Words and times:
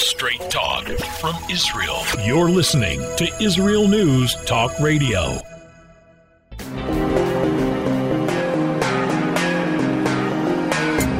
Straight 0.00 0.40
talk 0.48 0.86
from 1.20 1.36
Israel. 1.50 1.98
You're 2.24 2.48
listening 2.48 3.00
to 3.18 3.30
Israel 3.38 3.86
News 3.86 4.34
Talk 4.46 4.72
Radio. 4.80 5.38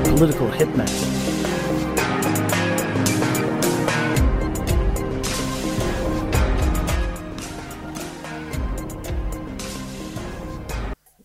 Political 0.05 0.49
hitman. 0.53 0.89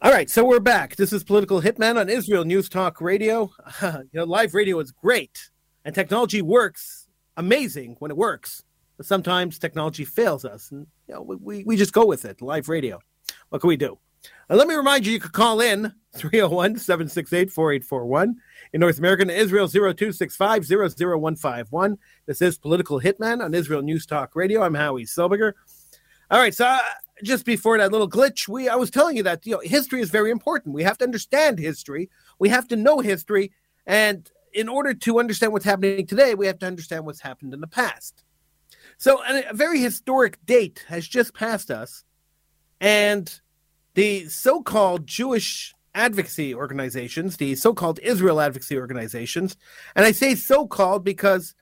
All 0.01 0.11
right, 0.11 0.29
so 0.29 0.43
we're 0.43 0.59
back. 0.59 0.97
This 0.97 1.13
is 1.13 1.23
Political 1.23 1.61
Hitman 1.61 1.97
on 1.97 2.09
Israel 2.09 2.43
News 2.43 2.67
Talk 2.67 2.99
Radio. 2.99 3.49
you 3.81 4.07
know, 4.11 4.25
live 4.25 4.53
radio 4.53 4.77
is 4.81 4.91
great, 4.91 5.51
and 5.85 5.95
technology 5.95 6.41
works 6.41 7.04
amazing 7.37 7.95
when 7.99 8.11
it 8.11 8.17
works. 8.17 8.63
But 8.97 9.05
sometimes 9.05 9.59
technology 9.59 10.05
fails 10.05 10.45
us, 10.45 10.71
and 10.71 10.87
you 11.07 11.15
know, 11.15 11.21
we, 11.21 11.63
we 11.65 11.75
just 11.75 11.93
go 11.93 12.05
with 12.05 12.23
it. 12.23 12.41
Live 12.41 12.69
radio. 12.69 12.99
What 13.49 13.59
can 13.59 13.67
we 13.67 13.75
do? 13.75 13.97
Uh, 14.49 14.55
let 14.55 14.67
me 14.67 14.75
remind 14.75 15.05
you, 15.05 15.11
you 15.11 15.19
could 15.19 15.33
call 15.33 15.59
in 15.59 15.93
301 16.15 16.77
768 16.77 17.51
4841 17.51 18.35
in 18.73 18.79
North 18.79 18.99
America 18.99 19.21
and 19.21 19.31
Israel 19.31 19.67
0265 19.67 20.65
00151. 20.65 21.97
This 22.25 22.41
is 22.41 22.57
Political 22.57 23.01
Hitman 23.01 23.43
on 23.43 23.53
Israel 23.53 23.81
News 23.81 24.05
Talk 24.05 24.35
Radio. 24.35 24.61
I'm 24.61 24.73
Howie 24.73 25.03
Silbiger. 25.03 25.53
All 26.31 26.39
right, 26.39 26.55
so 26.55 26.65
uh, 26.65 26.79
just 27.23 27.45
before 27.45 27.77
that 27.77 27.91
little 27.91 28.09
glitch, 28.09 28.47
we 28.47 28.67
I 28.69 28.75
was 28.75 28.89
telling 28.89 29.17
you 29.17 29.23
that 29.23 29.45
you 29.45 29.53
know 29.53 29.61
history 29.63 30.01
is 30.01 30.09
very 30.09 30.31
important. 30.31 30.73
We 30.73 30.83
have 30.83 30.97
to 30.99 31.05
understand 31.05 31.59
history. 31.59 32.09
We 32.39 32.49
have 32.49 32.67
to 32.69 32.75
know 32.75 32.99
history, 32.99 33.51
and 33.85 34.29
in 34.55 34.69
order 34.69 34.93
to 34.93 35.19
understand 35.19 35.51
what's 35.51 35.65
happening 35.65 36.07
today, 36.07 36.33
we 36.33 36.47
have 36.47 36.59
to 36.59 36.65
understand 36.65 37.05
what's 37.05 37.19
happened 37.19 37.53
in 37.53 37.59
the 37.59 37.67
past. 37.67 38.23
So, 38.97 39.21
a 39.27 39.53
very 39.53 39.81
historic 39.81 40.43
date 40.45 40.85
has 40.87 41.05
just 41.05 41.33
passed 41.33 41.69
us, 41.69 42.05
and 42.79 43.41
the 43.93 44.27
so-called 44.29 45.05
Jewish 45.05 45.73
advocacy 45.93 46.55
organizations, 46.55 47.35
the 47.35 47.55
so-called 47.55 47.99
Israel 48.01 48.39
advocacy 48.39 48.77
organizations, 48.77 49.57
and 49.95 50.05
I 50.05 50.11
say 50.11 50.33
so-called 50.35 51.03
because 51.03 51.53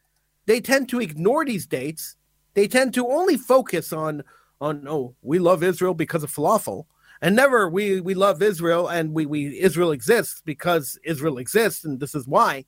they 0.45 0.61
tend 0.61 0.89
to 0.89 1.01
ignore 1.01 1.43
these 1.43 1.65
dates. 1.65 2.15
They 2.53 2.67
tend 2.67 2.93
to 2.93 3.07
only 3.07 3.37
focus 3.37 3.91
on 3.91 4.23
on 4.61 4.87
oh 4.87 5.15
we 5.23 5.39
love 5.39 5.63
Israel 5.63 5.95
because 5.95 6.23
of 6.23 6.31
falafel, 6.31 6.85
and 7.21 7.35
never 7.35 7.67
we 7.67 7.99
we 7.99 8.13
love 8.13 8.43
Israel 8.43 8.87
and 8.87 9.13
we 9.13 9.25
we 9.25 9.59
Israel 9.59 9.91
exists 9.91 10.43
because 10.45 10.99
Israel 11.03 11.39
exists 11.39 11.83
and 11.83 11.99
this 11.99 12.13
is 12.13 12.27
why. 12.27 12.65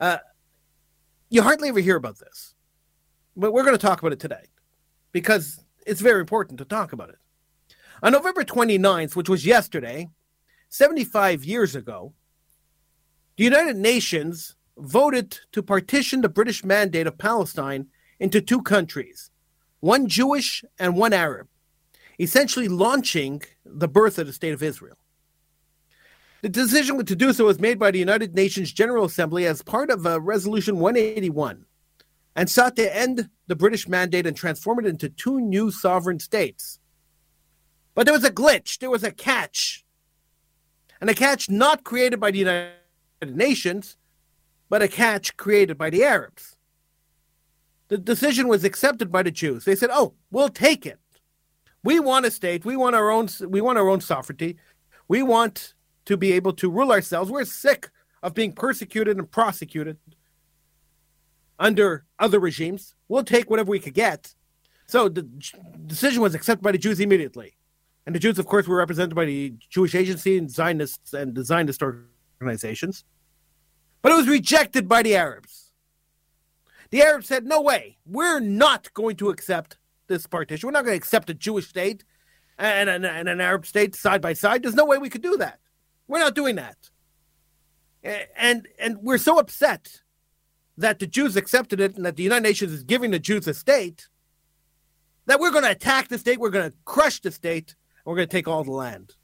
Uh, 0.00 0.18
you 1.28 1.42
hardly 1.42 1.68
ever 1.68 1.80
hear 1.80 1.96
about 1.96 2.18
this, 2.18 2.54
but 3.36 3.52
we're 3.52 3.64
going 3.64 3.76
to 3.76 3.86
talk 3.86 4.00
about 4.00 4.12
it 4.12 4.20
today 4.20 4.46
because 5.12 5.62
it's 5.86 6.00
very 6.00 6.20
important 6.20 6.58
to 6.58 6.64
talk 6.64 6.92
about 6.92 7.10
it. 7.10 7.18
On 8.02 8.12
November 8.12 8.42
29th, 8.42 9.14
which 9.14 9.28
was 9.28 9.44
yesterday, 9.44 10.08
75 10.70 11.44
years 11.44 11.76
ago, 11.76 12.14
the 13.36 13.44
United 13.44 13.76
Nations 13.76 14.56
voted 14.78 15.38
to 15.52 15.62
partition 15.62 16.22
the 16.22 16.28
British 16.28 16.64
Mandate 16.64 17.06
of 17.06 17.18
Palestine 17.18 17.88
into 18.18 18.40
two 18.40 18.62
countries, 18.62 19.30
one 19.80 20.06
Jewish 20.08 20.64
and 20.78 20.96
one 20.96 21.12
Arab, 21.12 21.48
essentially 22.18 22.68
launching 22.68 23.42
the 23.64 23.88
birth 23.88 24.18
of 24.18 24.26
the 24.26 24.32
State 24.32 24.54
of 24.54 24.62
Israel. 24.62 24.96
The 26.42 26.48
decision 26.48 27.04
to 27.04 27.16
do 27.16 27.32
so 27.32 27.44
was 27.44 27.60
made 27.60 27.78
by 27.78 27.90
the 27.90 27.98
United 27.98 28.34
Nations 28.34 28.72
General 28.72 29.04
Assembly 29.04 29.46
as 29.46 29.62
part 29.62 29.90
of 29.90 30.06
uh, 30.06 30.20
Resolution 30.20 30.78
181 30.78 31.66
and 32.34 32.48
sought 32.48 32.76
to 32.76 32.96
end 32.96 33.28
the 33.46 33.56
British 33.56 33.88
Mandate 33.88 34.26
and 34.26 34.36
transform 34.36 34.78
it 34.78 34.86
into 34.86 35.08
two 35.08 35.40
new 35.40 35.70
sovereign 35.70 36.18
states. 36.18 36.78
But 37.94 38.06
there 38.06 38.14
was 38.14 38.24
a 38.24 38.30
glitch, 38.30 38.78
there 38.78 38.90
was 38.90 39.04
a 39.04 39.10
catch. 39.10 39.84
And 41.00 41.10
a 41.10 41.14
catch 41.14 41.50
not 41.50 41.84
created 41.84 42.20
by 42.20 42.30
the 42.30 42.38
United 42.38 42.72
Nations, 43.26 43.96
but 44.68 44.82
a 44.82 44.88
catch 44.88 45.36
created 45.36 45.76
by 45.76 45.90
the 45.90 46.04
Arabs. 46.04 46.56
The 47.88 47.98
decision 47.98 48.48
was 48.48 48.64
accepted 48.64 49.10
by 49.10 49.22
the 49.22 49.30
Jews. 49.30 49.64
They 49.64 49.74
said, 49.74 49.90
"Oh, 49.92 50.14
we'll 50.30 50.48
take 50.48 50.86
it. 50.86 50.98
We 51.82 51.98
want 51.98 52.26
a 52.26 52.30
state. 52.30 52.64
We 52.64 52.76
want 52.76 52.94
our 52.94 53.10
own. 53.10 53.28
We 53.48 53.60
want 53.60 53.78
our 53.78 53.88
own 53.88 54.00
sovereignty. 54.00 54.56
We 55.08 55.22
want 55.22 55.74
to 56.10 56.16
be 56.16 56.32
able 56.32 56.52
to 56.52 56.70
rule 56.70 56.92
ourselves. 56.92 57.30
We're 57.30 57.44
sick 57.44 57.90
of 58.22 58.34
being 58.34 58.52
persecuted 58.52 59.16
and 59.16 59.30
prosecuted 59.30 59.96
under 61.58 62.04
other 62.18 62.38
regimes. 62.38 62.94
We'll 63.08 63.24
take 63.24 63.48
whatever 63.48 63.70
we 63.70 63.80
could 63.80 63.94
get." 63.94 64.34
So 64.86 65.08
the 65.08 65.22
decision 65.86 66.20
was 66.20 66.34
accepted 66.34 66.62
by 66.62 66.72
the 66.72 66.78
Jews 66.78 67.00
immediately. 67.00 67.56
And 68.06 68.14
the 68.14 68.18
Jews, 68.18 68.38
of 68.38 68.46
course, 68.46 68.66
were 68.66 68.78
represented 68.78 69.14
by 69.14 69.24
the 69.24 69.54
Jewish 69.68 69.94
Agency 69.94 70.36
and 70.36 70.50
Zionists 70.50 71.12
and 71.12 71.34
the 71.34 71.44
Zionist 71.44 71.80
organizations. 72.40 73.04
But 74.02 74.10
it 74.10 74.16
was 74.16 74.26
rejected 74.26 74.88
by 74.88 75.02
the 75.02 75.14
Arabs. 75.14 75.70
The 76.90 77.02
Arabs 77.02 77.28
said, 77.28 77.44
no 77.44 77.60
way, 77.60 77.98
we're 78.04 78.40
not 78.40 78.92
going 78.94 79.14
to 79.16 79.28
accept 79.28 79.78
this 80.08 80.26
partition. 80.26 80.66
We're 80.66 80.72
not 80.72 80.84
going 80.84 80.94
to 80.94 81.04
accept 81.04 81.30
a 81.30 81.34
Jewish 81.34 81.68
state 81.68 82.04
and 82.58 82.90
an, 82.90 83.04
and 83.04 83.28
an 83.28 83.40
Arab 83.40 83.64
state 83.64 83.94
side 83.94 84.20
by 84.20 84.32
side. 84.32 84.62
There's 84.62 84.74
no 84.74 84.86
way 84.86 84.98
we 84.98 85.10
could 85.10 85.22
do 85.22 85.36
that. 85.36 85.59
We're 86.10 86.18
not 86.18 86.34
doing 86.34 86.56
that. 86.56 86.76
And, 88.36 88.66
and 88.78 88.98
we're 89.00 89.18
so 89.18 89.38
upset 89.38 90.00
that 90.76 90.98
the 90.98 91.06
Jews 91.06 91.36
accepted 91.36 91.78
it 91.80 91.94
and 91.94 92.04
that 92.04 92.16
the 92.16 92.22
United 92.22 92.42
Nations 92.42 92.72
is 92.72 92.82
giving 92.82 93.10
the 93.10 93.18
Jews 93.18 93.46
a 93.46 93.54
state 93.54 94.08
that 95.26 95.38
we're 95.38 95.52
going 95.52 95.64
to 95.64 95.70
attack 95.70 96.08
the 96.08 96.18
state, 96.18 96.40
we're 96.40 96.50
going 96.50 96.68
to 96.68 96.76
crush 96.84 97.20
the 97.20 97.30
state, 97.30 97.76
and 97.98 98.06
we're 98.06 98.16
going 98.16 98.26
to 98.26 98.32
take 98.32 98.48
all 98.48 98.64
the 98.64 98.72
land. 98.72 99.14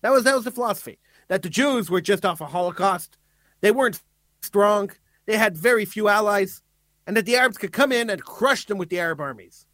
That 0.00 0.10
was 0.10 0.24
that 0.24 0.34
was 0.34 0.42
the 0.42 0.50
philosophy 0.50 0.98
that 1.28 1.42
the 1.42 1.48
Jews 1.48 1.88
were 1.88 2.00
just 2.00 2.24
off 2.24 2.40
a 2.40 2.46
Holocaust. 2.46 3.16
They 3.60 3.70
weren't 3.70 4.02
strong. 4.42 4.90
They 5.26 5.36
had 5.36 5.56
very 5.56 5.84
few 5.84 6.08
allies, 6.08 6.62
and 7.06 7.16
that 7.16 7.26
the 7.26 7.36
Arabs 7.36 7.58
could 7.58 7.72
come 7.72 7.92
in 7.92 8.10
and 8.10 8.24
crush 8.24 8.66
them 8.66 8.78
with 8.78 8.88
the 8.88 8.98
Arab 8.98 9.20
armies. 9.20 9.66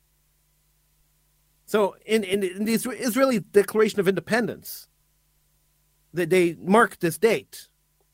So, 1.65 1.97
in 2.05 2.25
in, 2.25 2.43
in 2.43 2.65
the 2.67 2.75
Israeli 2.75 3.39
Declaration 3.39 4.01
of 4.01 4.09
Independence, 4.09 4.88
that 6.15 6.31
they 6.31 6.57
mark 6.61 6.99
this 6.99 7.19
date, 7.19 7.69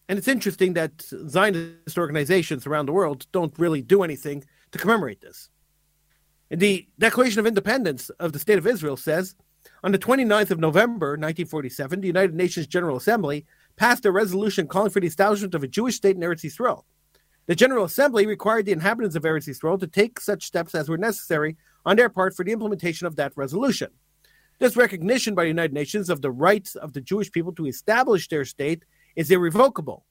and 0.08 0.18
it's 0.18 0.28
interesting 0.28 0.74
that 0.74 1.02
Zionist 1.28 1.96
organizations 1.98 2.66
around 2.66 2.86
the 2.86 2.92
world 2.92 3.26
don't 3.32 3.58
really 3.58 3.82
do 3.82 4.02
anything 4.02 4.44
to 4.72 4.78
commemorate 4.78 5.20
this. 5.20 5.48
And 6.50 6.60
The 6.60 6.86
Declaration 6.98 7.40
of 7.40 7.46
Independence 7.46 8.10
of 8.10 8.32
the 8.32 8.38
State 8.38 8.58
of 8.58 8.66
Israel 8.66 8.96
says 8.96 9.34
on 9.82 9.92
the 9.92 9.98
29th 9.98 10.50
of 10.50 10.58
November, 10.58 11.12
1947, 11.12 12.00
the 12.00 12.06
United 12.06 12.34
Nations 12.34 12.66
General 12.66 12.96
Assembly 12.96 13.46
passed 13.76 14.04
a 14.04 14.12
resolution 14.12 14.66
calling 14.66 14.90
for 14.90 15.00
the 15.00 15.06
establishment 15.06 15.54
of 15.54 15.62
a 15.62 15.68
Jewish 15.68 15.96
state 15.96 16.16
in 16.16 16.22
Eretz 16.22 16.44
Yisrael. 16.44 16.84
The 17.46 17.54
General 17.54 17.84
Assembly 17.84 18.26
required 18.26 18.66
the 18.66 18.72
inhabitants 18.72 19.16
of 19.16 19.22
Eretz 19.22 19.48
Yisrael 19.48 19.80
to 19.80 19.86
take 19.86 20.20
such 20.20 20.46
steps 20.46 20.74
as 20.74 20.88
were 20.88 20.98
necessary 20.98 21.56
on 21.84 21.96
their 21.96 22.08
part 22.08 22.34
for 22.34 22.44
the 22.44 22.52
implementation 22.52 23.06
of 23.06 23.16
that 23.16 23.32
resolution. 23.36 23.90
This 24.58 24.76
recognition 24.76 25.34
by 25.34 25.44
the 25.44 25.48
United 25.48 25.72
Nations 25.72 26.08
of 26.08 26.22
the 26.22 26.30
rights 26.30 26.76
of 26.76 26.92
the 26.92 27.00
Jewish 27.00 27.30
people 27.30 27.52
to 27.54 27.66
establish 27.66 28.28
their 28.28 28.44
state 28.44 28.84
is 29.16 29.30
irrevocable. 29.30 30.04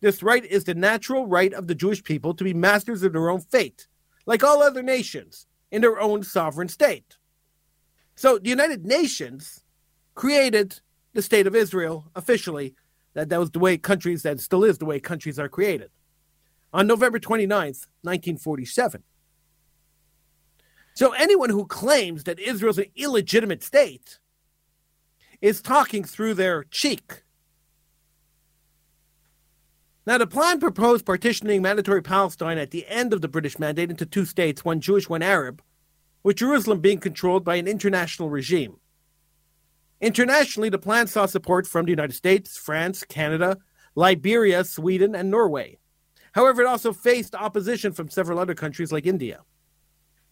This 0.00 0.22
right 0.22 0.44
is 0.44 0.64
the 0.64 0.74
natural 0.74 1.26
right 1.26 1.52
of 1.52 1.66
the 1.66 1.74
Jewish 1.74 2.02
people 2.02 2.34
to 2.34 2.44
be 2.44 2.54
masters 2.54 3.02
of 3.02 3.12
their 3.12 3.28
own 3.28 3.40
fate, 3.40 3.86
like 4.24 4.42
all 4.42 4.62
other 4.62 4.82
nations, 4.82 5.46
in 5.70 5.82
their 5.82 6.00
own 6.00 6.22
sovereign 6.22 6.68
state. 6.68 7.16
So 8.14 8.38
the 8.38 8.48
United 8.48 8.84
Nations 8.86 9.62
created 10.14 10.80
the 11.12 11.22
state 11.22 11.46
of 11.46 11.54
Israel 11.54 12.10
officially. 12.14 12.74
That, 13.14 13.28
that 13.28 13.40
was 13.40 13.50
the 13.50 13.58
way 13.58 13.76
countries, 13.76 14.22
that 14.22 14.40
still 14.40 14.64
is 14.64 14.78
the 14.78 14.84
way 14.86 15.00
countries 15.00 15.38
are 15.38 15.48
created. 15.48 15.90
On 16.72 16.86
November 16.86 17.18
29th, 17.18 17.86
1947. 18.02 19.02
So 21.00 21.12
anyone 21.12 21.48
who 21.48 21.64
claims 21.64 22.24
that 22.24 22.38
Israel's 22.38 22.76
an 22.76 22.84
illegitimate 22.94 23.62
state 23.62 24.18
is 25.40 25.62
talking 25.62 26.04
through 26.04 26.34
their 26.34 26.64
cheek. 26.64 27.22
Now, 30.06 30.18
the 30.18 30.26
plan 30.26 30.60
proposed 30.60 31.06
partitioning 31.06 31.62
mandatory 31.62 32.02
Palestine 32.02 32.58
at 32.58 32.70
the 32.70 32.86
end 32.86 33.14
of 33.14 33.22
the 33.22 33.28
British 33.28 33.58
Mandate 33.58 33.88
into 33.88 34.04
two 34.04 34.26
states, 34.26 34.62
one 34.62 34.82
Jewish, 34.82 35.08
one 35.08 35.22
Arab, 35.22 35.62
with 36.22 36.36
Jerusalem 36.36 36.80
being 36.80 37.00
controlled 37.00 37.44
by 37.44 37.54
an 37.54 37.66
international 37.66 38.28
regime. 38.28 38.76
Internationally, 40.02 40.68
the 40.68 40.78
plan 40.78 41.06
saw 41.06 41.24
support 41.24 41.66
from 41.66 41.86
the 41.86 41.92
United 41.92 42.12
States, 42.12 42.58
France, 42.58 43.04
Canada, 43.04 43.56
Liberia, 43.94 44.64
Sweden, 44.64 45.14
and 45.14 45.30
Norway. 45.30 45.78
However, 46.32 46.60
it 46.60 46.68
also 46.68 46.92
faced 46.92 47.34
opposition 47.34 47.92
from 47.92 48.10
several 48.10 48.38
other 48.38 48.54
countries 48.54 48.92
like 48.92 49.06
India. 49.06 49.40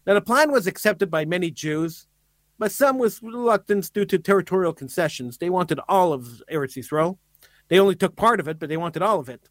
Now, 0.08 0.14
the 0.14 0.20
plan 0.20 0.50
was 0.50 0.66
accepted 0.66 1.08
by 1.08 1.25
many 1.25 1.52
Jews, 1.52 2.08
but 2.58 2.72
some 2.72 2.99
with 2.99 3.22
reluctance 3.22 3.90
due 3.90 4.06
to 4.06 4.19
territorial 4.19 4.72
concessions. 4.72 5.38
They 5.38 5.50
wanted 5.50 5.78
all 5.88 6.12
of 6.12 6.43
Eretz 6.50 6.76
Yisrael. 6.76 7.19
They 7.69 7.78
only 7.78 7.94
took 7.94 8.16
part 8.16 8.40
of 8.40 8.49
it, 8.49 8.58
but 8.58 8.69
they 8.69 8.76
wanted 8.76 9.02
all 9.02 9.20
of 9.20 9.28
it. 9.28 9.49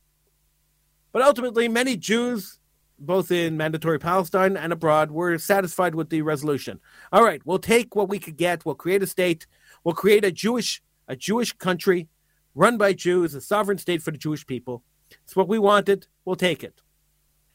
But 1.13 1.21
ultimately, 1.21 1.69
many 1.69 1.95
Jews 1.95 2.59
both 2.99 3.31
in 3.31 3.57
mandatory 3.57 3.99
Palestine 3.99 4.57
and 4.57 4.73
abroad, 4.73 5.11
were 5.11 5.37
satisfied 5.37 5.95
with 5.95 6.09
the 6.09 6.21
resolution. 6.21 6.79
All 7.11 7.23
right, 7.23 7.41
we'll 7.45 7.59
take 7.59 7.95
what 7.95 8.09
we 8.09 8.19
could 8.19 8.37
get. 8.37 8.65
We'll 8.65 8.75
create 8.75 9.03
a 9.03 9.07
state. 9.07 9.45
We'll 9.83 9.95
create 9.95 10.25
a 10.25 10.31
Jewish 10.31 10.81
a 11.09 11.15
Jewish 11.15 11.53
country 11.53 12.09
run 12.53 12.77
by 12.77 12.91
Jews, 12.91 13.33
a 13.33 13.39
sovereign 13.39 13.77
state 13.77 14.01
for 14.01 14.11
the 14.11 14.17
Jewish 14.17 14.45
people. 14.45 14.83
It's 15.23 15.37
what 15.37 15.47
we 15.47 15.57
wanted. 15.57 16.07
We'll 16.25 16.35
take 16.35 16.65
it. 16.65 16.81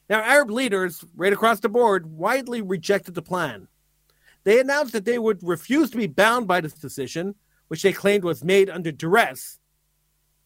Now, 0.09 0.21
Arab 0.21 0.51
leaders 0.51 1.03
right 1.15 1.33
across 1.33 1.59
the 1.59 1.69
board 1.69 2.05
widely 2.05 2.61
rejected 2.61 3.15
the 3.15 3.21
plan. 3.21 3.67
They 4.43 4.59
announced 4.59 4.93
that 4.93 5.05
they 5.05 5.17
would 5.17 5.41
refuse 5.41 5.89
to 5.91 5.97
be 5.97 6.07
bound 6.07 6.47
by 6.47 6.61
this 6.61 6.73
decision, 6.73 7.35
which 7.69 7.81
they 7.81 7.93
claimed 7.93 8.23
was 8.23 8.43
made 8.43 8.69
under 8.69 8.91
duress, 8.91 9.59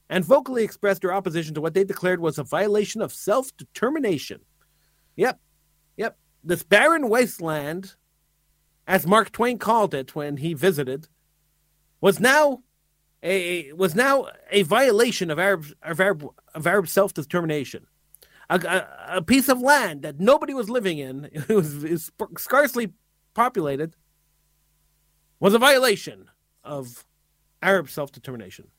and 0.09 0.23
vocally 0.23 0.63
expressed 0.63 1.01
their 1.01 1.13
opposition 1.13 1.53
to 1.55 1.61
what 1.61 1.73
they 1.73 1.83
declared 1.83 2.19
was 2.19 2.37
a 2.37 2.43
violation 2.43 3.01
of 3.01 3.11
self 3.11 3.55
determination. 3.57 4.41
Yep, 5.15 5.39
yep. 5.97 6.17
This 6.43 6.63
barren 6.63 7.09
wasteland, 7.09 7.95
as 8.87 9.07
Mark 9.07 9.31
Twain 9.31 9.57
called 9.57 9.93
it 9.93 10.15
when 10.15 10.37
he 10.37 10.53
visited, 10.53 11.07
was 11.99 12.19
now 12.19 12.61
a 13.23 13.73
was 13.73 13.95
now 13.95 14.27
a 14.51 14.61
violation 14.61 15.31
of 15.31 15.39
Arab 15.39 15.65
of 15.81 15.99
Arab, 15.99 16.27
of 16.53 16.67
Arab 16.67 16.87
self 16.87 17.13
determination. 17.13 17.87
A, 18.49 18.87
a, 19.17 19.21
piece 19.21 19.49
of 19.49 19.59
land 19.59 20.03
that 20.03 20.21
nobody 20.21 20.53
was 20.53 20.69
living 20.69 20.99
in, 20.99 21.29
it 21.33 21.49
was, 21.49 21.83
it 21.83 21.91
was 21.91 22.11
scarcely 22.37 22.93
populated, 23.33 23.95
was 25.39 25.53
a 25.53 25.59
violation 25.59 26.29
of 26.63 27.05
Arab 27.61 27.89
self 27.89 28.11
determination. 28.11 28.69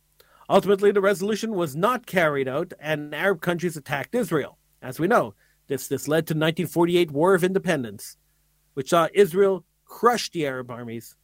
Ultimately, 0.48 0.90
the 0.90 1.02
resolution 1.02 1.52
was 1.52 1.76
not 1.76 2.06
carried 2.06 2.48
out, 2.48 2.72
and 2.80 3.14
Arab 3.14 3.42
countries 3.42 3.76
attacked 3.76 4.14
Israel. 4.14 4.58
As 4.80 4.98
we 4.98 5.06
know, 5.06 5.34
this, 5.66 5.88
this 5.88 6.08
led 6.08 6.26
to 6.28 6.32
1948 6.32 7.10
War 7.10 7.34
of 7.34 7.44
Independence, 7.44 8.16
which 8.72 8.88
saw 8.88 9.08
Israel 9.12 9.66
crush 9.84 10.30
the 10.30 10.46
Arab 10.46 10.70
armies 10.70 11.16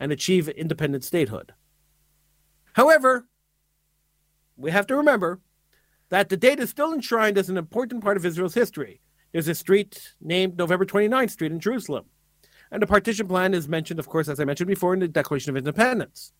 and 0.00 0.10
achieve 0.10 0.48
independent 0.48 1.04
statehood. 1.04 1.52
However, 2.72 3.28
we 4.56 4.72
have 4.72 4.86
to 4.88 4.96
remember 4.96 5.40
that 6.12 6.28
the 6.28 6.36
date 6.36 6.60
is 6.60 6.68
still 6.68 6.92
enshrined 6.92 7.38
as 7.38 7.48
an 7.48 7.56
important 7.56 8.04
part 8.04 8.18
of 8.18 8.26
Israel's 8.26 8.52
history. 8.52 9.00
There's 9.32 9.48
a 9.48 9.54
street 9.54 10.12
named 10.20 10.58
November 10.58 10.84
29th 10.84 11.30
Street 11.30 11.52
in 11.52 11.58
Jerusalem. 11.58 12.04
And 12.70 12.82
the 12.82 12.86
partition 12.86 13.26
plan 13.26 13.54
is 13.54 13.66
mentioned, 13.66 13.98
of 13.98 14.10
course, 14.10 14.28
as 14.28 14.38
I 14.38 14.44
mentioned 14.44 14.68
before, 14.68 14.92
in 14.92 15.00
the 15.00 15.08
Declaration 15.08 15.48
of 15.48 15.56
Independence. 15.56 16.34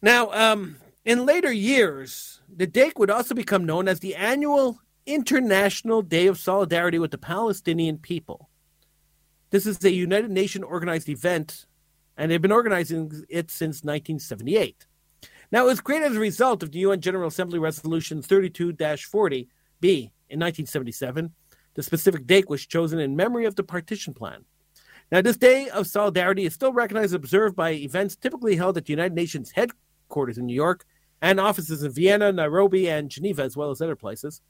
Now, 0.00 0.30
um, 0.32 0.76
in 1.04 1.26
later 1.26 1.52
years, 1.52 2.40
the 2.48 2.66
date 2.66 2.94
would 2.96 3.10
also 3.10 3.34
become 3.34 3.66
known 3.66 3.88
as 3.88 4.00
the 4.00 4.14
annual 4.14 4.80
International 5.04 6.00
Day 6.00 6.28
of 6.28 6.38
Solidarity 6.38 6.98
with 6.98 7.10
the 7.10 7.18
Palestinian 7.18 7.98
People. 7.98 8.48
This 9.50 9.66
is 9.66 9.84
a 9.84 9.92
United 9.92 10.30
Nations 10.30 10.64
organized 10.66 11.10
event 11.10 11.66
and 12.16 12.30
they've 12.30 12.40
been 12.40 12.52
organizing 12.52 13.24
it 13.28 13.50
since 13.50 13.84
1978. 13.84 14.86
Now, 15.52 15.64
it 15.64 15.66
was 15.66 15.80
created 15.80 16.10
as 16.10 16.16
a 16.16 16.20
result 16.20 16.62
of 16.62 16.72
the 16.72 16.80
UN 16.80 17.00
General 17.00 17.28
Assembly 17.28 17.58
Resolution 17.58 18.22
32 18.22 18.74
40 19.10 19.48
B 19.80 20.12
in 20.28 20.40
1977. 20.40 21.32
The 21.74 21.82
specific 21.82 22.26
date 22.26 22.48
was 22.48 22.66
chosen 22.66 22.98
in 22.98 23.16
memory 23.16 23.44
of 23.44 23.54
the 23.54 23.62
partition 23.62 24.14
plan. 24.14 24.44
Now, 25.12 25.20
this 25.20 25.36
day 25.36 25.68
of 25.68 25.86
solidarity 25.86 26.44
is 26.44 26.54
still 26.54 26.72
recognized 26.72 27.14
and 27.14 27.22
observed 27.22 27.54
by 27.54 27.72
events 27.72 28.16
typically 28.16 28.56
held 28.56 28.76
at 28.76 28.86
the 28.86 28.92
United 28.92 29.14
Nations 29.14 29.52
headquarters 29.52 30.38
in 30.38 30.46
New 30.46 30.54
York 30.54 30.84
and 31.22 31.38
offices 31.38 31.82
in 31.82 31.92
Vienna, 31.92 32.32
Nairobi, 32.32 32.88
and 32.90 33.08
Geneva, 33.08 33.42
as 33.42 33.56
well 33.56 33.70
as 33.70 33.80
other 33.80 33.94
places. 33.94 34.40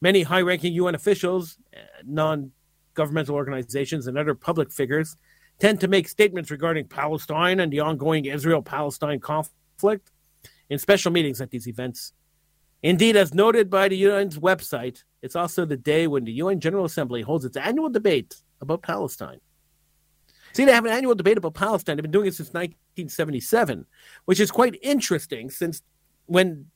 Many 0.00 0.22
high 0.22 0.40
ranking 0.40 0.72
UN 0.72 0.94
officials, 0.94 1.58
non 2.06 2.52
governmental 2.94 3.34
organizations, 3.34 4.06
and 4.06 4.16
other 4.16 4.34
public 4.34 4.72
figures 4.72 5.16
tend 5.58 5.80
to 5.80 5.88
make 5.88 6.08
statements 6.08 6.50
regarding 6.50 6.88
Palestine 6.88 7.60
and 7.60 7.70
the 7.70 7.80
ongoing 7.80 8.24
Israel 8.24 8.62
Palestine 8.62 9.20
conflict 9.20 10.10
in 10.70 10.78
special 10.78 11.12
meetings 11.12 11.40
at 11.40 11.50
these 11.50 11.68
events. 11.68 12.12
Indeed, 12.82 13.16
as 13.16 13.34
noted 13.34 13.68
by 13.68 13.88
the 13.88 14.04
UN's 14.06 14.38
website, 14.38 15.04
it's 15.20 15.36
also 15.36 15.66
the 15.66 15.76
day 15.76 16.06
when 16.06 16.24
the 16.24 16.32
UN 16.32 16.60
General 16.60 16.86
Assembly 16.86 17.20
holds 17.20 17.44
its 17.44 17.56
annual 17.56 17.90
debate 17.90 18.36
about 18.62 18.82
Palestine. 18.82 19.40
See, 20.52 20.64
they 20.64 20.72
have 20.72 20.86
an 20.86 20.92
annual 20.92 21.14
debate 21.14 21.36
about 21.36 21.54
Palestine. 21.54 21.96
They've 21.96 22.02
been 22.02 22.10
doing 22.10 22.26
it 22.26 22.34
since 22.34 22.48
1977, 22.48 23.86
which 24.24 24.40
is 24.40 24.50
quite 24.50 24.78
interesting 24.82 25.50
since 25.50 25.82
when 26.26 26.66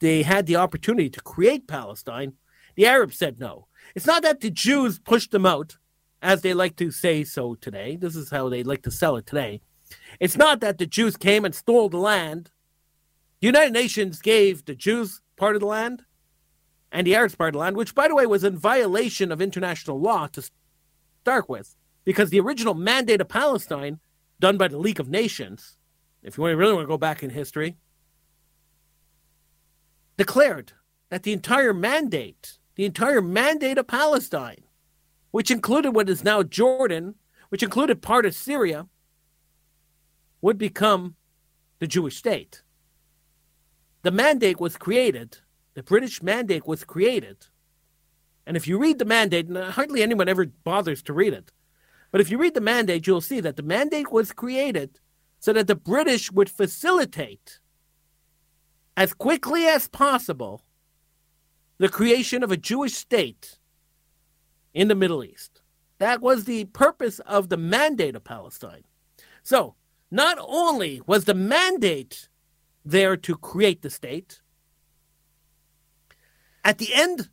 they 0.00 0.22
had 0.22 0.46
the 0.46 0.56
opportunity 0.56 1.08
to 1.08 1.20
create 1.20 1.68
Palestine, 1.68 2.34
the 2.74 2.86
Arabs 2.86 3.16
said 3.16 3.38
no. 3.38 3.68
It's 3.94 4.06
not 4.06 4.22
that 4.22 4.40
the 4.40 4.50
Jews 4.50 4.98
pushed 4.98 5.30
them 5.30 5.46
out, 5.46 5.76
as 6.20 6.42
they 6.42 6.54
like 6.54 6.76
to 6.76 6.90
say 6.90 7.24
so 7.24 7.54
today. 7.54 7.96
This 7.96 8.16
is 8.16 8.30
how 8.30 8.48
they 8.48 8.62
like 8.62 8.82
to 8.82 8.90
sell 8.90 9.16
it 9.16 9.26
today. 9.26 9.60
It's 10.18 10.36
not 10.36 10.60
that 10.60 10.78
the 10.78 10.86
Jews 10.86 11.16
came 11.16 11.44
and 11.44 11.54
stole 11.54 11.88
the 11.88 11.98
land. 11.98 12.50
The 13.42 13.48
United 13.48 13.72
Nations 13.72 14.20
gave 14.20 14.64
the 14.64 14.76
Jews 14.76 15.20
part 15.36 15.56
of 15.56 15.60
the 15.60 15.66
land 15.66 16.04
and 16.92 17.04
the 17.04 17.16
Arabs 17.16 17.34
part 17.34 17.48
of 17.48 17.52
the 17.54 17.58
land, 17.58 17.76
which, 17.76 17.92
by 17.92 18.06
the 18.06 18.14
way, 18.14 18.24
was 18.24 18.44
in 18.44 18.56
violation 18.56 19.32
of 19.32 19.42
international 19.42 20.00
law 20.00 20.28
to 20.28 20.48
start 21.22 21.48
with, 21.48 21.74
because 22.04 22.30
the 22.30 22.38
original 22.38 22.74
mandate 22.74 23.20
of 23.20 23.28
Palestine, 23.28 23.98
done 24.38 24.56
by 24.56 24.68
the 24.68 24.78
League 24.78 25.00
of 25.00 25.08
Nations, 25.08 25.76
if 26.22 26.38
you 26.38 26.44
really 26.44 26.72
want 26.72 26.84
to 26.84 26.88
go 26.88 26.96
back 26.96 27.24
in 27.24 27.30
history, 27.30 27.76
declared 30.16 30.74
that 31.10 31.24
the 31.24 31.32
entire 31.32 31.74
mandate, 31.74 32.58
the 32.76 32.84
entire 32.84 33.20
mandate 33.20 33.76
of 33.76 33.88
Palestine, 33.88 34.62
which 35.32 35.50
included 35.50 35.96
what 35.96 36.08
is 36.08 36.22
now 36.22 36.44
Jordan, 36.44 37.16
which 37.48 37.64
included 37.64 38.02
part 38.02 38.24
of 38.24 38.36
Syria, 38.36 38.86
would 40.40 40.58
become 40.58 41.16
the 41.80 41.88
Jewish 41.88 42.16
state. 42.16 42.62
The 44.02 44.10
mandate 44.10 44.60
was 44.60 44.76
created, 44.76 45.38
the 45.74 45.82
British 45.82 46.22
mandate 46.22 46.66
was 46.66 46.84
created. 46.84 47.46
And 48.46 48.56
if 48.56 48.66
you 48.66 48.78
read 48.78 48.98
the 48.98 49.04
mandate, 49.04 49.46
and 49.46 49.56
hardly 49.56 50.02
anyone 50.02 50.28
ever 50.28 50.46
bothers 50.46 51.02
to 51.04 51.12
read 51.12 51.32
it, 51.32 51.52
but 52.10 52.20
if 52.20 52.30
you 52.30 52.38
read 52.38 52.54
the 52.54 52.60
mandate, 52.60 53.06
you'll 53.06 53.20
see 53.20 53.40
that 53.40 53.56
the 53.56 53.62
mandate 53.62 54.10
was 54.12 54.32
created 54.32 54.98
so 55.38 55.52
that 55.52 55.66
the 55.66 55.74
British 55.74 56.30
would 56.30 56.50
facilitate 56.50 57.60
as 58.96 59.14
quickly 59.14 59.66
as 59.66 59.88
possible 59.88 60.62
the 61.78 61.88
creation 61.88 62.42
of 62.42 62.52
a 62.52 62.56
Jewish 62.56 62.94
state 62.94 63.58
in 64.74 64.88
the 64.88 64.94
Middle 64.94 65.24
East. 65.24 65.62
That 65.98 66.20
was 66.20 66.44
the 66.44 66.64
purpose 66.66 67.18
of 67.20 67.48
the 67.48 67.56
mandate 67.56 68.16
of 68.16 68.24
Palestine. 68.24 68.84
So, 69.42 69.74
not 70.10 70.36
only 70.40 71.00
was 71.06 71.24
the 71.24 71.34
mandate 71.34 72.28
there 72.84 73.16
to 73.16 73.36
create 73.36 73.82
the 73.82 73.90
state, 73.90 74.40
at 76.64 76.78
the 76.78 76.94
end 76.94 77.28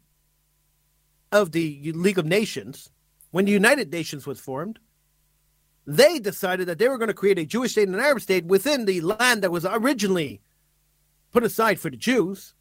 of 1.31 1.51
the 1.51 1.91
League 1.93 2.17
of 2.17 2.25
Nations, 2.25 2.89
when 3.31 3.45
the 3.45 3.51
United 3.51 3.91
Nations 3.91 4.25
was 4.25 4.39
formed, 4.39 4.79
they 5.85 6.19
decided 6.19 6.67
that 6.67 6.77
they 6.77 6.87
were 6.87 6.97
going 6.97 7.07
to 7.09 7.13
create 7.13 7.39
a 7.39 7.45
Jewish 7.45 7.71
state 7.71 7.87
and 7.87 7.95
an 7.95 8.01
Arab 8.01 8.21
state 8.21 8.45
within 8.45 8.85
the 8.85 9.01
land 9.01 9.41
that 9.41 9.51
was 9.51 9.65
originally 9.65 10.41
put 11.31 11.43
aside 11.43 11.79
for 11.79 11.89
the 11.89 11.97
Jews, 11.97 12.53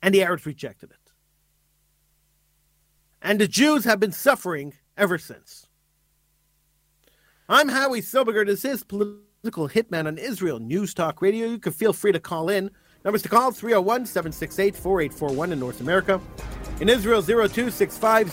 and 0.00 0.14
the 0.14 0.22
Arabs 0.22 0.46
rejected 0.46 0.90
it. 0.90 1.12
And 3.20 3.40
the 3.40 3.48
Jews 3.48 3.84
have 3.84 4.00
been 4.00 4.12
suffering 4.12 4.74
ever 4.96 5.18
since. 5.18 5.66
I'm 7.48 7.68
Howie 7.68 8.00
Silbiger. 8.00 8.44
This 8.44 8.64
is 8.64 8.82
Political 8.82 9.31
Hitman 9.44 10.06
on 10.06 10.18
Israel 10.18 10.60
News 10.60 10.94
Talk 10.94 11.20
Radio. 11.20 11.48
You 11.48 11.58
can 11.58 11.72
feel 11.72 11.92
free 11.92 12.12
to 12.12 12.20
call 12.20 12.48
in. 12.48 12.70
Numbers 13.04 13.22
to 13.22 13.28
call 13.28 13.50
301 13.50 14.06
768 14.06 14.76
4841 14.76 15.52
in 15.52 15.58
North 15.58 15.80
America. 15.80 16.20
In 16.80 16.88
Israel, 16.88 17.20
0265 17.20 18.28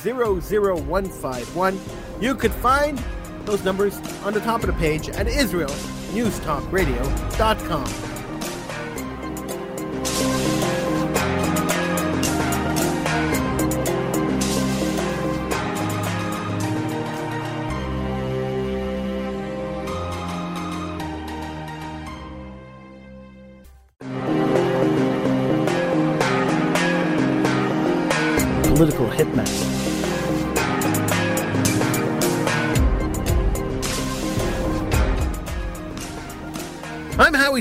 You 2.22 2.36
could 2.36 2.51
find 2.51 3.04
those 3.46 3.63
numbers 3.63 3.98
on 4.24 4.34
the 4.34 4.42
top 4.42 4.62
of 4.62 4.68
the 4.68 4.74
page 4.74 5.10
at 5.10 5.25
IsraelNewsTalkRadio.com. 5.25 8.09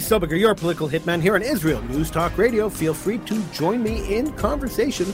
Silbiger, 0.09 0.41
your 0.41 0.55
political 0.55 0.89
hitman 0.89 1.21
here 1.21 1.35
on 1.35 1.43
Israel 1.43 1.83
News 1.83 2.11
Talk 2.11 2.37
Radio. 2.39 2.69
Feel 2.69 2.95
free 2.95 3.19
to 3.19 3.43
join 3.53 3.83
me 3.83 4.17
in 4.17 4.33
conversation 4.33 5.13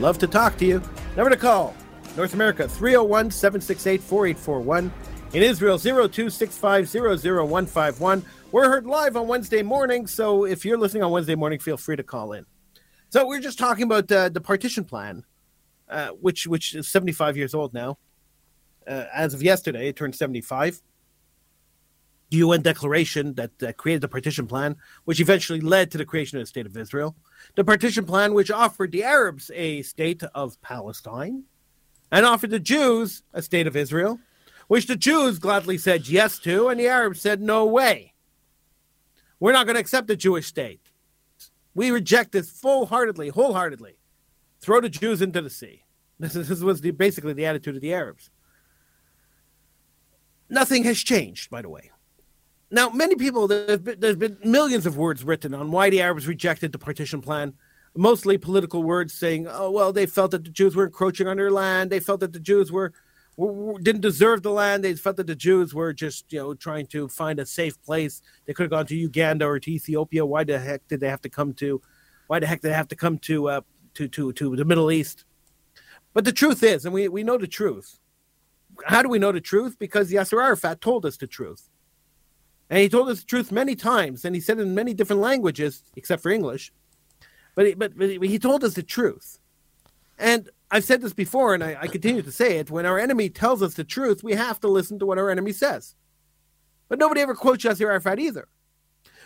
Love 0.00 0.18
to 0.18 0.26
talk 0.26 0.58
to 0.58 0.66
you. 0.66 0.82
Number 1.16 1.30
to 1.30 1.36
call 1.36 1.74
North 2.16 2.34
America 2.34 2.68
301 2.68 3.30
768 3.30 4.02
4841. 4.02 4.92
In 5.32 5.42
Israel 5.42 5.78
0265 5.78 8.24
We're 8.52 8.68
heard 8.68 8.86
live 8.86 9.16
on 9.16 9.26
Wednesday 9.26 9.62
morning, 9.62 10.06
so 10.06 10.44
if 10.44 10.64
you're 10.64 10.78
listening 10.78 11.02
on 11.02 11.10
Wednesday 11.10 11.34
morning, 11.34 11.58
feel 11.58 11.78
free 11.78 11.96
to 11.96 12.02
call 12.02 12.32
in. 12.32 12.44
So 13.08 13.26
we're 13.26 13.40
just 13.40 13.58
talking 13.58 13.84
about 13.84 14.12
uh, 14.12 14.28
the 14.28 14.40
partition 14.40 14.84
plan, 14.84 15.24
uh, 15.88 16.08
which 16.08 16.46
which 16.46 16.74
is 16.74 16.88
75 16.88 17.38
years 17.38 17.54
old 17.54 17.72
now. 17.72 17.98
Uh, 18.86 19.06
as 19.14 19.32
of 19.32 19.42
yesterday, 19.42 19.88
it 19.88 19.96
turned 19.96 20.14
75. 20.14 20.82
UN 22.30 22.62
declaration 22.62 23.34
that 23.34 23.62
uh, 23.62 23.72
created 23.72 24.02
the 24.02 24.08
partition 24.08 24.46
plan, 24.46 24.76
which 25.04 25.20
eventually 25.20 25.60
led 25.60 25.90
to 25.90 25.98
the 25.98 26.04
creation 26.04 26.38
of 26.38 26.42
the 26.42 26.46
state 26.46 26.66
of 26.66 26.76
Israel. 26.76 27.14
The 27.54 27.64
partition 27.64 28.04
plan, 28.04 28.34
which 28.34 28.50
offered 28.50 28.92
the 28.92 29.04
Arabs 29.04 29.50
a 29.54 29.82
state 29.82 30.22
of 30.34 30.60
Palestine 30.60 31.44
and 32.10 32.26
offered 32.26 32.50
the 32.50 32.60
Jews 32.60 33.22
a 33.32 33.42
state 33.42 33.66
of 33.66 33.76
Israel, 33.76 34.18
which 34.68 34.86
the 34.86 34.96
Jews 34.96 35.38
gladly 35.38 35.78
said 35.78 36.08
yes 36.08 36.38
to, 36.40 36.68
and 36.68 36.80
the 36.80 36.88
Arabs 36.88 37.20
said 37.20 37.40
no 37.40 37.64
way. 37.64 38.14
We're 39.38 39.52
not 39.52 39.66
going 39.66 39.74
to 39.74 39.80
accept 39.80 40.10
a 40.10 40.16
Jewish 40.16 40.46
state. 40.46 40.80
We 41.74 41.90
reject 41.90 42.32
this 42.32 42.50
full 42.50 42.86
heartedly, 42.86 43.28
wholeheartedly. 43.28 43.98
Throw 44.60 44.80
the 44.80 44.88
Jews 44.88 45.22
into 45.22 45.42
the 45.42 45.50
sea. 45.50 45.82
This, 46.18 46.34
is, 46.34 46.48
this 46.48 46.60
was 46.62 46.80
the, 46.80 46.92
basically 46.92 47.34
the 47.34 47.44
attitude 47.44 47.76
of 47.76 47.82
the 47.82 47.92
Arabs. 47.92 48.30
Nothing 50.48 50.84
has 50.84 50.98
changed, 50.98 51.50
by 51.50 51.60
the 51.60 51.68
way. 51.68 51.90
Now, 52.70 52.90
many 52.90 53.14
people, 53.14 53.46
there's 53.46 53.78
been, 53.78 54.00
there's 54.00 54.16
been 54.16 54.38
millions 54.44 54.86
of 54.86 54.96
words 54.96 55.22
written 55.22 55.54
on 55.54 55.70
why 55.70 55.88
the 55.88 56.02
Arabs 56.02 56.26
rejected 56.26 56.72
the 56.72 56.78
partition 56.78 57.20
plan, 57.20 57.54
mostly 57.94 58.38
political 58.38 58.82
words 58.82 59.14
saying, 59.14 59.46
oh, 59.48 59.70
well, 59.70 59.92
they 59.92 60.06
felt 60.06 60.32
that 60.32 60.44
the 60.44 60.50
Jews 60.50 60.74
were 60.74 60.86
encroaching 60.86 61.28
on 61.28 61.36
their 61.36 61.52
land. 61.52 61.90
They 61.90 62.00
felt 62.00 62.20
that 62.20 62.32
the 62.32 62.40
Jews 62.40 62.72
were, 62.72 62.92
were 63.36 63.78
didn't 63.78 64.00
deserve 64.00 64.42
the 64.42 64.50
land. 64.50 64.82
They 64.82 64.94
felt 64.94 65.16
that 65.16 65.28
the 65.28 65.36
Jews 65.36 65.74
were 65.74 65.92
just, 65.92 66.32
you 66.32 66.40
know, 66.40 66.54
trying 66.54 66.88
to 66.88 67.06
find 67.06 67.38
a 67.38 67.46
safe 67.46 67.80
place. 67.82 68.20
They 68.46 68.52
could 68.52 68.64
have 68.64 68.70
gone 68.70 68.86
to 68.86 68.96
Uganda 68.96 69.46
or 69.46 69.60
to 69.60 69.70
Ethiopia. 69.70 70.26
Why 70.26 70.42
the 70.42 70.58
heck 70.58 70.88
did 70.88 70.98
they 70.98 71.08
have 71.08 71.22
to 71.22 71.30
come 71.30 71.54
to, 71.54 71.80
why 72.26 72.40
the 72.40 72.48
heck 72.48 72.62
did 72.62 72.70
they 72.70 72.74
have 72.74 72.88
to 72.88 72.96
come 72.96 73.18
to, 73.18 73.48
uh, 73.48 73.60
to, 73.94 74.08
to, 74.08 74.32
to 74.32 74.56
the 74.56 74.64
Middle 74.64 74.90
East? 74.90 75.24
But 76.14 76.24
the 76.24 76.32
truth 76.32 76.64
is, 76.64 76.84
and 76.84 76.92
we, 76.92 77.06
we 77.06 77.22
know 77.22 77.38
the 77.38 77.46
truth. 77.46 78.00
How 78.86 79.02
do 79.02 79.08
we 79.08 79.20
know 79.20 79.30
the 79.30 79.40
truth? 79.40 79.78
Because 79.78 80.10
Yasser 80.10 80.42
Arafat 80.42 80.80
told 80.80 81.06
us 81.06 81.16
the 81.16 81.28
truth 81.28 81.68
and 82.68 82.80
he 82.80 82.88
told 82.88 83.08
us 83.08 83.20
the 83.20 83.26
truth 83.26 83.52
many 83.52 83.76
times, 83.76 84.24
and 84.24 84.34
he 84.34 84.40
said 84.40 84.58
it 84.58 84.62
in 84.62 84.74
many 84.74 84.94
different 84.94 85.22
languages, 85.22 85.82
except 85.94 86.22
for 86.22 86.30
English. 86.30 86.72
But 87.54 87.66
he, 87.66 87.74
but, 87.74 87.96
but 87.96 88.08
he 88.08 88.38
told 88.38 88.64
us 88.64 88.74
the 88.74 88.82
truth. 88.82 89.38
And 90.18 90.50
I've 90.70 90.84
said 90.84 91.00
this 91.00 91.12
before, 91.12 91.54
and 91.54 91.62
I, 91.62 91.76
I 91.82 91.86
continue 91.86 92.22
to 92.22 92.32
say 92.32 92.58
it. 92.58 92.70
When 92.70 92.86
our 92.86 92.98
enemy 92.98 93.28
tells 93.28 93.62
us 93.62 93.74
the 93.74 93.84
truth, 93.84 94.24
we 94.24 94.34
have 94.34 94.60
to 94.60 94.68
listen 94.68 94.98
to 94.98 95.06
what 95.06 95.18
our 95.18 95.30
enemy 95.30 95.52
says. 95.52 95.94
But 96.88 96.98
nobody 96.98 97.20
ever 97.20 97.34
quotes 97.34 97.64
Yasser 97.64 97.86
Arafat 97.86 98.18
either. 98.18 98.48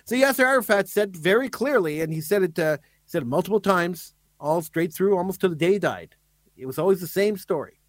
So 0.04 0.14
Yasser 0.14 0.44
Arafat 0.44 0.88
said 0.88 1.16
very 1.16 1.48
clearly, 1.48 2.00
and 2.00 2.12
he 2.12 2.20
said 2.20 2.42
it, 2.42 2.58
uh, 2.58 2.78
he 2.80 3.10
said 3.10 3.22
it 3.22 3.26
multiple 3.26 3.60
times, 3.60 4.14
all 4.38 4.62
straight 4.62 4.92
through, 4.92 5.16
almost 5.16 5.40
to 5.42 5.48
the 5.48 5.56
day 5.56 5.72
he 5.72 5.78
died. 5.78 6.14
It 6.56 6.66
was 6.66 6.78
always 6.78 7.00
the 7.00 7.06
same 7.06 7.36
story. 7.36 7.80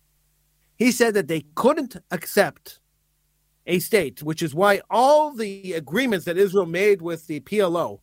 He 0.78 0.92
said 0.92 1.14
that 1.14 1.28
they 1.28 1.46
couldn't 1.56 1.98
accept 2.12 2.80
a 3.66 3.80
state, 3.80 4.24
which 4.24 4.42
is 4.42 4.56
why 4.56 4.82
all 4.90 5.34
the 5.34 5.74
agreements 5.74 6.26
that 6.26 6.38
Israel 6.38 6.66
made 6.66 7.02
with 7.02 7.28
the 7.28 7.40
PLO 7.42 8.00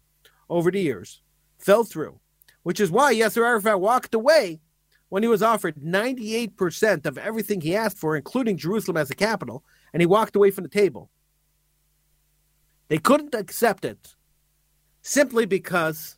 over 0.48 0.70
the 0.70 0.80
years 0.80 1.20
fell 1.58 1.84
through, 1.84 2.20
which 2.62 2.80
is 2.80 2.90
why 2.90 3.14
Yasser 3.14 3.44
Arafat 3.44 3.80
walked 3.80 4.14
away 4.14 4.60
when 5.08 5.22
he 5.22 5.28
was 5.28 5.42
offered 5.42 5.76
98% 5.76 7.06
of 7.06 7.18
everything 7.18 7.60
he 7.60 7.74
asked 7.74 7.98
for, 7.98 8.16
including 8.16 8.56
Jerusalem 8.56 8.96
as 8.96 9.10
a 9.10 9.14
capital, 9.14 9.64
and 9.92 10.02
he 10.02 10.06
walked 10.06 10.36
away 10.36 10.50
from 10.50 10.64
the 10.64 10.70
table. 10.70 11.10
They 12.88 12.98
couldn't 12.98 13.34
accept 13.34 13.84
it 13.84 14.14
simply 15.02 15.46
because 15.46 16.16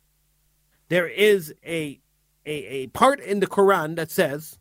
there 0.89 1.07
is 1.07 1.53
a, 1.65 1.99
a, 2.45 2.51
a 2.51 2.87
part 2.87 3.19
in 3.19 3.39
the 3.39 3.47
Quran 3.47 3.95
that 3.95 4.11
says 4.11 4.57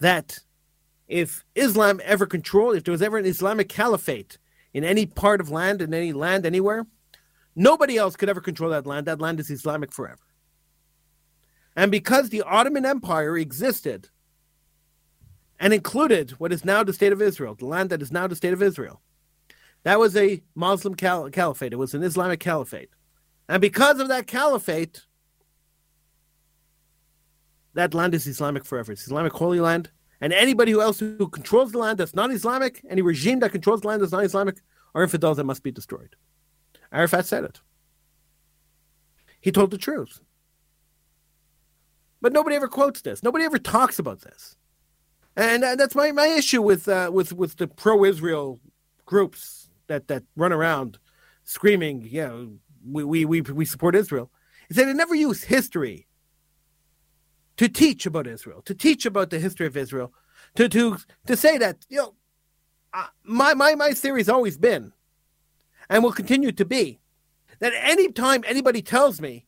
that 0.00 0.40
if 1.12 1.44
Islam 1.54 2.00
ever 2.04 2.24
controlled, 2.24 2.74
if 2.74 2.84
there 2.84 2.92
was 2.92 3.02
ever 3.02 3.18
an 3.18 3.26
Islamic 3.26 3.68
caliphate 3.68 4.38
in 4.72 4.82
any 4.82 5.04
part 5.04 5.42
of 5.42 5.50
land, 5.50 5.82
in 5.82 5.92
any 5.92 6.14
land, 6.14 6.46
anywhere, 6.46 6.86
nobody 7.54 7.98
else 7.98 8.16
could 8.16 8.30
ever 8.30 8.40
control 8.40 8.70
that 8.70 8.86
land. 8.86 9.06
That 9.06 9.20
land 9.20 9.38
is 9.38 9.50
Islamic 9.50 9.92
forever. 9.92 10.22
And 11.76 11.90
because 11.90 12.30
the 12.30 12.40
Ottoman 12.40 12.86
Empire 12.86 13.36
existed 13.36 14.08
and 15.60 15.74
included 15.74 16.30
what 16.32 16.50
is 16.50 16.64
now 16.64 16.82
the 16.82 16.94
state 16.94 17.12
of 17.12 17.20
Israel, 17.20 17.54
the 17.54 17.66
land 17.66 17.90
that 17.90 18.00
is 18.00 18.10
now 18.10 18.26
the 18.26 18.36
state 18.36 18.54
of 18.54 18.62
Israel, 18.62 19.02
that 19.82 19.98
was 20.00 20.16
a 20.16 20.42
Muslim 20.54 20.94
cal- 20.94 21.28
caliphate. 21.28 21.74
It 21.74 21.76
was 21.76 21.92
an 21.92 22.02
Islamic 22.02 22.40
caliphate. 22.40 22.88
And 23.50 23.60
because 23.60 24.00
of 24.00 24.08
that 24.08 24.26
caliphate, 24.26 25.02
that 27.74 27.92
land 27.92 28.14
is 28.14 28.26
Islamic 28.26 28.64
forever. 28.64 28.92
It's 28.92 29.02
Islamic 29.02 29.34
holy 29.34 29.60
land. 29.60 29.90
And 30.22 30.32
anybody 30.32 30.70
who 30.70 30.80
else 30.80 31.00
who 31.00 31.28
controls 31.28 31.72
the 31.72 31.78
land 31.78 31.98
that's 31.98 32.14
not 32.14 32.30
Islamic, 32.30 32.80
any 32.88 33.02
regime 33.02 33.40
that 33.40 33.50
controls 33.50 33.80
the 33.80 33.88
land 33.88 34.00
that's 34.00 34.12
not 34.12 34.24
Islamic, 34.24 34.58
are 34.94 35.02
infidels 35.02 35.36
that 35.36 35.44
must 35.44 35.64
be 35.64 35.72
destroyed. 35.72 36.14
Arafat 36.92 37.26
said 37.26 37.42
it. 37.42 37.60
He 39.40 39.50
told 39.50 39.72
the 39.72 39.78
truth. 39.78 40.20
But 42.20 42.32
nobody 42.32 42.54
ever 42.54 42.68
quotes 42.68 43.02
this. 43.02 43.24
Nobody 43.24 43.44
ever 43.44 43.58
talks 43.58 43.98
about 43.98 44.20
this. 44.20 44.56
And 45.34 45.64
that's 45.64 45.96
my, 45.96 46.12
my 46.12 46.28
issue 46.28 46.62
with 46.62 46.86
uh, 46.86 47.10
with 47.12 47.32
with 47.32 47.56
the 47.56 47.66
pro-Israel 47.66 48.60
groups 49.04 49.70
that 49.88 50.06
that 50.06 50.22
run 50.36 50.52
around 50.52 50.98
screaming, 51.42 52.02
you 52.02 52.22
know, 52.22 52.52
we 52.88 53.02
we 53.02 53.24
we, 53.24 53.40
we 53.40 53.64
support 53.64 53.96
Israel. 53.96 54.30
Is 54.68 54.76
that 54.76 54.84
they 54.84 54.92
never 54.92 55.16
use 55.16 55.42
history 55.42 56.06
to 57.62 57.68
teach 57.68 58.06
about 58.06 58.26
Israel, 58.26 58.60
to 58.62 58.74
teach 58.74 59.06
about 59.06 59.30
the 59.30 59.38
history 59.38 59.68
of 59.68 59.76
Israel, 59.76 60.12
to 60.56 60.68
to 60.68 60.96
to 61.28 61.36
say 61.36 61.58
that 61.58 61.86
you 61.88 61.98
know, 61.98 62.14
uh, 62.92 63.06
my 63.22 63.54
my 63.54 63.76
my 63.76 63.92
theory 63.92 64.18
has 64.18 64.28
always 64.28 64.58
been, 64.58 64.92
and 65.88 66.02
will 66.02 66.10
continue 66.10 66.50
to 66.50 66.64
be, 66.64 66.98
that 67.60 67.72
anytime 67.76 68.42
anybody 68.48 68.82
tells 68.82 69.20
me 69.20 69.46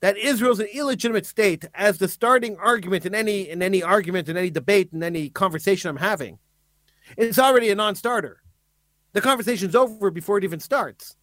that 0.00 0.18
Israel's 0.18 0.60
an 0.60 0.68
illegitimate 0.70 1.24
state 1.24 1.64
as 1.72 1.96
the 1.96 2.08
starting 2.08 2.58
argument 2.58 3.06
in 3.06 3.14
any 3.14 3.48
in 3.48 3.62
any 3.62 3.82
argument 3.82 4.28
in 4.28 4.36
any 4.36 4.50
debate 4.50 4.90
in 4.92 5.02
any 5.02 5.30
conversation 5.30 5.88
I'm 5.88 5.96
having, 5.96 6.38
it's 7.16 7.38
already 7.38 7.70
a 7.70 7.74
non-starter. 7.74 8.42
The 9.14 9.22
conversation's 9.22 9.74
over 9.74 10.10
before 10.10 10.36
it 10.36 10.44
even 10.44 10.60
starts. 10.60 11.16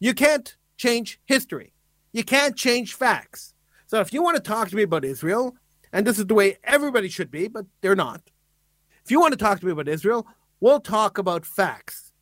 You 0.00 0.14
can't 0.14 0.56
change 0.78 1.20
history. 1.26 1.74
You 2.14 2.24
can't 2.24 2.56
change 2.56 2.94
facts. 2.94 3.52
So 3.88 4.00
if 4.00 4.12
you 4.12 4.22
want 4.22 4.36
to 4.36 4.42
talk 4.42 4.68
to 4.68 4.76
me 4.76 4.82
about 4.82 5.04
Israel, 5.04 5.56
and 5.92 6.06
this 6.06 6.18
is 6.18 6.26
the 6.26 6.34
way 6.34 6.58
everybody 6.62 7.08
should 7.08 7.30
be, 7.30 7.48
but 7.48 7.64
they're 7.80 7.96
not. 7.96 8.20
If 9.02 9.10
you 9.10 9.18
want 9.18 9.32
to 9.32 9.38
talk 9.38 9.58
to 9.60 9.66
me 9.66 9.72
about 9.72 9.88
Israel, 9.88 10.26
we'll 10.60 10.80
talk 10.80 11.16
about 11.16 11.46
facts. 11.46 12.12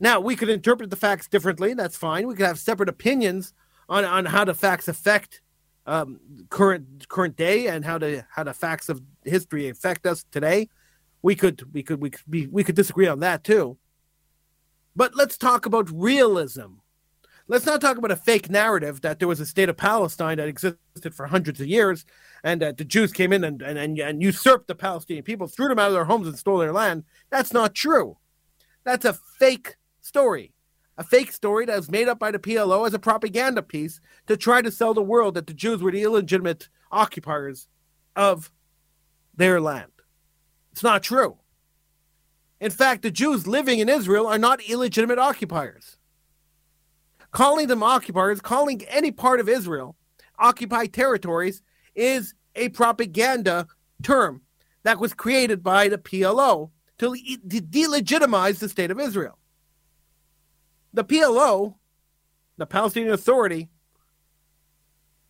Now, 0.00 0.20
we 0.20 0.34
could 0.34 0.48
interpret 0.48 0.88
the 0.88 0.96
facts 0.96 1.28
differently. 1.28 1.74
That's 1.74 1.98
fine. 1.98 2.26
We 2.26 2.34
could 2.34 2.46
have 2.46 2.58
separate 2.58 2.88
opinions 2.88 3.52
on, 3.90 4.06
on 4.06 4.24
how 4.24 4.46
the 4.46 4.54
facts 4.54 4.88
affect 4.88 5.42
um, 5.86 6.18
current 6.48 7.08
current 7.08 7.36
day 7.36 7.66
and 7.66 7.84
how 7.84 7.98
the 7.98 8.24
how 8.30 8.42
the 8.42 8.54
facts 8.54 8.88
of 8.88 9.02
history 9.22 9.68
affect 9.68 10.06
us 10.06 10.24
today. 10.30 10.70
We 11.20 11.34
could 11.34 11.74
we 11.74 11.82
could 11.82 12.00
we 12.00 12.08
could 12.08 12.22
be, 12.28 12.46
we 12.46 12.64
could 12.64 12.74
disagree 12.74 13.06
on 13.06 13.20
that 13.20 13.44
too. 13.44 13.76
But 14.96 15.14
let's 15.14 15.36
talk 15.36 15.66
about 15.66 15.90
realism 15.92 16.76
let's 17.46 17.66
not 17.66 17.80
talk 17.80 17.96
about 17.96 18.10
a 18.10 18.16
fake 18.16 18.50
narrative 18.50 19.00
that 19.02 19.18
there 19.18 19.28
was 19.28 19.40
a 19.40 19.46
state 19.46 19.68
of 19.68 19.76
Palestine 19.76 20.38
that 20.38 20.48
existed 20.48 20.78
for 21.12 21.26
hundreds 21.26 21.60
of 21.60 21.66
years 21.66 22.04
and 22.42 22.60
that 22.62 22.78
the 22.78 22.84
Jews 22.84 23.12
came 23.12 23.32
in 23.32 23.44
and, 23.44 23.60
and, 23.62 23.78
and, 23.78 23.98
and 23.98 24.22
usurped 24.22 24.68
the 24.68 24.74
Palestinian 24.74 25.24
people, 25.24 25.46
threw 25.46 25.68
them 25.68 25.78
out 25.78 25.88
of 25.88 25.94
their 25.94 26.04
homes 26.04 26.26
and 26.26 26.38
stole 26.38 26.58
their 26.58 26.72
land. 26.72 27.04
That's 27.30 27.52
not 27.52 27.74
true. 27.74 28.18
That's 28.84 29.04
a 29.04 29.14
fake 29.38 29.76
story. 30.00 30.52
A 30.96 31.02
fake 31.02 31.32
story 31.32 31.66
that 31.66 31.76
was 31.76 31.90
made 31.90 32.08
up 32.08 32.18
by 32.18 32.30
the 32.30 32.38
PLO 32.38 32.86
as 32.86 32.94
a 32.94 32.98
propaganda 32.98 33.62
piece 33.62 34.00
to 34.26 34.36
try 34.36 34.62
to 34.62 34.70
sell 34.70 34.94
the 34.94 35.02
world 35.02 35.34
that 35.34 35.46
the 35.46 35.54
Jews 35.54 35.82
were 35.82 35.90
the 35.90 36.02
illegitimate 36.02 36.68
occupiers 36.92 37.66
of 38.14 38.52
their 39.34 39.60
land. 39.60 39.90
It's 40.70 40.84
not 40.84 41.02
true. 41.02 41.38
In 42.60 42.70
fact, 42.70 43.02
the 43.02 43.10
Jews 43.10 43.46
living 43.46 43.80
in 43.80 43.88
Israel 43.88 44.28
are 44.28 44.38
not 44.38 44.62
illegitimate 44.62 45.18
occupiers 45.18 45.98
calling 47.34 47.66
them 47.66 47.82
occupiers, 47.82 48.40
calling 48.40 48.82
any 48.86 49.10
part 49.10 49.40
of 49.40 49.48
Israel 49.48 49.96
occupied 50.38 50.92
territories 50.92 51.62
is 51.94 52.32
a 52.54 52.68
propaganda 52.70 53.66
term 54.02 54.40
that 54.84 55.00
was 55.00 55.12
created 55.12 55.62
by 55.62 55.88
the 55.88 55.98
PLO 55.98 56.70
to, 56.98 57.14
to 57.14 57.60
delegitimize 57.60 58.60
the 58.60 58.68
state 58.68 58.90
of 58.90 59.00
Israel. 59.00 59.38
The 60.92 61.04
PLO, 61.04 61.74
the 62.56 62.66
Palestinian 62.66 63.12
Authority, 63.12 63.68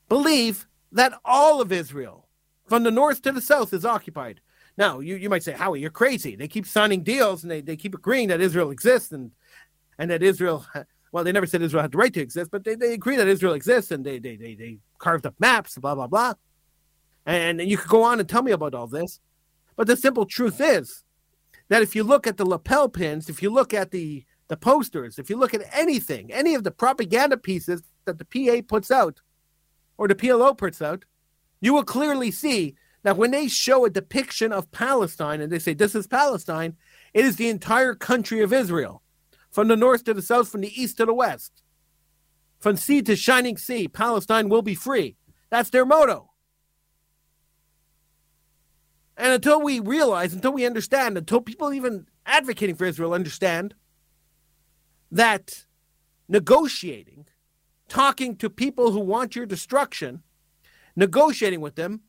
believe 0.09 0.67
that 0.93 1.19
all 1.25 1.63
of 1.63 1.73
Israel, 1.73 2.29
from 2.69 2.83
the 2.83 2.91
north 2.91 3.23
to 3.23 3.33
the 3.33 3.41
south, 3.41 3.73
is 3.73 3.87
occupied. 3.87 4.41
Now, 4.77 5.01
you, 5.01 5.17
you 5.17 5.31
might 5.31 5.43
say, 5.43 5.53
Howie, 5.53 5.81
you're 5.81 5.91
crazy. 5.91 6.37
They 6.37 6.49
keep 6.49 6.67
signing 6.67 7.03
deals 7.03 7.43
and 7.43 7.51
they, 7.51 7.63
they 7.63 7.77
keep 7.77 7.95
agreeing 7.95 8.29
that 8.29 8.43
Israel 8.43 8.71
exists 8.71 9.11
and, 9.11 9.31
and 9.99 10.11
that 10.11 10.23
Israel, 10.23 10.67
well, 11.15 11.23
they 11.23 11.31
never 11.31 11.47
said 11.47 11.63
Israel 11.63 11.83
had 11.83 11.93
the 11.93 11.99
right 11.99 12.13
to 12.13 12.21
exist, 12.21 12.51
but 12.51 12.65
they, 12.65 12.75
they 12.75 12.93
agree 12.93 13.15
that 13.15 13.29
Israel 13.29 13.55
exists 13.55 13.93
and 13.93 14.05
they, 14.05 14.19
they, 14.19 14.35
they, 14.35 14.57
they 14.57 14.79
carved 14.99 15.25
up 15.27 15.37
maps, 15.39 15.79
blah, 15.79 15.95
blah, 15.95 16.09
blah. 16.09 16.35
And 17.25 17.61
you 17.61 17.77
could 17.77 17.89
go 17.89 18.03
on 18.03 18.19
and 18.19 18.29
tell 18.29 18.43
me 18.43 18.51
about 18.51 18.75
all 18.75 18.89
this. 18.89 19.21
But 19.77 19.87
the 19.87 19.97
simple 19.97 20.27
truth 20.27 20.61
is 20.61 21.05
that 21.69 21.83
if 21.83 21.95
you 21.95 22.03
look 22.03 22.27
at 22.27 22.37
the 22.37 22.45
lapel 22.45 22.89
pins, 22.89 23.29
if 23.29 23.45
you 23.45 23.51
look 23.51 23.73
at 23.73 23.93
the, 23.93 24.25
the 24.49 24.57
posters, 24.57 25.21
if 25.21 25.31
you 25.31 25.37
look 25.37 25.55
at 25.55 25.63
anything, 25.73 26.33
any 26.33 26.57
of 26.57 26.65
the 26.65 26.73
propaganda 26.73 27.37
pieces 27.37 27.85
that 28.07 28.19
the 28.19 28.25
PA 28.25 28.67
puts 28.67 28.91
out 28.91 29.21
or 29.99 30.09
the 30.09 30.17
PLO 30.17 30.59
puts 30.59 30.83
out, 30.83 31.05
you 31.61 31.73
will 31.73 31.85
clearly 31.85 32.33
see 32.33 32.75
that 33.05 33.17
when 33.17 33.31
they 33.31 33.47
show 33.47 33.85
a 33.85 33.91
depiction 33.91 34.53
of 34.53 34.73
Palestine 34.73 35.41
and 35.41 35.53
they 35.53 35.61
say 35.61 35.75
this 35.75 35.95
is 35.95 36.09
Palestine, 36.09 36.75
it 37.13 37.25
is 37.25 37.37
the 37.37 37.51
entire 37.51 37.95
country 37.95 38.41
of 38.41 38.53
Israel, 38.53 39.04
from 39.55 39.69
the 39.69 39.77
north 39.77 40.03
to 40.03 40.13
the 40.13 40.21
south, 40.21 40.49
from 40.49 40.63
the 40.63 40.83
east 40.83 40.97
to 40.97 41.07
the 41.07 41.15
west. 41.15 41.63
From 42.59 42.77
sea 42.77 43.03
to 43.03 43.15
shining 43.15 43.57
sea, 43.57 43.87
Palestine 43.87 44.49
will 44.49 44.63
be 44.63 44.75
free. 44.75 45.17
That's 45.49 45.71
their 45.71 45.87
motto. 45.87 46.33
And 49.17 49.33
until 49.33 49.63
we 49.63 49.79
realize, 49.79 50.35
until 50.35 50.53
we 50.53 50.67
understand, 50.67 51.17
until 51.17 51.41
people 51.41 51.73
even 51.73 52.09
advocating 52.27 52.75
for 52.75 52.85
Israel 52.85 53.15
understand 53.15 53.75
that 55.13 55.67
negotiating, 56.29 57.29
talking 57.89 58.35
to 58.39 58.51
people 58.51 58.91
who 58.91 58.99
want 58.99 59.37
your 59.37 59.47
destruction, 59.47 60.25
negotiating 60.97 61.61
with 61.61 61.77
them 61.77 62.01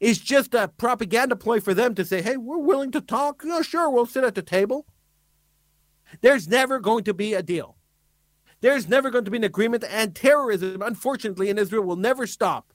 is 0.00 0.18
just 0.18 0.54
a 0.54 0.66
propaganda 0.66 1.36
ploy 1.36 1.60
for 1.60 1.72
them 1.72 1.94
to 1.94 2.04
say, 2.04 2.20
hey, 2.20 2.36
we're 2.36 2.58
willing 2.58 2.90
to 2.90 3.00
talk. 3.00 3.42
Yeah, 3.46 3.62
sure, 3.62 3.88
we'll 3.88 4.06
sit 4.06 4.24
at 4.24 4.34
the 4.34 4.42
table. 4.42 4.86
There's 6.20 6.48
never 6.48 6.78
going 6.78 7.04
to 7.04 7.14
be 7.14 7.34
a 7.34 7.42
deal. 7.42 7.76
There's 8.60 8.88
never 8.88 9.10
going 9.10 9.24
to 9.24 9.30
be 9.30 9.38
an 9.38 9.44
agreement, 9.44 9.84
and 9.88 10.14
terrorism, 10.14 10.82
unfortunately, 10.82 11.48
in 11.48 11.58
Israel 11.58 11.84
will 11.84 11.96
never 11.96 12.26
stop 12.26 12.74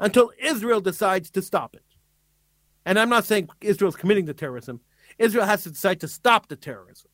until 0.00 0.32
Israel 0.42 0.80
decides 0.80 1.30
to 1.30 1.42
stop 1.42 1.74
it. 1.74 1.84
And 2.84 2.98
I'm 2.98 3.08
not 3.08 3.24
saying 3.24 3.48
Israel's 3.60 3.94
committing 3.94 4.24
the 4.24 4.34
terrorism. 4.34 4.80
Israel 5.18 5.46
has 5.46 5.62
to 5.62 5.70
decide 5.70 6.00
to 6.00 6.08
stop 6.08 6.48
the 6.48 6.56
terrorism. 6.56 7.10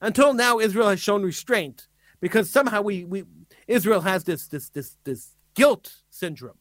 Until 0.00 0.32
now, 0.32 0.60
Israel 0.60 0.88
has 0.88 1.00
shown 1.00 1.24
restraint 1.24 1.88
because 2.20 2.48
somehow 2.48 2.82
we, 2.82 3.04
we 3.04 3.24
Israel 3.66 4.02
has 4.02 4.24
this 4.24 4.46
this 4.46 4.68
this 4.70 4.96
this 5.04 5.36
guilt 5.54 6.02
syndrome 6.10 6.59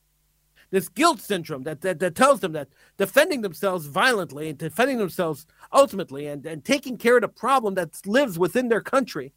this 0.71 0.89
guilt 0.89 1.19
syndrome 1.19 1.63
that, 1.63 1.81
that, 1.81 1.99
that 1.99 2.15
tells 2.15 2.41
them 2.41 2.53
that 2.53 2.69
defending 2.97 3.41
themselves 3.41 3.87
violently 3.87 4.49
and 4.49 4.57
defending 4.57 4.97
themselves 4.97 5.45
ultimately 5.73 6.27
and, 6.27 6.45
and 6.45 6.63
taking 6.63 6.97
care 6.97 7.15
of 7.15 7.21
the 7.21 7.27
problem 7.27 7.75
that 7.75 7.99
lives 8.05 8.37
within 8.37 8.69
their 8.69 8.81
country 8.81 9.33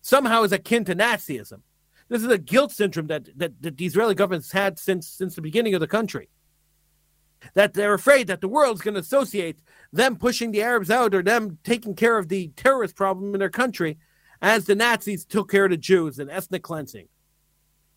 somehow 0.00 0.42
is 0.42 0.52
akin 0.52 0.84
to 0.84 0.94
Nazism. 0.94 1.60
This 2.08 2.22
is 2.22 2.30
a 2.30 2.38
guilt 2.38 2.72
syndrome 2.72 3.06
that, 3.06 3.26
that, 3.38 3.62
that 3.62 3.76
the 3.76 3.86
Israeli 3.86 4.14
government's 4.14 4.52
had 4.52 4.78
since 4.78 5.06
since 5.06 5.34
the 5.34 5.40
beginning 5.40 5.74
of 5.74 5.80
the 5.80 5.86
country. 5.86 6.28
That 7.54 7.74
they're 7.74 7.94
afraid 7.94 8.26
that 8.26 8.40
the 8.40 8.48
world's 8.48 8.82
going 8.82 8.94
to 8.94 9.00
associate 9.00 9.60
them 9.92 10.16
pushing 10.16 10.52
the 10.52 10.62
Arabs 10.62 10.90
out 10.90 11.14
or 11.14 11.22
them 11.22 11.58
taking 11.64 11.94
care 11.94 12.18
of 12.18 12.28
the 12.28 12.48
terrorist 12.56 12.96
problem 12.96 13.34
in 13.34 13.40
their 13.40 13.50
country 13.50 13.98
as 14.40 14.64
the 14.64 14.74
Nazis 14.74 15.24
took 15.24 15.50
care 15.50 15.64
of 15.64 15.70
the 15.70 15.76
Jews 15.76 16.18
and 16.18 16.30
ethnic 16.30 16.62
cleansing. 16.62 17.08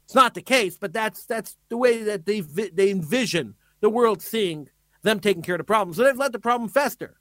It's 0.05 0.15
not 0.15 0.35
the 0.35 0.41
case, 0.41 0.77
but 0.77 0.93
that's 0.93 1.25
that's 1.25 1.57
the 1.69 1.77
way 1.77 2.03
that 2.03 2.25
they 2.25 2.41
they 2.41 2.91
envision 2.91 3.55
the 3.81 3.89
world 3.89 4.21
seeing 4.21 4.69
them 5.01 5.19
taking 5.19 5.41
care 5.41 5.55
of 5.55 5.59
the 5.59 5.65
problem. 5.65 5.95
So 5.95 6.03
they've 6.03 6.17
let 6.17 6.31
the 6.31 6.39
problem 6.39 6.69
fester. 6.69 7.19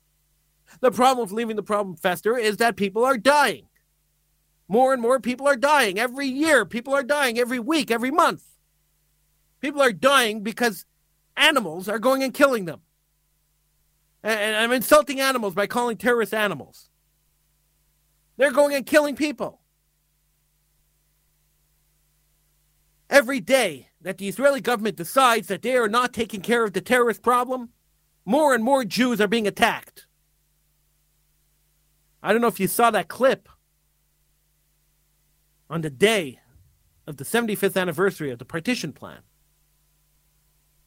The 0.81 0.90
problem 0.90 1.25
with 1.25 1.33
leaving 1.33 1.57
the 1.57 1.62
problem 1.62 1.97
fester 1.97 2.37
is 2.37 2.59
that 2.59 2.77
people 2.77 3.05
are 3.05 3.16
dying. 3.16 3.66
More 4.68 4.92
and 4.92 5.03
more 5.03 5.20
people 5.20 5.47
are 5.47 5.57
dying 5.57 5.99
every 5.99 6.27
year. 6.27 6.64
People 6.64 6.94
are 6.94 7.03
dying 7.03 7.38
every 7.38 7.59
week, 7.59 7.90
every 7.90 8.11
month. 8.11 8.44
People 9.61 9.83
are 9.83 9.92
dying 9.92 10.42
because 10.42 10.85
animals 11.37 11.88
are 11.88 11.99
going 11.99 12.23
and 12.23 12.33
killing 12.35 12.64
them. 12.64 12.81
And 14.23 14.57
I'm 14.57 14.73
insulting 14.73 15.20
animals 15.20 15.55
by 15.55 15.66
calling 15.66 15.99
terrorists 15.99 16.33
animals. 16.33 16.88
They're 18.37 18.53
going 18.53 18.75
and 18.75 18.87
killing 18.87 19.16
people. 19.16 19.61
Every 23.11 23.40
day 23.40 23.88
that 24.01 24.19
the 24.19 24.29
Israeli 24.29 24.61
government 24.61 24.97
decides 24.97 25.49
that 25.49 25.62
they 25.62 25.77
are 25.77 25.88
not 25.88 26.12
taking 26.12 26.40
care 26.40 26.64
of 26.64 26.73
the 26.73 26.81
terrorist 26.81 27.23
problem, 27.23 27.71
more 28.25 28.55
and 28.55 28.64
more 28.64 28.85
Jews 28.85 29.21
are 29.21 29.29
being 29.29 29.47
attacked. 29.47 30.07
I 32.23 32.33
don't 32.33 32.40
know 32.40 32.49
if 32.49 32.61
you 32.61 32.69
saw 32.69 32.90
that 32.90 33.09
clip 33.09 33.49
on 35.69 35.83
the 35.83 35.90
day 35.90 36.40
of 37.07 37.19
the 37.19 37.25
75th 37.25 37.81
anniversary 37.81 38.31
of 38.31 38.38
the 38.38 38.45
partition 38.45 38.93
plan. 38.93 39.21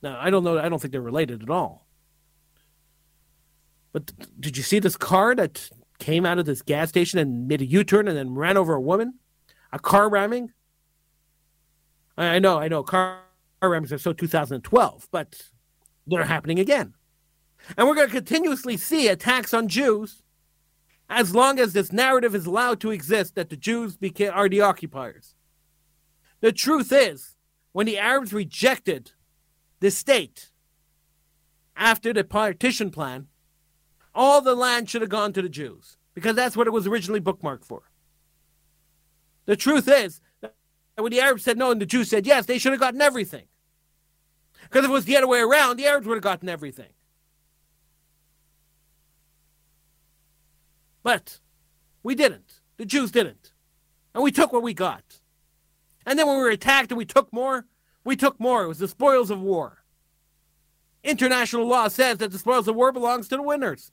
Now, 0.01 0.17
I 0.19 0.29
don't 0.29 0.43
know, 0.43 0.57
I 0.57 0.69
don't 0.69 0.79
think 0.81 0.91
they're 0.91 1.01
related 1.01 1.43
at 1.43 1.49
all. 1.49 1.87
But 3.93 4.11
did 4.39 4.57
you 4.57 4.63
see 4.63 4.79
this 4.79 4.97
car 4.97 5.35
that 5.35 5.69
came 5.99 6.25
out 6.25 6.39
of 6.39 6.45
this 6.45 6.61
gas 6.61 6.89
station 6.89 7.19
and 7.19 7.47
made 7.47 7.61
a 7.61 7.65
U 7.65 7.83
turn 7.83 8.07
and 8.07 8.17
then 8.17 8.35
ran 8.35 8.57
over 8.57 8.73
a 8.73 8.81
woman? 8.81 9.15
A 9.71 9.79
car 9.79 10.09
ramming? 10.09 10.51
I 12.17 12.39
know, 12.39 12.59
I 12.59 12.67
know, 12.67 12.83
car 12.83 13.19
rams 13.61 13.93
are 13.93 13.97
so 13.97 14.13
2012, 14.13 15.07
but 15.11 15.41
they're 16.07 16.23
happening 16.23 16.59
again. 16.59 16.93
And 17.77 17.87
we're 17.87 17.95
going 17.95 18.07
to 18.07 18.13
continuously 18.13 18.77
see 18.77 19.07
attacks 19.07 19.53
on 19.53 19.67
Jews 19.67 20.23
as 21.09 21.33
long 21.33 21.59
as 21.59 21.73
this 21.73 21.91
narrative 21.91 22.35
is 22.35 22.45
allowed 22.45 22.79
to 22.81 22.91
exist 22.91 23.35
that 23.35 23.49
the 23.49 23.57
Jews 23.57 23.97
are 24.33 24.49
the 24.49 24.61
occupiers. 24.61 25.35
The 26.41 26.51
truth 26.51 26.91
is, 26.91 27.35
when 27.71 27.85
the 27.85 27.97
Arabs 27.97 28.33
rejected 28.33 29.11
the 29.79 29.91
state 29.91 30.51
after 31.75 32.13
the 32.13 32.23
partition 32.23 32.89
plan, 32.89 33.27
all 34.13 34.41
the 34.41 34.55
land 34.55 34.89
should 34.89 35.01
have 35.01 35.09
gone 35.09 35.33
to 35.33 35.41
the 35.41 35.49
Jews 35.49 35.97
because 36.13 36.35
that's 36.35 36.57
what 36.57 36.67
it 36.67 36.73
was 36.73 36.87
originally 36.87 37.21
bookmarked 37.21 37.65
for. 37.65 37.83
The 39.45 39.55
truth 39.55 39.87
is, 39.87 40.19
and 40.97 41.03
when 41.03 41.11
the 41.11 41.21
Arabs 41.21 41.43
said 41.43 41.57
no 41.57 41.69
and 41.69 41.79
the 41.79 41.85
Jews 41.85 42.09
said 42.09 42.25
yes, 42.25 42.47
they 42.47 42.57
should 42.57 42.71
have 42.71 42.81
gotten 42.81 43.01
everything. 43.01 43.45
Because 44.63 44.83
if 44.83 44.89
it 44.89 44.93
was 44.93 45.05
the 45.05 45.15
other 45.15 45.27
way 45.27 45.39
around, 45.39 45.77
the 45.77 45.85
Arabs 45.85 46.07
would 46.07 46.15
have 46.15 46.23
gotten 46.23 46.49
everything. 46.49 46.89
But 51.03 51.39
we 52.01 52.15
didn't. 52.15 52.61
The 52.77 52.85
Jews 52.85 53.11
didn't. 53.11 53.53
And 54.13 54.23
we 54.23 54.31
took 54.31 54.51
what 54.51 54.63
we 54.63 54.73
got. 54.73 55.19
And 56.05 56.17
then 56.17 56.25
when 56.25 56.37
we 56.37 56.43
were 56.43 56.49
attacked 56.49 56.91
and 56.91 56.97
we 56.97 57.05
took 57.05 57.31
more, 57.31 57.65
we 58.03 58.15
took 58.15 58.39
more. 58.39 58.63
It 58.63 58.67
was 58.67 58.79
the 58.79 58.87
spoils 58.87 59.29
of 59.29 59.39
war. 59.39 59.83
International 61.03 61.67
law 61.67 61.87
says 61.87 62.17
that 62.17 62.31
the 62.31 62.39
spoils 62.39 62.67
of 62.67 62.75
war 62.75 62.91
belongs 62.91 63.27
to 63.27 63.37
the 63.37 63.43
winners. 63.43 63.91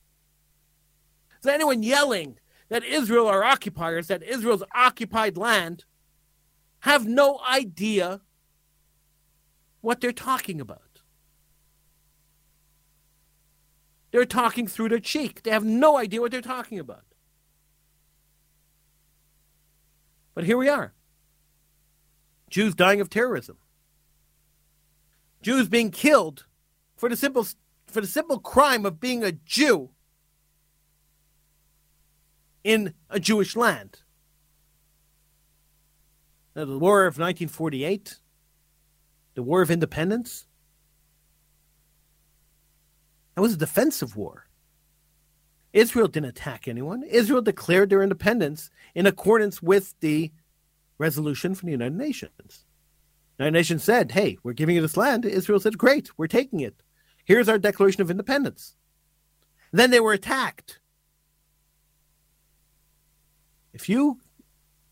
So 1.41 1.51
anyone 1.51 1.83
yelling 1.83 2.39
that 2.69 2.83
Israel 2.83 3.27
are 3.27 3.43
occupiers, 3.43 4.07
that 4.07 4.23
Israel's 4.23 4.63
occupied 4.73 5.37
land, 5.37 5.85
have 6.85 7.07
no 7.07 7.39
idea 7.49 8.21
what 9.81 10.01
they're 10.01 10.11
talking 10.11 10.61
about. 10.61 11.01
They're 14.11 14.23
talking 14.23 14.67
through 14.67 14.89
their 14.89 14.99
cheek. 14.99 15.41
They 15.41 15.49
have 15.49 15.65
no 15.65 15.97
idea 15.97 16.21
what 16.21 16.29
they're 16.29 16.41
talking 16.41 16.77
about. 16.77 17.05
But 20.35 20.43
here 20.43 20.57
we 20.57 20.69
are 20.69 20.93
Jews 22.51 22.75
dying 22.75 23.01
of 23.01 23.09
terrorism, 23.09 23.57
Jews 25.41 25.67
being 25.67 25.89
killed 25.89 26.45
for 26.95 27.09
the 27.09 27.17
simple, 27.17 27.47
for 27.87 27.99
the 27.99 28.07
simple 28.07 28.37
crime 28.37 28.85
of 28.85 28.99
being 28.99 29.23
a 29.23 29.31
Jew 29.31 29.89
in 32.63 32.93
a 33.09 33.19
Jewish 33.19 33.55
land 33.55 34.01
Uh, 36.55 36.63
the 36.63 36.79
War 36.79 37.01
of 37.01 37.17
1948, 37.17 38.19
the 39.33 39.43
War 39.43 39.61
of 39.61 39.69
Independence. 39.69 40.45
That 43.35 43.41
was 43.41 43.53
a 43.53 43.57
defensive 43.57 44.15
war. 44.15 44.47
Israel 45.73 46.07
didn't 46.07 46.29
attack 46.29 46.69
anyone. 46.69 47.03
Israel 47.03 47.41
declared 47.41 47.89
their 47.89 48.01
independence 48.01 48.69
in 48.93 49.05
accordance 49.05 49.61
with 49.61 49.93
the 49.99 50.31
resolution 50.97 51.53
from 51.53 51.67
the 51.67 51.73
United 51.73 51.97
Nations. 51.97 52.65
The 53.35 53.43
United 53.43 53.59
Nations 53.59 53.83
said, 53.83 54.13
hey, 54.13 54.37
we're 54.41 54.53
giving 54.53 54.77
you 54.77 54.81
this 54.81 54.95
land. 54.95 55.25
Israel 55.25 55.59
said, 55.59 55.77
great, 55.77 56.17
we're 56.17 56.27
taking 56.27 56.61
it. 56.61 56.81
Here's 57.25 57.49
our 57.49 57.59
Declaration 57.59 58.01
of 58.01 58.09
Independence. 58.09 58.75
Then 59.73 59.91
they 59.91 59.99
were 59.99 60.13
attacked. 60.13 60.79
If 63.73 63.89
you 63.89 64.21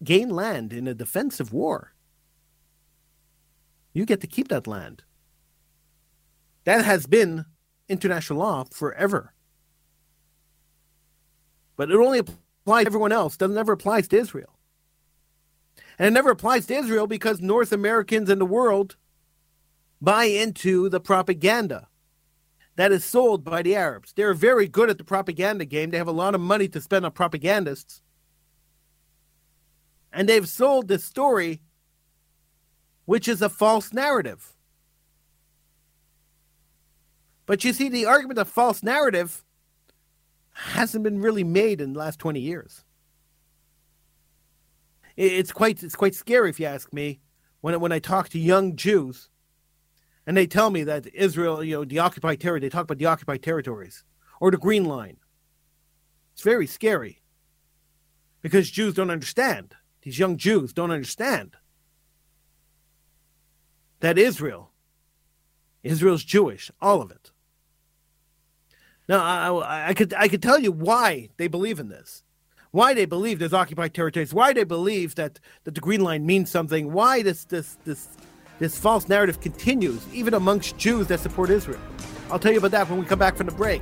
gain 0.03 0.29
land 0.29 0.73
in 0.73 0.87
a 0.87 0.93
defensive 0.93 1.53
war, 1.53 1.93
you 3.93 4.05
get 4.05 4.21
to 4.21 4.27
keep 4.27 4.47
that 4.47 4.67
land. 4.67 5.03
That 6.65 6.85
has 6.85 7.05
been 7.05 7.45
international 7.89 8.39
law 8.39 8.63
forever. 8.71 9.33
But 11.75 11.91
it 11.91 11.95
only 11.95 12.19
applies 12.19 12.83
to 12.83 12.87
everyone 12.87 13.11
else, 13.11 13.37
doesn't 13.37 13.57
ever 13.57 13.73
applies 13.73 14.07
to 14.09 14.17
Israel. 14.17 14.57
And 15.97 16.07
it 16.07 16.11
never 16.11 16.31
applies 16.31 16.65
to 16.67 16.75
Israel 16.75 17.07
because 17.07 17.41
North 17.41 17.71
Americans 17.71 18.29
in 18.29 18.39
the 18.39 18.45
world 18.45 18.95
buy 20.01 20.25
into 20.25 20.89
the 20.89 20.99
propaganda 20.99 21.87
that 22.75 22.91
is 22.91 23.05
sold 23.05 23.43
by 23.43 23.61
the 23.61 23.75
Arabs. 23.75 24.13
They're 24.13 24.33
very 24.33 24.67
good 24.67 24.89
at 24.89 24.97
the 24.97 25.03
propaganda 25.03 25.65
game. 25.65 25.91
They 25.91 25.97
have 25.97 26.07
a 26.07 26.11
lot 26.11 26.35
of 26.35 26.41
money 26.41 26.67
to 26.69 26.81
spend 26.81 27.05
on 27.05 27.11
propagandists. 27.11 28.01
And 30.13 30.29
they've 30.29 30.47
sold 30.47 30.87
this 30.87 31.03
story, 31.03 31.61
which 33.05 33.27
is 33.27 33.41
a 33.41 33.49
false 33.49 33.91
narrative. 33.91 34.53
But 37.45 37.63
you 37.63 37.73
see, 37.73 37.89
the 37.89 38.05
argument 38.05 38.39
of 38.39 38.47
false 38.47 38.83
narrative 38.83 39.43
hasn't 40.51 41.03
been 41.03 41.19
really 41.19 41.43
made 41.43 41.81
in 41.81 41.93
the 41.93 41.99
last 41.99 42.19
20 42.19 42.39
years. 42.39 42.85
It's 45.15 45.51
quite 45.51 45.83
it's 45.83 45.95
quite 45.95 46.15
scary 46.15 46.49
if 46.49 46.59
you 46.59 46.65
ask 46.65 46.91
me 46.91 47.19
when 47.61 47.79
when 47.79 47.91
I 47.91 47.99
talk 47.99 48.29
to 48.29 48.39
young 48.39 48.75
Jews 48.75 49.29
and 50.25 50.35
they 50.35 50.47
tell 50.47 50.71
me 50.71 50.83
that 50.85 51.05
Israel, 51.13 51.63
you 51.63 51.75
know, 51.75 51.85
the 51.85 51.99
occupied 51.99 52.39
territory, 52.39 52.61
they 52.61 52.69
talk 52.69 52.85
about 52.85 52.97
the 52.97 53.05
occupied 53.05 53.43
territories 53.43 54.03
or 54.39 54.49
the 54.49 54.57
Green 54.57 54.85
Line. 54.85 55.17
It's 56.33 56.41
very 56.41 56.65
scary 56.65 57.21
because 58.41 58.71
Jews 58.71 58.95
don't 58.95 59.11
understand. 59.11 59.75
These 60.03 60.19
young 60.19 60.37
Jews 60.37 60.73
don't 60.73 60.91
understand 60.91 61.55
that 64.01 64.17
Israel, 64.17 64.71
Israel's 65.81 66.25
Jewish, 66.25 66.69
all 66.81 67.01
of 67.01 67.09
it. 67.09 67.31
Now, 69.07 69.59
I, 69.59 69.89
I 69.89 69.93
could 69.93 70.13
I 70.13 70.27
could 70.27 70.43
tell 70.43 70.59
you 70.59 70.71
why 70.71 71.29
they 71.37 71.47
believe 71.47 71.79
in 71.79 71.87
this, 71.87 72.23
why 72.71 72.93
they 72.93 73.05
believe 73.05 73.39
there's 73.39 73.53
occupied 73.53 73.93
territories, 73.93 74.33
why 74.33 74.51
they 74.51 74.65
believe 74.65 75.15
that, 75.15 75.39
that 75.63 75.75
the 75.75 75.81
Green 75.81 76.01
Line 76.01 76.25
means 76.25 76.49
something, 76.49 76.91
why 76.91 77.21
this 77.21 77.45
this 77.45 77.77
this 77.85 78.09
this 78.59 78.77
false 78.77 79.07
narrative 79.07 79.39
continues 79.39 80.05
even 80.13 80.33
amongst 80.33 80.77
Jews 80.77 81.07
that 81.07 81.21
support 81.21 81.49
Israel. 81.49 81.79
I'll 82.29 82.39
tell 82.39 82.51
you 82.51 82.59
about 82.59 82.71
that 82.71 82.89
when 82.89 82.99
we 82.99 83.05
come 83.05 83.19
back 83.19 83.35
from 83.37 83.47
the 83.47 83.53
break. 83.53 83.81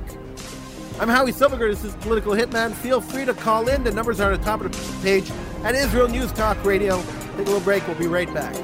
I'm 1.00 1.08
Howie 1.08 1.32
Silbiger. 1.32 1.70
This 1.70 1.84
is 1.84 1.94
Political 1.96 2.32
Hitman. 2.34 2.72
Feel 2.74 3.00
free 3.00 3.24
to 3.24 3.34
call 3.34 3.68
in. 3.68 3.82
The 3.82 3.90
numbers 3.90 4.20
are 4.20 4.32
on 4.32 4.38
the 4.38 4.44
top 4.44 4.60
of 4.60 4.70
the 4.70 5.02
page 5.02 5.30
at 5.64 5.74
Israel 5.74 6.08
News 6.08 6.32
Talk 6.32 6.62
Radio. 6.64 7.02
Take 7.02 7.46
a 7.46 7.50
little 7.50 7.60
break. 7.60 7.86
We'll 7.86 7.98
be 7.98 8.06
right 8.06 8.32
back. 8.32 8.54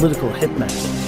political 0.00 0.30
hitman. 0.30 0.99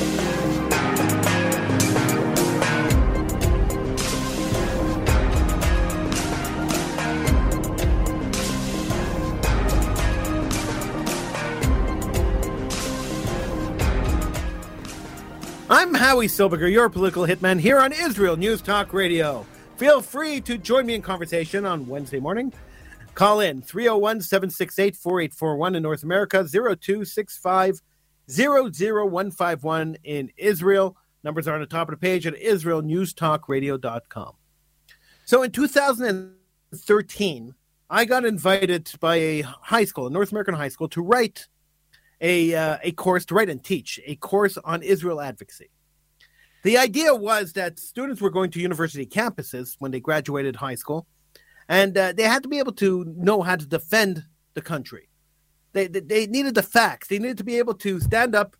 Howie 16.13 16.27
Silbiger, 16.27 16.71
your 16.71 16.91
political 16.91 17.25
hitman 17.25 17.59
here 17.59 17.81
on 17.81 17.91
Israel 17.91 18.37
News 18.37 18.61
Talk 18.61 18.93
Radio. 18.93 19.47
Feel 19.79 20.03
free 20.03 20.43
to 20.43 20.59
join 20.59 20.85
me 20.85 20.95
in 20.95 21.01
conversation 21.01 21.65
on 21.65 21.87
Wednesday 21.87 22.21
morning. 22.21 22.53
Call 23.15 23.41
in 23.41 23.63
301 23.63 24.21
768 24.21 24.95
4841 24.95 25.75
in 25.75 25.83
North 25.83 26.03
America, 26.03 26.47
0265 26.47 27.81
00151 28.29 29.97
in 30.05 30.31
Israel. 30.37 30.99
Numbers 31.25 31.49
are 31.49 31.55
on 31.55 31.61
the 31.61 31.67
top 31.67 31.89
of 31.89 31.99
the 31.99 31.99
page 31.99 32.27
at 32.27 32.35
israelnewstalkradio.com. 32.35 34.35
So 35.25 35.43
in 35.43 35.51
2013, 35.51 37.55
I 37.89 38.05
got 38.05 38.27
invited 38.27 38.93
by 39.01 39.17
a 39.17 39.41
high 39.41 39.87
school, 39.87 40.09
a 40.09 40.11
North 40.11 40.31
American 40.31 40.53
high 40.53 40.69
school, 40.69 40.91
to 40.91 41.01
write 41.01 41.49
a, 42.21 42.55
uh, 42.55 42.77
a 42.83 42.93
course, 42.93 43.25
to 43.25 43.35
write 43.35 43.49
and 43.49 43.65
teach 43.65 43.99
a 44.05 44.17
course 44.17 44.59
on 44.59 44.83
Israel 44.83 45.19
advocacy. 45.19 45.71
The 46.63 46.79
idea 46.79 47.15
was 47.15 47.53
that 47.55 47.79
students 47.79 48.21
were 48.21 48.31
going 48.31 48.51
to 48.53 48.61
university 48.61 49.05
campuses 49.07 49.75
when 49.79 49.91
they 49.91 50.01
graduated 50.01 50.57
high 50.57 50.77
school, 50.77 51.07
and 51.69 51.97
uh, 51.97 52.13
they 52.13 52.23
had 52.23 52.43
to 52.45 52.49
be 52.49 52.59
able 52.59 52.73
to 52.75 53.05
know 53.17 53.43
how 53.43 53.57
to 53.57 53.67
defend 53.67 54.25
the 54.55 54.63
country. 54.63 55.09
They, 55.73 55.87
they, 55.87 56.01
they 56.01 56.27
needed 56.27 56.55
the 56.55 56.63
facts. 56.63 57.09
They 57.09 57.19
needed 57.19 57.39
to 57.39 57.45
be 57.45 57.59
able 57.59 57.75
to 57.75 58.01
stand 58.01 58.35
up 58.35 58.57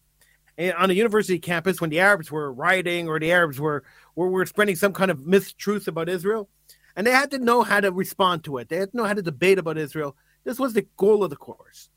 on 0.59 0.91
a 0.91 0.95
university 0.95 1.39
campus 1.39 1.81
when 1.81 1.91
the 1.91 2.01
Arabs 2.01 2.31
were 2.31 2.53
rioting 2.53 3.09
or 3.09 3.19
the 3.19 3.33
Arabs 3.33 3.59
were, 3.59 3.85
were, 4.15 4.29
were 4.29 4.47
spreading 4.47 4.77
some 4.77 4.93
kind 4.93 5.11
of 5.11 5.19
mistruth 5.19 5.89
about 5.89 6.09
Israel. 6.09 6.49
And 6.95 7.07
they 7.07 7.11
had 7.11 7.31
to 7.31 7.39
know 7.39 7.63
how 7.63 7.81
to 7.81 7.91
respond 7.91 8.45
to 8.45 8.59
it. 8.59 8.69
They 8.69 8.77
had 8.77 8.91
to 8.91 8.97
know 8.97 9.05
how 9.05 9.15
to 9.15 9.23
debate 9.23 9.59
about 9.59 9.79
Israel. 9.79 10.17
This 10.45 10.59
was 10.59 10.75
the 10.75 10.87
goal 10.97 11.25
of 11.25 11.31
the 11.31 11.37
course. 11.37 11.89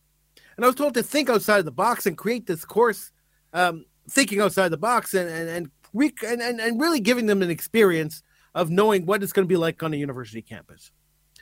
And 0.56 0.64
I 0.64 0.68
was 0.68 0.76
told 0.76 0.94
to 0.94 1.04
think 1.04 1.30
outside 1.30 1.66
the 1.66 1.72
box 1.72 2.06
and 2.06 2.18
create 2.18 2.46
this 2.48 2.64
course, 2.64 3.12
um, 3.54 3.86
thinking 4.10 4.40
outside 4.40 4.70
the 4.70 4.78
box 4.78 5.14
and, 5.14 5.30
and, 5.30 5.50
and, 5.50 5.72
re- 5.96 6.14
and, 6.26 6.42
and, 6.42 6.60
and 6.60 6.80
really 6.80 7.00
giving 7.00 7.26
them 7.26 7.42
an 7.42 7.50
experience 7.50 8.22
of 8.54 8.70
knowing 8.70 9.06
what 9.06 9.24
it's 9.24 9.34
going 9.34 9.46
to 9.46 9.52
be 9.52 9.58
like 9.58 9.82
on 9.82 9.94
a 9.94 9.98
university 9.98 10.42
campus. 10.42 10.92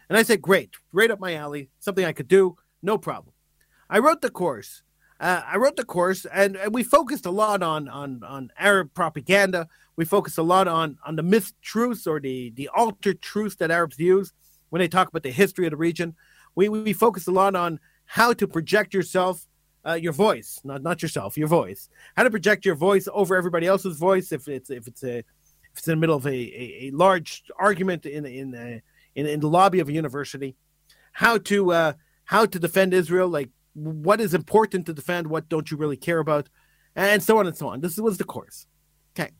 And 0.10 0.18
I 0.18 0.24
said, 0.24 0.42
great, 0.42 0.72
right 0.92 1.12
up 1.12 1.20
my 1.20 1.36
alley, 1.36 1.70
something 1.80 2.06
I 2.06 2.14
could 2.14 2.28
do, 2.28 2.56
no 2.82 2.98
problem. 2.98 3.34
I 3.90 4.00
wrote 4.00 4.22
the 4.22 4.30
course. 4.30 4.84
Uh, 5.20 5.42
I 5.46 5.58
wrote 5.58 5.76
the 5.76 5.86
course, 5.86 6.26
and, 6.26 6.56
and, 6.56 6.74
we 6.74 6.84
focused 6.84 7.26
a 7.26 7.32
lot 7.32 7.64
on 7.64 7.88
on 7.88 8.24
on 8.24 8.50
Arab 8.58 8.94
propaganda. 8.94 9.70
We 9.96 10.06
focused 10.06 10.38
a 10.38 10.44
lot 10.44 10.68
on 10.68 10.98
on 11.06 11.16
the 11.16 11.22
mistruths 11.22 12.08
or 12.08 12.20
the 12.20 12.50
the 12.56 12.68
altered 12.76 13.22
truths 13.22 13.56
that 13.58 13.72
Arabs 13.72 14.00
use 14.00 14.34
when 14.70 14.80
they 14.80 14.88
talk 14.88 15.08
about 15.08 15.24
the 15.24 15.32
history 15.32 15.66
of 15.66 15.72
the 15.72 15.78
region. 15.78 16.16
We 16.56 16.68
we 16.68 16.92
focused 16.92 17.28
a 17.28 17.32
lot 17.32 17.56
on 17.56 17.80
how 18.06 18.34
to 18.34 18.48
project 18.48 18.94
yourself, 18.94 19.48
uh, 19.86 19.94
your 19.94 20.14
voice, 20.14 20.60
not 20.64 20.82
not 20.82 21.02
yourself, 21.02 21.38
your 21.38 21.48
voice. 21.48 21.90
How 22.16 22.24
to 22.24 22.30
project 22.30 22.66
your 22.66 22.76
voice 22.76 23.08
over 23.12 23.36
everybody 23.36 23.68
else's 23.68 23.98
voice 23.98 24.32
if 24.32 24.48
it's 24.48 24.70
if 24.70 24.88
it's 24.88 25.04
a 25.04 25.18
if 25.18 25.26
it's 25.78 25.88
in 25.88 25.94
the 25.94 26.02
middle 26.02 26.16
of 26.16 26.26
a, 26.26 26.30
a, 26.30 26.88
a 26.88 26.92
large 26.92 27.44
argument 27.60 28.06
in 28.06 28.26
in, 28.26 28.56
a, 28.56 28.82
in 29.16 29.26
in 29.26 29.40
the 29.40 29.50
lobby 29.50 29.80
of 29.80 29.90
a 29.90 29.94
university. 29.94 30.56
How 31.12 31.38
to 31.40 31.72
uh, 31.72 31.94
how 32.26 32.46
to 32.46 32.60
defend 32.60 32.94
Israel, 32.94 33.28
like 33.28 33.50
what 33.74 34.22
is 34.22 34.34
important 34.34 34.86
to 34.86 34.94
defend, 34.94 35.28
what 35.28 35.50
don't 35.50 35.70
you 35.70 35.78
really 35.78 35.98
care 35.98 36.20
about, 36.20 36.50
and 36.96 37.22
so 37.22 37.38
on 37.38 37.48
and 37.48 37.56
so 37.56 37.68
on. 37.68 37.82
This 37.82 37.98
was 37.98 38.18
the 38.18 38.24
course. 38.24 38.66
Okay. 39.16 39.32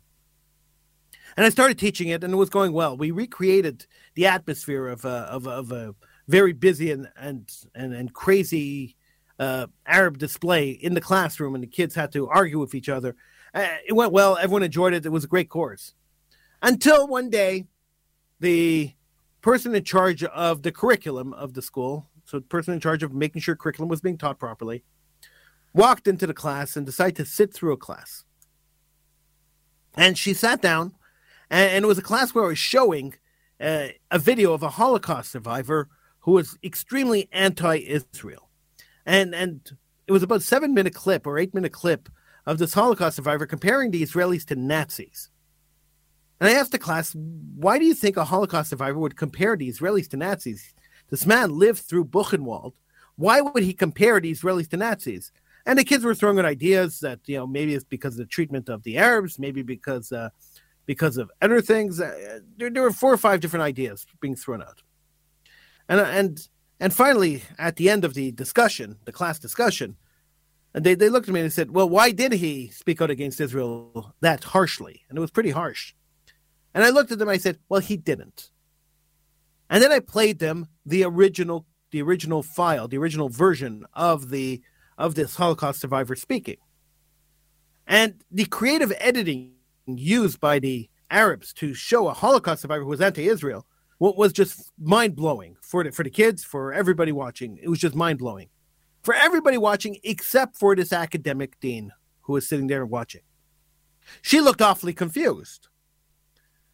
And 1.36 1.46
I 1.46 1.50
started 1.50 1.80
teaching 1.80 2.10
it, 2.10 2.24
and 2.24 2.34
it 2.34 2.38
was 2.38 2.50
going 2.50 2.74
well. 2.74 2.96
We 2.98 3.12
recreated 3.12 3.88
the 4.16 4.28
atmosphere 4.28 4.88
of 4.88 5.06
a, 5.06 5.28
of, 5.32 5.48
of 5.48 5.72
a 5.72 5.96
very 6.28 6.54
busy 6.54 6.92
and 6.92 7.10
and 7.16 7.50
and, 7.74 7.94
and 7.94 8.14
crazy 8.14 8.96
uh, 9.40 9.68
Arab 9.86 10.18
display 10.18 10.70
in 10.70 10.94
the 10.94 11.02
classroom, 11.02 11.56
and 11.56 11.64
the 11.64 11.68
kids 11.68 11.96
had 11.96 12.12
to 12.14 12.28
argue 12.28 12.60
with 12.60 12.76
each 12.76 12.90
other. 12.90 13.16
Uh, 13.54 13.68
it 13.88 13.94
went 13.94 14.12
well. 14.12 14.38
Everyone 14.38 14.64
enjoyed 14.64 14.94
it. 14.94 15.06
It 15.06 15.12
was 15.12 15.24
a 15.24 15.28
great 15.28 15.50
course. 15.50 15.94
Until 16.62 17.08
one 17.08 17.30
day, 17.30 17.66
the 18.40 18.94
person 19.42 19.76
in 19.76 19.84
charge 19.84 20.24
of 20.24 20.64
the 20.64 20.72
curriculum 20.72 21.34
of 21.34 21.54
the 21.54 21.62
school, 21.62 22.10
so 22.26 22.40
the 22.40 22.46
person 22.46 22.74
in 22.74 22.80
charge 22.80 23.04
of 23.04 23.14
making 23.14 23.42
sure 23.42 23.56
curriculum 23.56 23.90
was 23.90 24.02
being 24.02 24.18
taught 24.18 24.40
properly, 24.40 24.84
walked 25.74 26.08
into 26.08 26.26
the 26.26 26.34
class 26.34 26.76
and 26.76 26.86
decided 26.86 27.16
to 27.18 27.26
sit 27.26 27.54
through 27.54 27.74
a 27.74 27.78
class. 27.78 28.24
And 29.96 30.18
she 30.18 30.34
sat 30.34 30.62
down, 30.62 30.94
and, 31.50 31.72
and 31.72 31.86
it 31.86 31.88
was 31.88 31.98
a 31.98 32.04
class 32.04 32.34
where 32.34 32.46
I 32.46 32.48
was 32.48 32.58
showing 32.58 33.16
uh, 33.60 33.88
a 34.10 34.20
video 34.20 34.54
of 34.54 34.64
a 34.64 34.70
Holocaust 34.70 35.32
survivor 35.32 35.90
who 36.20 36.32
was 36.32 36.58
extremely 36.64 37.28
anti-Israel, 37.32 38.43
and 39.06 39.34
and 39.34 39.72
it 40.08 40.12
was 40.12 40.24
about 40.24 40.44
seven 40.44 40.74
minute 40.74 40.94
clip 40.94 41.26
or 41.26 41.38
eight 41.38 41.54
minute 41.54 41.72
clip 41.72 42.10
of 42.46 42.58
this 42.58 42.74
Holocaust 42.74 43.16
survivor 43.16 43.46
comparing 43.46 43.92
the 43.92 44.02
Israelis 44.04 44.46
to 44.46 44.56
Nazis. 44.56 45.30
And 46.40 46.50
I 46.50 46.54
asked 46.54 46.74
the 46.74 46.80
class, 46.80 47.16
why 47.16 47.80
do 47.80 47.86
you 47.86 47.94
think 47.94 48.18
a 48.18 48.26
Holocaust 48.26 48.70
survivor 48.70 49.00
would 49.00 49.16
compare 49.16 49.56
the 49.56 49.70
Israelis 49.72 50.10
to 50.10 50.18
Nazis? 50.18 50.74
This 51.10 51.26
man 51.26 51.58
lived 51.58 51.80
through 51.80 52.06
Buchenwald. 52.06 52.74
Why 53.16 53.40
would 53.40 53.64
he 53.64 53.74
compare 53.74 54.20
the 54.20 54.32
Israelis 54.32 54.68
to 54.70 54.78
Nazis? 54.78 55.32
And 55.66 55.80
the 55.80 55.86
kids 55.86 56.04
were 56.04 56.16
throwing 56.16 56.40
out 56.40 56.46
ideas 56.46 57.00
that 57.00 57.20
you 57.26 57.38
know 57.38 57.48
maybe 57.48 57.74
it's 57.74 57.86
because 57.86 58.16
of 58.16 58.20
the 58.20 58.26
treatment 58.26 58.68
of 58.68 58.84
the 58.84 58.98
Arabs, 58.98 59.40
maybe 59.40 59.62
because 59.62 60.12
uh, 60.12 60.30
because 60.86 61.18
of 61.18 61.32
other 61.42 61.62
things. 61.62 62.02
Uh, 62.02 62.40
there, 62.58 62.70
there 62.70 62.84
were 62.84 62.92
four 62.92 63.14
or 63.14 63.18
five 63.18 63.40
different 63.40 63.64
ideas 63.64 64.06
being 64.20 64.36
thrown 64.36 64.62
out, 64.62 64.82
and 65.88 66.02
and 66.02 66.48
and 66.84 66.94
finally, 66.94 67.44
at 67.58 67.78
the 67.78 67.90
end 67.90 68.04
of 68.04 68.14
the 68.14 68.34
discussion, 68.34 68.98
the 69.06 69.14
class 69.14 69.40
discussion, 69.40 69.96
And 70.74 70.84
they, 70.84 70.96
they 70.96 71.08
looked 71.08 71.30
at 71.30 71.34
me 71.34 71.40
and 71.40 71.50
they 71.50 71.54
said, 71.54 71.72
Well, 71.72 71.88
why 71.88 72.12
did 72.12 72.34
he 72.34 72.72
speak 72.72 73.02
out 73.02 73.10
against 73.10 73.40
Israel 73.40 74.14
that 74.20 74.44
harshly? 74.44 75.04
And 75.08 75.18
it 75.18 75.22
was 75.22 75.32
pretty 75.32 75.52
harsh. 75.52 75.94
And 76.74 76.84
I 76.84 76.90
looked 76.90 77.14
at 77.14 77.20
them, 77.20 77.30
I 77.30 77.38
said, 77.38 77.58
Well, 77.70 77.80
he 77.80 77.96
didn't. 77.96 78.50
And 79.70 79.82
then 79.82 79.94
I 79.94 80.00
played 80.00 80.40
them 80.40 80.68
the 80.86 81.06
original 81.06 81.66
the 81.92 82.02
original 82.02 82.44
file, 82.44 82.90
the 82.90 82.98
original 82.98 83.30
version 83.30 83.86
of 83.94 84.30
the 84.30 84.62
of 84.98 85.16
this 85.16 85.38
Holocaust 85.38 85.80
survivor 85.80 86.18
speaking. 86.18 86.58
And 87.88 88.26
the 88.30 88.46
creative 88.58 88.92
editing 89.00 89.54
used 89.86 90.42
by 90.42 90.60
the 90.60 90.90
Arabs 91.10 91.54
to 91.54 91.74
show 91.74 92.10
a 92.10 92.14
Holocaust 92.14 92.64
survivor 92.64 92.84
who 92.84 92.90
was 92.90 93.00
anti-Israel 93.00 93.66
what 94.04 94.18
was 94.18 94.34
just 94.34 94.70
mind 94.78 95.16
blowing 95.16 95.56
for 95.62 95.82
the, 95.82 95.90
for 95.90 96.04
the 96.04 96.10
kids, 96.10 96.44
for 96.44 96.74
everybody 96.74 97.14
watching. 97.14 97.58
It 97.64 97.70
was 97.70 97.80
just 97.80 97.96
mind 97.96 98.20
blowing 98.20 98.50
for 99.02 99.14
everybody 99.14 99.58
watching, 99.58 99.98
except 100.04 100.58
for 100.58 100.76
this 100.76 100.92
academic 100.92 101.58
dean 101.62 101.94
who 102.24 102.34
was 102.34 102.46
sitting 102.46 102.68
there 102.68 102.86
watching. 102.86 103.22
She 104.22 104.42
looked 104.42 104.62
awfully 104.62 104.92
confused. 104.92 105.70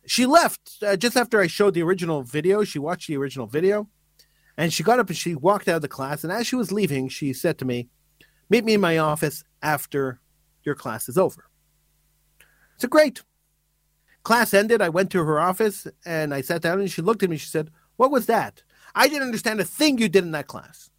She 0.08 0.26
left 0.26 0.80
uh, 0.82 0.96
just 0.96 1.16
after 1.16 1.40
I 1.40 1.46
showed 1.46 1.76
the 1.76 1.84
original 1.84 2.24
video. 2.24 2.64
She 2.64 2.80
watched 2.80 3.08
the 3.08 3.18
original 3.18 3.46
video 3.46 3.88
and 4.58 4.74
she 4.74 4.82
got 4.82 4.98
up 4.98 5.10
and 5.10 5.16
she 5.16 5.36
walked 5.36 5.68
out 5.68 5.76
of 5.76 5.82
the 5.84 5.88
class. 5.88 6.24
And 6.24 6.34
as 6.34 6.48
she 6.48 6.56
was 6.56 6.72
leaving, 6.72 7.10
she 7.10 7.34
said 7.34 7.60
to 7.60 7.66
me, 7.66 7.90
Meet 8.50 8.66
me 8.66 8.74
in 8.74 8.82
my 8.82 8.98
office 8.98 9.44
after 9.62 10.20
your 10.64 10.74
class 10.74 11.08
is 11.08 11.20
over. 11.20 11.46
So 12.78 12.88
great. 12.88 13.22
Class 14.24 14.54
ended. 14.54 14.82
I 14.82 14.90
went 14.90 15.10
to 15.12 15.24
her 15.24 15.40
office 15.40 15.88
and 16.06 16.34
I 16.34 16.42
sat 16.42 16.62
down 16.62 16.80
and 16.80 16.92
she 16.92 17.02
looked 17.02 17.24
at 17.24 17.30
me. 17.30 17.38
She 17.38 17.48
said, 17.48 17.72
What 17.96 18.12
was 18.12 18.26
that? 18.26 18.64
I 18.96 19.08
didn't 19.08 19.24
understand 19.24 19.60
a 19.60 19.66
thing 19.66 19.98
you 19.98 20.10
did 20.10 20.24
in 20.24 20.32
that 20.32 20.48
class. 20.48 20.90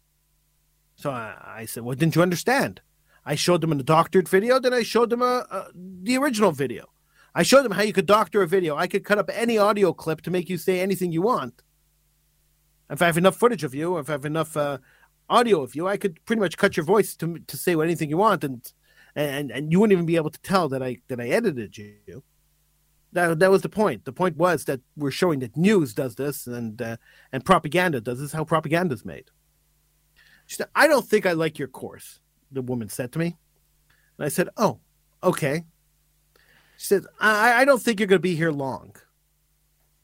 So 0.95 1.11
I, 1.11 1.35
I 1.45 1.65
said, 1.65 1.83
What 1.83 1.97
didn't 1.97 2.15
you 2.15 2.21
understand? 2.21 2.81
I 3.25 3.35
showed 3.35 3.61
them 3.61 3.71
a 3.71 3.83
doctored 3.83 4.27
video, 4.27 4.59
then 4.59 4.73
I 4.73 4.83
showed 4.83 5.11
them 5.11 5.21
a, 5.21 5.45
a, 5.51 5.67
the 5.75 6.17
original 6.17 6.51
video. 6.51 6.89
I 7.33 7.43
showed 7.43 7.63
them 7.63 7.71
how 7.71 7.83
you 7.83 7.93
could 7.93 8.07
doctor 8.07 8.41
a 8.41 8.47
video. 8.47 8.75
I 8.75 8.87
could 8.87 9.05
cut 9.05 9.17
up 9.17 9.29
any 9.31 9.57
audio 9.57 9.93
clip 9.93 10.21
to 10.21 10.31
make 10.31 10.49
you 10.49 10.57
say 10.57 10.79
anything 10.79 11.11
you 11.11 11.21
want. 11.21 11.61
If 12.89 13.01
I 13.01 13.05
have 13.05 13.17
enough 13.17 13.37
footage 13.37 13.63
of 13.63 13.73
you, 13.73 13.97
if 13.97 14.09
I 14.09 14.13
have 14.13 14.25
enough 14.25 14.57
uh, 14.57 14.79
audio 15.29 15.61
of 15.61 15.75
you, 15.75 15.87
I 15.87 15.95
could 15.97 16.23
pretty 16.25 16.41
much 16.41 16.57
cut 16.57 16.75
your 16.75 16.85
voice 16.85 17.15
to 17.17 17.39
to 17.39 17.57
say 17.57 17.75
what 17.75 17.85
anything 17.85 18.09
you 18.09 18.17
want, 18.17 18.43
and 18.43 18.69
and 19.15 19.49
and 19.49 19.71
you 19.71 19.79
wouldn't 19.79 19.93
even 19.93 20.05
be 20.05 20.17
able 20.17 20.29
to 20.29 20.41
tell 20.41 20.67
that 20.69 20.83
I 20.83 20.97
that 21.07 21.21
I 21.21 21.29
edited 21.29 21.77
you. 21.77 22.23
That 23.13 23.39
that 23.39 23.51
was 23.51 23.61
the 23.61 23.69
point. 23.69 24.05
The 24.05 24.13
point 24.13 24.37
was 24.37 24.65
that 24.65 24.79
we're 24.95 25.11
showing 25.11 25.39
that 25.39 25.57
news 25.57 25.93
does 25.93 26.15
this, 26.15 26.47
and 26.47 26.81
uh, 26.81 26.97
and 27.31 27.43
propaganda 27.43 27.99
does 27.99 28.19
this. 28.19 28.31
How 28.31 28.43
propaganda 28.43 28.93
is 28.93 29.05
made. 29.05 29.29
She 30.47 30.55
said, 30.55 30.67
"I 30.75 30.87
don't 30.87 31.07
think 31.07 31.25
I 31.25 31.33
like 31.33 31.59
your 31.59 31.67
course." 31.67 32.19
The 32.51 32.61
woman 32.61 32.89
said 32.89 33.11
to 33.13 33.19
me, 33.19 33.37
and 34.17 34.25
I 34.25 34.29
said, 34.29 34.49
"Oh, 34.57 34.79
okay." 35.23 35.65
She 36.77 36.87
said, 36.87 37.05
"I 37.19 37.61
I 37.61 37.65
don't 37.65 37.81
think 37.81 37.99
you're 37.99 38.07
going 38.07 38.19
to 38.19 38.21
be 38.21 38.35
here 38.35 38.51
long." 38.51 38.95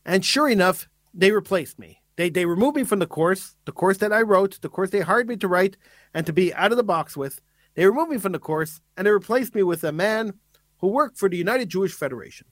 And 0.06 0.24
sure 0.24 0.50
enough, 0.50 0.90
they 1.14 1.32
replaced 1.32 1.80
me. 1.80 2.02
They 2.18 2.30
they 2.30 2.46
removed 2.46 2.76
me 2.76 2.84
from 2.84 3.00
the 3.00 3.08
course, 3.08 3.56
the 3.66 3.72
course 3.72 3.98
that 3.98 4.12
I 4.12 4.22
wrote, 4.22 4.60
the 4.62 4.70
course 4.70 4.90
they 4.90 5.02
hired 5.02 5.30
me 5.30 5.38
to 5.38 5.48
write 5.48 5.78
and 6.14 6.26
to 6.26 6.34
be 6.34 6.54
out 6.54 6.72
of 6.72 6.78
the 6.78 6.84
box 6.84 7.16
with. 7.16 7.42
They 7.76 7.86
removed 7.86 8.10
me 8.10 8.18
from 8.18 8.32
the 8.32 8.40
course 8.40 8.82
and 8.98 9.06
they 9.06 9.12
replaced 9.12 9.54
me 9.54 9.64
with 9.64 9.84
a 9.84 9.92
man 9.92 10.34
who 10.80 10.88
worked 10.88 11.18
for 11.18 11.30
the 11.30 11.38
United 11.38 11.70
Jewish 11.70 11.94
Federation. 11.94 12.48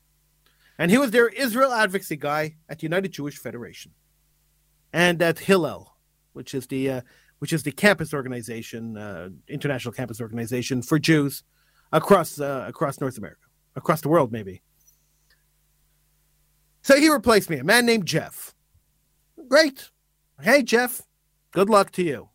And 0.78 0.92
he 0.92 0.98
was 0.98 1.12
their 1.12 1.30
Israel 1.30 1.72
advocacy 1.72 2.18
guy 2.18 2.56
at 2.68 2.80
the 2.80 2.84
United 2.84 3.12
Jewish 3.14 3.38
Federation. 3.38 3.92
And 4.92 5.22
at 5.22 5.40
Hillel, 5.40 5.96
which 6.34 6.54
is 6.54 6.68
the 6.68 6.90
uh, 6.90 7.02
which 7.40 7.54
is 7.54 7.64
the 7.64 7.72
campus 7.72 8.14
organization, 8.14 8.98
uh, 8.98 9.30
international 9.48 9.94
campus 9.94 10.22
organization 10.22 10.82
for 10.82 11.00
Jews 11.00 11.44
across 11.92 12.40
uh, 12.40 12.66
across 12.68 13.00
North 13.00 13.18
America, 13.18 13.48
across 13.76 14.02
the 14.02 14.10
world, 14.10 14.32
maybe. 14.32 14.62
So 16.82 16.98
he 16.98 17.10
replaced 17.10 17.50
me, 17.50 17.58
a 17.58 17.64
man 17.64 17.86
named 17.86 18.06
Jeff. 18.06 18.54
Great. 19.48 19.90
Hey, 20.42 20.62
Jeff. 20.62 21.02
Good 21.52 21.70
luck 21.70 21.92
to 21.92 22.04
you. 22.04 22.30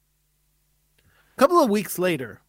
A 1.36 1.40
couple 1.40 1.62
of 1.62 1.70
weeks 1.70 1.98
later, 1.98 2.40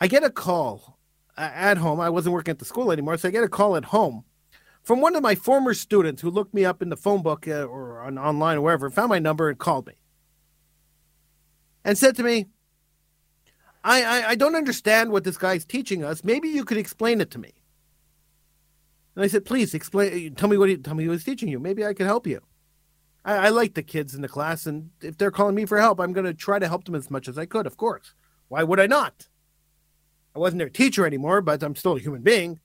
I 0.00 0.06
get 0.06 0.24
a 0.24 0.30
call 0.30 0.98
at 1.36 1.78
home. 1.78 2.00
I 2.00 2.08
wasn't 2.08 2.32
working 2.32 2.52
at 2.52 2.58
the 2.58 2.64
school 2.64 2.92
anymore, 2.92 3.16
so 3.16 3.28
I 3.28 3.30
get 3.30 3.44
a 3.44 3.48
call 3.48 3.76
at 3.76 3.86
home 3.86 4.24
from 4.86 5.00
one 5.00 5.16
of 5.16 5.22
my 5.22 5.34
former 5.34 5.74
students 5.74 6.22
who 6.22 6.30
looked 6.30 6.54
me 6.54 6.64
up 6.64 6.80
in 6.80 6.90
the 6.90 6.96
phone 6.96 7.20
book 7.20 7.48
uh, 7.48 7.64
or 7.64 8.00
on 8.02 8.16
online 8.16 8.58
or 8.58 8.60
wherever, 8.60 8.88
found 8.88 9.08
my 9.08 9.18
number 9.18 9.48
and 9.48 9.58
called 9.58 9.88
me 9.88 9.94
and 11.84 11.98
said 11.98 12.14
to 12.14 12.22
me, 12.22 12.46
I, 13.82 14.02
I, 14.02 14.28
I 14.30 14.34
don't 14.36 14.54
understand 14.54 15.10
what 15.10 15.24
this 15.24 15.36
guy's 15.36 15.64
teaching 15.64 16.04
us. 16.04 16.22
Maybe 16.22 16.48
you 16.48 16.64
could 16.64 16.78
explain 16.78 17.20
it 17.20 17.32
to 17.32 17.38
me. 17.40 17.52
And 19.16 19.24
I 19.24 19.26
said, 19.26 19.44
please 19.44 19.74
explain. 19.74 20.36
Tell 20.36 20.48
me 20.48 20.56
what 20.56 20.68
he, 20.68 20.76
tell 20.76 20.94
me 20.94 21.08
he's 21.08 21.24
teaching 21.24 21.48
you. 21.48 21.58
Maybe 21.58 21.84
I 21.84 21.92
can 21.92 22.06
help 22.06 22.24
you. 22.24 22.40
I, 23.24 23.46
I 23.46 23.48
like 23.48 23.74
the 23.74 23.82
kids 23.82 24.14
in 24.14 24.22
the 24.22 24.28
class, 24.28 24.66
and 24.66 24.90
if 25.02 25.18
they're 25.18 25.32
calling 25.32 25.56
me 25.56 25.64
for 25.64 25.80
help, 25.80 25.98
I'm 25.98 26.12
going 26.12 26.26
to 26.26 26.34
try 26.34 26.60
to 26.60 26.68
help 26.68 26.84
them 26.84 26.94
as 26.94 27.10
much 27.10 27.26
as 27.26 27.36
I 27.36 27.46
could. 27.46 27.66
Of 27.66 27.76
course, 27.76 28.14
why 28.46 28.62
would 28.62 28.78
I 28.78 28.86
not? 28.86 29.26
I 30.36 30.38
wasn't 30.38 30.60
their 30.60 30.68
teacher 30.68 31.04
anymore, 31.04 31.40
but 31.40 31.64
I'm 31.64 31.74
still 31.74 31.96
a 31.96 32.00
human 32.00 32.22
being. 32.22 32.60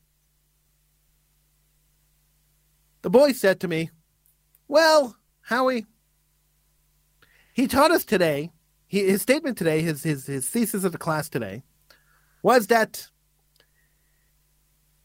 The 3.02 3.10
boy 3.10 3.32
said 3.32 3.60
to 3.62 3.68
me, 3.68 3.90
"Well, 4.68 5.18
Howie, 5.42 5.86
he 7.54 7.68
taught 7.68 7.92
us 7.92 8.06
today. 8.06 8.52
He, 8.88 9.06
his 9.06 9.22
statement 9.22 9.58
today, 9.58 9.82
his 9.82 10.04
his 10.04 10.28
his 10.28 10.50
thesis 10.50 10.84
of 10.84 10.92
the 10.92 10.98
class 10.98 11.30
today, 11.30 11.64
was 12.44 12.68
that." 12.68 13.08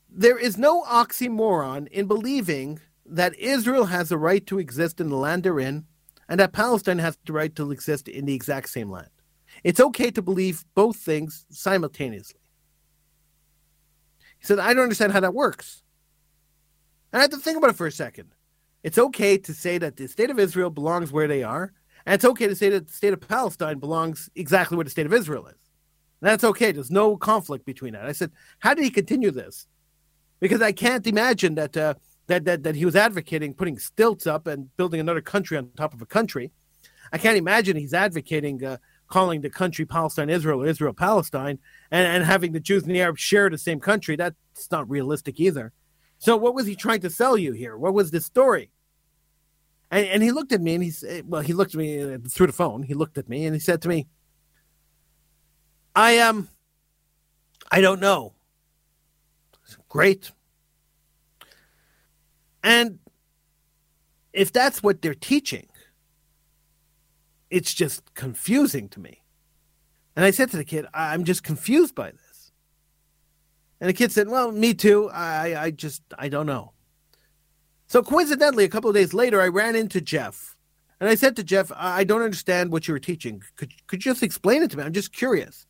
There 0.08 0.38
is 0.38 0.56
no 0.56 0.82
oxymoron 0.84 1.88
in 1.88 2.06
believing 2.06 2.80
that 3.04 3.38
Israel 3.38 3.86
has 3.86 4.10
a 4.10 4.16
right 4.16 4.46
to 4.46 4.58
exist 4.58 4.98
in 4.98 5.10
the 5.10 5.16
land 5.16 5.42
they're 5.42 5.60
in, 5.60 5.84
and 6.28 6.40
that 6.40 6.54
Palestine 6.54 6.98
has 6.98 7.18
the 7.26 7.34
right 7.34 7.54
to 7.56 7.70
exist 7.70 8.08
in 8.08 8.24
the 8.24 8.34
exact 8.34 8.70
same 8.70 8.90
land. 8.90 9.10
It's 9.62 9.80
okay 9.80 10.10
to 10.10 10.22
believe 10.22 10.64
both 10.74 10.96
things 10.96 11.44
simultaneously. 11.50 12.40
He 14.38 14.46
said, 14.46 14.58
I 14.58 14.72
don't 14.74 14.84
understand 14.84 15.12
how 15.12 15.20
that 15.20 15.34
works. 15.34 15.82
And 17.16 17.22
I 17.22 17.24
had 17.24 17.30
to 17.30 17.38
think 17.38 17.56
about 17.56 17.70
it 17.70 17.76
for 17.76 17.86
a 17.86 17.90
second. 17.90 18.28
It's 18.82 18.98
okay 18.98 19.38
to 19.38 19.54
say 19.54 19.78
that 19.78 19.96
the 19.96 20.06
state 20.06 20.28
of 20.28 20.38
Israel 20.38 20.68
belongs 20.68 21.10
where 21.10 21.26
they 21.26 21.42
are, 21.42 21.72
and 22.04 22.14
it's 22.14 22.26
okay 22.26 22.46
to 22.46 22.54
say 22.54 22.68
that 22.68 22.88
the 22.88 22.92
state 22.92 23.14
of 23.14 23.26
Palestine 23.26 23.78
belongs 23.78 24.28
exactly 24.36 24.76
where 24.76 24.84
the 24.84 24.90
state 24.90 25.06
of 25.06 25.14
Israel 25.14 25.46
is. 25.46 25.54
And 26.20 26.28
that's 26.28 26.44
okay. 26.44 26.72
There's 26.72 26.90
no 26.90 27.16
conflict 27.16 27.64
between 27.64 27.94
that. 27.94 28.04
I 28.04 28.12
said, 28.12 28.32
how 28.58 28.74
did 28.74 28.84
he 28.84 28.90
continue 28.90 29.30
this? 29.30 29.66
Because 30.40 30.60
I 30.60 30.72
can't 30.72 31.06
imagine 31.06 31.54
that 31.54 31.74
uh, 31.74 31.94
that, 32.26 32.44
that 32.44 32.64
that 32.64 32.74
he 32.76 32.84
was 32.84 32.94
advocating 32.94 33.54
putting 33.54 33.78
stilts 33.78 34.26
up 34.26 34.46
and 34.46 34.76
building 34.76 35.00
another 35.00 35.22
country 35.22 35.56
on 35.56 35.70
top 35.74 35.94
of 35.94 36.02
a 36.02 36.06
country. 36.06 36.52
I 37.14 37.16
can't 37.16 37.38
imagine 37.38 37.78
he's 37.78 37.94
advocating 37.94 38.62
uh, 38.62 38.76
calling 39.08 39.40
the 39.40 39.48
country 39.48 39.86
Palestine 39.86 40.28
Israel 40.28 40.62
or 40.62 40.66
Israel 40.66 40.92
Palestine 40.92 41.60
and, 41.90 42.06
and 42.06 42.24
having 42.26 42.52
the 42.52 42.60
Jews 42.60 42.82
and 42.82 42.94
the 42.94 43.00
Arabs 43.00 43.22
share 43.22 43.48
the 43.48 43.56
same 43.56 43.80
country. 43.80 44.16
That's 44.16 44.70
not 44.70 44.90
realistic 44.90 45.40
either. 45.40 45.72
So 46.18 46.36
what 46.36 46.54
was 46.54 46.66
he 46.66 46.74
trying 46.74 47.00
to 47.00 47.10
sell 47.10 47.36
you 47.36 47.52
here? 47.52 47.76
What 47.76 47.94
was 47.94 48.10
the 48.10 48.20
story? 48.20 48.70
And, 49.90 50.06
and 50.06 50.22
he 50.22 50.32
looked 50.32 50.52
at 50.52 50.60
me 50.60 50.74
and 50.74 50.82
he 50.82 50.90
said, 50.90 51.28
well, 51.28 51.42
he 51.42 51.52
looked 51.52 51.74
at 51.74 51.78
me 51.78 52.02
uh, 52.02 52.18
through 52.28 52.48
the 52.48 52.52
phone. 52.52 52.82
He 52.82 52.94
looked 52.94 53.18
at 53.18 53.28
me 53.28 53.44
and 53.44 53.54
he 53.54 53.60
said 53.60 53.82
to 53.82 53.88
me, 53.88 54.06
I 55.94 56.18
um, 56.18 56.48
I 57.70 57.80
don't 57.80 58.00
know. 58.00 58.34
Great. 59.88 60.30
And 62.62 62.98
if 64.32 64.52
that's 64.52 64.82
what 64.82 65.00
they're 65.00 65.14
teaching, 65.14 65.68
it's 67.48 67.72
just 67.72 68.14
confusing 68.14 68.88
to 68.90 69.00
me. 69.00 69.22
And 70.14 70.24
I 70.24 70.30
said 70.30 70.50
to 70.50 70.56
the 70.56 70.64
kid, 70.64 70.86
I'm 70.92 71.24
just 71.24 71.42
confused 71.42 71.94
by 71.94 72.10
this. 72.10 72.25
And 73.80 73.88
the 73.88 73.94
kid 73.94 74.12
said, 74.12 74.28
Well, 74.28 74.52
me 74.52 74.74
too. 74.74 75.10
I, 75.10 75.64
I 75.64 75.70
just, 75.70 76.02
I 76.18 76.28
don't 76.28 76.46
know. 76.46 76.72
So 77.88 78.02
coincidentally, 78.02 78.64
a 78.64 78.68
couple 78.68 78.90
of 78.90 78.96
days 78.96 79.14
later, 79.14 79.40
I 79.40 79.48
ran 79.48 79.76
into 79.76 80.00
Jeff. 80.00 80.56
And 80.98 81.08
I 81.10 81.14
said 81.14 81.36
to 81.36 81.44
Jeff, 81.44 81.70
I 81.76 82.04
don't 82.04 82.22
understand 82.22 82.72
what 82.72 82.88
you 82.88 82.94
were 82.94 82.98
teaching. 82.98 83.42
Could, 83.56 83.72
could 83.86 84.04
you 84.04 84.12
just 84.12 84.22
explain 84.22 84.62
it 84.62 84.70
to 84.70 84.78
me? 84.78 84.82
I'm 84.82 84.94
just 84.94 85.12
curious. 85.12 85.66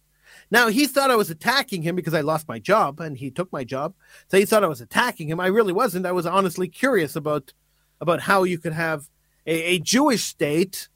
Now, 0.50 0.68
he 0.68 0.86
thought 0.86 1.10
I 1.10 1.16
was 1.16 1.30
attacking 1.30 1.82
him 1.82 1.96
because 1.96 2.14
I 2.14 2.20
lost 2.20 2.46
my 2.46 2.60
job 2.60 3.00
and 3.00 3.16
he 3.16 3.30
took 3.30 3.52
my 3.52 3.64
job. 3.64 3.94
So 4.28 4.38
he 4.38 4.44
thought 4.44 4.62
I 4.62 4.68
was 4.68 4.80
attacking 4.80 5.28
him. 5.28 5.40
I 5.40 5.48
really 5.48 5.72
wasn't. 5.72 6.06
I 6.06 6.12
was 6.12 6.26
honestly 6.26 6.68
curious 6.68 7.16
about 7.16 7.52
about 8.00 8.20
how 8.20 8.42
you 8.44 8.58
could 8.58 8.74
have 8.74 9.08
a, 9.46 9.74
a 9.74 9.78
Jewish 9.78 10.24
state 10.24 10.88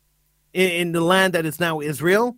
in, 0.52 0.70
in, 0.70 0.92
the 0.92 1.00
land 1.00 1.32
that 1.32 1.46
is 1.46 1.58
now 1.58 1.80
Israel 1.80 2.36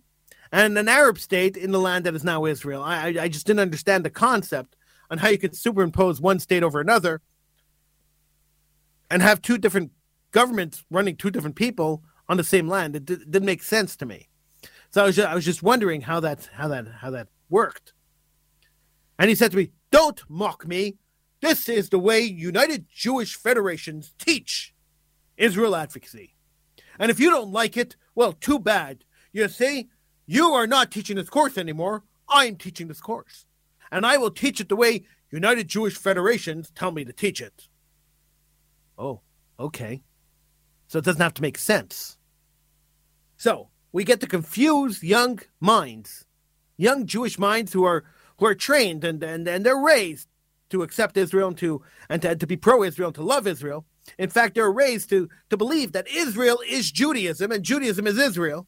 and 0.53 0.77
an 0.77 0.87
Arab 0.87 1.17
state 1.19 1.57
in 1.57 1.71
the 1.71 1.79
land 1.79 2.05
that 2.05 2.13
is 2.13 2.23
now 2.23 2.45
Israel. 2.45 2.83
I, 2.83 3.07
I 3.19 3.27
just 3.27 3.47
didn't 3.47 3.59
understand 3.59 4.05
the 4.05 4.11
concept 4.11 4.75
on 5.09 5.17
how 5.17 5.29
you 5.29 5.39
could 5.39 5.57
superimpose 5.57 6.21
one 6.21 6.39
state 6.39 6.61
over 6.61 6.79
another 6.79 7.21
and 9.09 9.23
have 9.23 9.41
two 9.41 9.57
different 9.57 9.91
governments 10.31 10.85
running 10.91 11.15
two 11.15 11.31
different 11.31 11.55
people 11.55 12.03
on 12.29 12.37
the 12.37 12.43
same 12.43 12.67
land. 12.67 12.95
It 12.95 13.05
d- 13.05 13.15
didn't 13.15 13.47
make 13.47 13.63
sense 13.63 13.95
to 13.97 14.05
me. 14.05 14.29
So 14.91 15.01
I 15.01 15.05
was 15.07 15.15
just, 15.15 15.27
I 15.27 15.33
was 15.33 15.43
just 15.43 15.63
wondering 15.63 16.01
how 16.01 16.19
that 16.19 16.47
how 16.53 16.67
that 16.67 16.85
how 17.01 17.09
that 17.09 17.29
worked. 17.49 17.93
And 19.17 19.29
he 19.29 19.35
said 19.35 19.51
to 19.51 19.57
me, 19.57 19.71
Don't 19.91 20.21
mock 20.29 20.67
me. 20.67 20.97
This 21.41 21.67
is 21.67 21.89
the 21.89 21.99
way 21.99 22.21
United 22.21 22.85
Jewish 22.93 23.35
Federations 23.35 24.13
teach 24.19 24.75
Israel 25.35 25.75
advocacy. 25.75 26.35
And 26.99 27.09
if 27.09 27.19
you 27.19 27.31
don't 27.31 27.51
like 27.51 27.75
it, 27.75 27.95
well, 28.13 28.33
too 28.33 28.59
bad. 28.59 29.03
You 29.31 29.47
see, 29.47 29.89
you 30.25 30.49
are 30.53 30.67
not 30.67 30.91
teaching 30.91 31.17
this 31.17 31.29
course 31.29 31.57
anymore. 31.57 32.03
I'm 32.29 32.55
teaching 32.55 32.87
this 32.87 33.01
course. 33.01 33.45
And 33.91 34.05
I 34.05 34.17
will 34.17 34.31
teach 34.31 34.59
it 34.59 34.69
the 34.69 34.75
way 34.75 35.03
United 35.29 35.67
Jewish 35.67 35.95
Federations 35.97 36.71
tell 36.75 36.91
me 36.91 37.03
to 37.05 37.13
teach 37.13 37.41
it. 37.41 37.67
Oh, 38.97 39.21
okay. 39.59 40.03
So 40.87 40.99
it 40.99 41.05
doesn't 41.05 41.21
have 41.21 41.33
to 41.35 41.41
make 41.41 41.57
sense. 41.57 42.17
So 43.37 43.69
we 43.91 44.03
get 44.03 44.21
to 44.21 44.27
confuse 44.27 45.03
young 45.03 45.39
minds, 45.59 46.25
young 46.77 47.05
Jewish 47.05 47.37
minds 47.37 47.73
who 47.73 47.83
are 47.83 48.03
who 48.37 48.45
are 48.45 48.55
trained 48.55 49.03
and 49.03 49.21
and, 49.23 49.47
and 49.47 49.65
they're 49.65 49.77
raised 49.77 50.27
to 50.69 50.83
accept 50.83 51.17
Israel 51.17 51.49
and 51.49 51.57
to 51.57 51.81
and 52.09 52.21
to, 52.21 52.35
to 52.35 52.47
be 52.47 52.57
pro-Israel 52.57 53.09
and 53.09 53.15
to 53.15 53.23
love 53.23 53.47
Israel. 53.47 53.85
In 54.17 54.29
fact, 54.29 54.55
they're 54.55 54.71
raised 54.71 55.09
to 55.09 55.29
to 55.49 55.57
believe 55.57 55.91
that 55.91 56.07
Israel 56.07 56.59
is 56.67 56.91
Judaism 56.91 57.51
and 57.51 57.63
Judaism 57.63 58.07
is 58.07 58.17
Israel. 58.17 58.67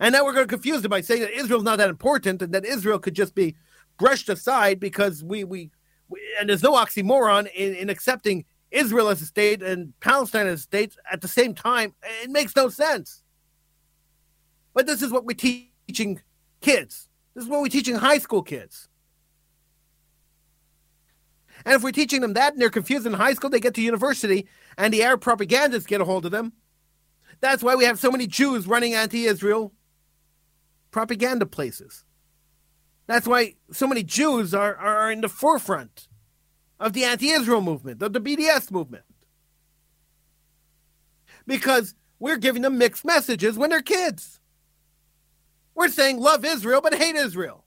And 0.00 0.12
now 0.12 0.24
we're 0.24 0.32
going 0.32 0.46
to 0.46 0.52
confuse 0.52 0.82
them 0.82 0.90
by 0.90 1.00
saying 1.00 1.22
that 1.22 1.36
Israel's 1.36 1.64
not 1.64 1.78
that 1.78 1.90
important 1.90 2.42
and 2.42 2.52
that 2.54 2.64
Israel 2.64 2.98
could 2.98 3.14
just 3.14 3.34
be 3.34 3.56
brushed 3.98 4.28
aside 4.28 4.78
because 4.78 5.24
we 5.24 5.44
we, 5.44 5.70
we 6.08 6.20
and 6.38 6.48
there's 6.48 6.62
no 6.62 6.72
oxymoron 6.72 7.50
in, 7.54 7.74
in 7.74 7.90
accepting 7.90 8.44
Israel 8.70 9.08
as 9.08 9.22
a 9.22 9.26
state 9.26 9.62
and 9.62 9.98
Palestine 10.00 10.46
as 10.46 10.60
a 10.60 10.62
state 10.62 10.96
at 11.10 11.20
the 11.20 11.28
same 11.28 11.54
time. 11.54 11.94
It 12.22 12.30
makes 12.30 12.54
no 12.54 12.68
sense. 12.68 13.22
But 14.74 14.86
this 14.86 15.00
is 15.02 15.10
what 15.10 15.24
we're 15.24 15.34
teaching 15.34 16.20
kids. 16.60 17.08
This 17.34 17.44
is 17.44 17.50
what 17.50 17.62
we're 17.62 17.68
teaching 17.68 17.94
high 17.94 18.18
school 18.18 18.42
kids. 18.42 18.88
And 21.64 21.74
if 21.74 21.82
we're 21.82 21.92
teaching 21.92 22.20
them 22.20 22.34
that 22.34 22.52
and 22.52 22.60
they're 22.60 22.70
confused 22.70 23.06
in 23.06 23.14
high 23.14 23.32
school, 23.32 23.50
they 23.50 23.60
get 23.60 23.74
to 23.74 23.82
university 23.82 24.46
and 24.76 24.92
the 24.92 25.02
Arab 25.02 25.20
propagandists 25.20 25.86
get 25.86 26.00
a 26.00 26.04
hold 26.04 26.26
of 26.26 26.32
them. 26.32 26.52
That's 27.40 27.62
why 27.62 27.74
we 27.74 27.84
have 27.84 27.98
so 27.98 28.10
many 28.10 28.26
Jews 28.26 28.66
running 28.66 28.94
anti 28.94 29.24
Israel 29.24 29.72
propaganda 30.96 31.44
places. 31.44 32.04
That's 33.06 33.26
why 33.26 33.56
so 33.70 33.86
many 33.86 34.02
Jews 34.02 34.54
are, 34.54 34.74
are 34.76 35.12
in 35.12 35.20
the 35.20 35.28
forefront 35.28 36.08
of 36.80 36.94
the 36.94 37.04
anti 37.04 37.28
Israel 37.28 37.60
movement, 37.60 38.02
of 38.02 38.14
the 38.14 38.20
BDS 38.20 38.70
movement. 38.70 39.04
Because 41.46 41.94
we're 42.18 42.38
giving 42.38 42.62
them 42.62 42.78
mixed 42.78 43.04
messages 43.04 43.58
when 43.58 43.68
they're 43.68 43.82
kids. 43.82 44.40
We're 45.74 45.90
saying 45.90 46.18
love 46.18 46.46
Israel 46.46 46.80
but 46.80 46.94
hate 46.94 47.14
Israel. 47.14 47.66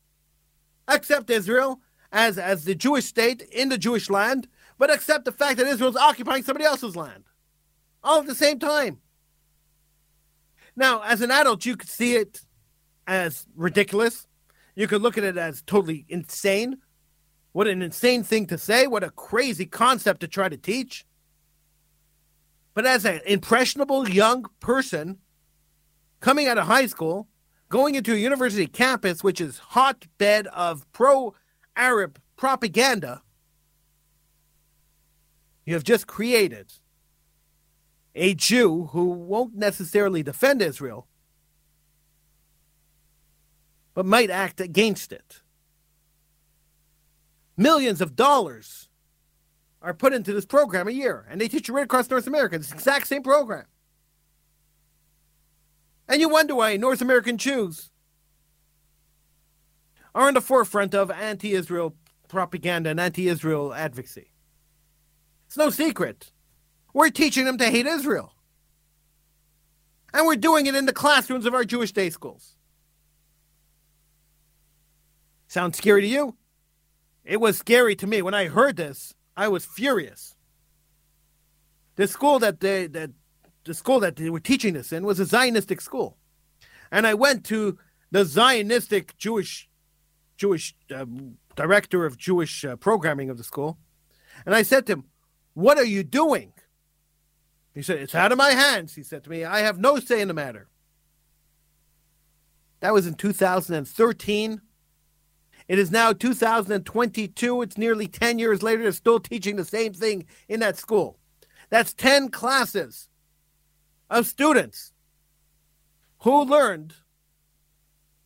Accept 0.87 1.29
Israel 1.29 1.81
as, 2.11 2.39
as 2.39 2.65
the 2.65 2.73
Jewish 2.73 3.05
state 3.05 3.43
in 3.43 3.69
the 3.69 3.77
Jewish 3.77 4.09
land, 4.09 4.47
but 4.79 4.89
accept 4.89 5.25
the 5.25 5.31
fact 5.31 5.59
that 5.59 5.67
Israel's 5.67 5.95
occupying 5.95 6.41
somebody 6.41 6.65
else's 6.65 6.95
land. 6.95 7.25
All 8.03 8.21
at 8.21 8.25
the 8.25 8.33
same 8.33 8.57
time. 8.57 9.01
Now, 10.75 11.03
as 11.03 11.21
an 11.21 11.29
adult, 11.29 11.67
you 11.67 11.77
could 11.77 11.89
see 11.89 12.15
it 12.15 12.41
as 13.09 13.47
ridiculous. 13.55 14.27
You 14.75 14.87
could 14.87 15.01
look 15.01 15.17
at 15.17 15.23
it 15.23 15.35
as 15.35 15.63
totally 15.63 16.05
insane. 16.07 16.77
What 17.51 17.67
an 17.67 17.81
insane 17.81 18.23
thing 18.23 18.45
to 18.47 18.57
say. 18.57 18.85
What 18.85 19.03
a 19.03 19.09
crazy 19.09 19.65
concept 19.65 20.21
to 20.21 20.27
try 20.27 20.47
to 20.47 20.55
teach. 20.55 21.05
But 22.75 22.85
as 22.85 23.05
an 23.05 23.19
impressionable 23.25 24.07
young 24.07 24.45
person 24.59 25.17
coming 26.19 26.47
out 26.47 26.59
of 26.59 26.67
high 26.67 26.85
school, 26.85 27.27
going 27.67 27.95
into 27.95 28.13
a 28.13 28.17
university 28.17 28.67
campus, 28.67 29.23
which 29.23 29.41
is 29.41 29.57
hotbed 29.57 30.45
of 30.47 30.89
pro 30.93 31.33
Arab 31.75 32.21
propaganda, 32.37 33.23
you 35.65 35.73
have 35.73 35.83
just 35.83 36.05
created 36.05 36.71
a 38.13 38.35
Jew 38.35 38.89
who 38.91 39.05
won't 39.05 39.55
necessarily 39.55 40.21
defend 40.21 40.61
Israel, 40.61 41.08
but 43.99 44.05
might 44.05 44.29
act 44.29 44.61
against 44.61 45.11
it. 45.11 45.41
Millions 47.57 47.99
of 47.99 48.15
dollars 48.15 48.87
are 49.81 49.93
put 49.93 50.13
into 50.13 50.31
this 50.31 50.45
program 50.45 50.87
a 50.87 50.91
year, 50.91 51.25
and 51.29 51.41
they 51.41 51.49
teach 51.49 51.67
it 51.67 51.73
right 51.73 51.83
across 51.83 52.09
North 52.09 52.25
America. 52.25 52.55
It's 52.55 52.69
the 52.69 52.75
exact 52.75 53.07
same 53.07 53.23
program. 53.23 53.65
And 56.07 56.21
you 56.21 56.29
wonder 56.29 56.55
why 56.55 56.77
North 56.77 57.01
American 57.01 57.37
Jews 57.37 57.91
are 60.15 60.29
in 60.29 60.33
the 60.33 60.39
forefront 60.39 60.95
of 60.95 61.11
anti 61.11 61.51
Israel 61.51 61.93
propaganda 62.29 62.91
and 62.91 63.01
anti 63.01 63.27
Israel 63.27 63.73
advocacy. 63.73 64.31
It's 65.47 65.57
no 65.57 65.71
secret. 65.71 66.31
We're 66.93 67.09
teaching 67.09 67.43
them 67.43 67.57
to 67.57 67.65
hate 67.65 67.85
Israel. 67.85 68.33
And 70.13 70.25
we're 70.25 70.37
doing 70.37 70.67
it 70.67 70.75
in 70.75 70.85
the 70.85 70.93
classrooms 70.93 71.45
of 71.45 71.53
our 71.53 71.65
Jewish 71.65 71.91
day 71.91 72.09
schools. 72.09 72.55
Sounds 75.49 75.79
scary 75.79 76.01
to 76.01 76.07
you? 76.07 76.35
It 77.25 77.41
was 77.41 77.57
scary 77.57 77.95
to 77.95 78.07
me. 78.07 78.21
When 78.21 78.35
I 78.35 78.45
heard 78.45 78.77
this, 78.77 79.15
I 79.35 79.47
was 79.47 79.65
furious. 79.65 80.35
The 81.95 82.07
school 82.07 82.37
that 82.37 82.59
they 82.59 82.85
that 82.85 83.09
the 83.65 83.73
school 83.73 83.99
that 83.99 84.15
they 84.15 84.29
were 84.29 84.39
teaching 84.39 84.75
this 84.75 84.93
in 84.93 85.03
was 85.03 85.19
a 85.19 85.25
Zionistic 85.25 85.81
school. 85.81 86.17
And 86.91 87.07
I 87.07 87.15
went 87.15 87.43
to 87.45 87.79
the 88.11 88.25
Zionistic 88.25 89.17
Jewish 89.17 89.67
Jewish 90.37 90.75
uh, 90.95 91.05
director 91.55 92.05
of 92.05 92.15
Jewish 92.15 92.63
uh, 92.63 92.75
programming 92.75 93.31
of 93.31 93.37
the 93.37 93.43
school, 93.43 93.79
and 94.45 94.53
I 94.53 94.61
said 94.61 94.85
to 94.85 94.93
him, 94.93 95.05
"What 95.55 95.79
are 95.79 95.83
you 95.83 96.03
doing?" 96.03 96.53
He 97.73 97.81
said, 97.81 97.97
"It's 97.97 98.15
out 98.15 98.31
of 98.31 98.37
my 98.37 98.51
hands." 98.51 98.93
He 98.93 99.03
said 99.03 99.23
to 99.23 99.31
me, 99.31 99.43
"I 99.43 99.61
have 99.61 99.79
no 99.79 99.97
say 99.99 100.21
in 100.21 100.27
the 100.27 100.33
matter." 100.35 100.69
That 102.81 102.93
was 102.93 103.07
in 103.07 103.15
2013. 103.15 104.61
It 105.69 105.77
is 105.77 105.91
now 105.91 106.13
2022. 106.13 107.61
It's 107.61 107.77
nearly 107.77 108.07
10 108.07 108.39
years 108.39 108.63
later. 108.63 108.81
They're 108.81 108.91
still 108.91 109.19
teaching 109.19 109.55
the 109.55 109.63
same 109.63 109.93
thing 109.93 110.25
in 110.49 110.59
that 110.61 110.77
school. 110.77 111.19
That's 111.69 111.93
10 111.93 112.29
classes 112.29 113.07
of 114.09 114.25
students 114.25 114.91
who 116.23 116.43
learned 116.43 116.95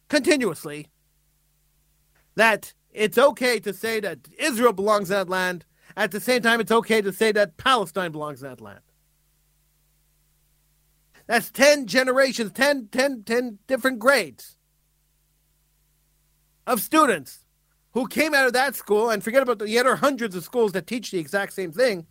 continuously 0.08 0.88
that 2.36 2.74
it's 2.92 3.18
okay 3.18 3.60
to 3.60 3.74
say 3.74 4.00
that 4.00 4.20
Israel 4.40 4.72
belongs 4.72 5.12
in 5.12 5.18
that 5.18 5.30
land. 5.30 5.66
At 5.98 6.12
the 6.12 6.22
same 6.22 6.42
time, 6.42 6.62
it's 6.62 6.72
okay 6.72 7.02
to 7.02 7.12
say 7.12 7.34
that 7.34 7.58
Palestine 7.58 8.14
belongs 8.14 8.42
in 8.42 8.50
that 8.50 8.62
land. 8.62 8.80
That's 11.28 11.52
10 11.52 11.88
generations, 11.88 12.54
10, 12.54 12.88
10, 12.92 13.24
10 13.24 13.60
different 13.68 14.00
grades 14.00 14.58
of 16.66 16.82
students 16.82 17.44
who 17.94 18.08
came 18.08 18.34
out 18.34 18.48
of 18.48 18.54
that 18.54 18.76
school, 18.76 19.10
and 19.10 19.24
forget 19.24 19.44
about 19.44 19.60
the 19.60 19.78
other 19.78 19.98
hundreds 19.98 20.36
of 20.36 20.44
schools 20.44 20.72
that 20.72 20.88
teach 20.88 21.12
the 21.12 21.20
exact 21.20 21.54
same 21.54 21.72
thing, 21.72 22.08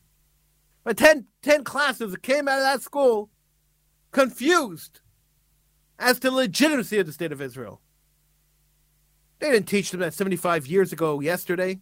but 0.85 0.97
10, 0.97 1.27
10 1.43 1.65
classes 1.65 2.13
that 2.13 2.23
came 2.23 2.47
out 2.49 2.59
of 2.59 2.65
that 2.65 2.83
school 2.83 3.31
confused 4.13 5.01
as 5.99 6.19
to 6.21 6.31
legitimacy 6.31 6.99
of 6.99 7.07
the 7.07 7.13
state 7.13 7.33
of 7.33 7.41
Israel. 7.41 7.81
They 9.39 9.51
didn't 9.51 9.67
teach 9.67 9.91
them 9.91 10.01
that 10.01 10.15
75 10.15 10.67
years 10.67 10.93
ago 10.93 11.21
yesterday. 11.21 11.81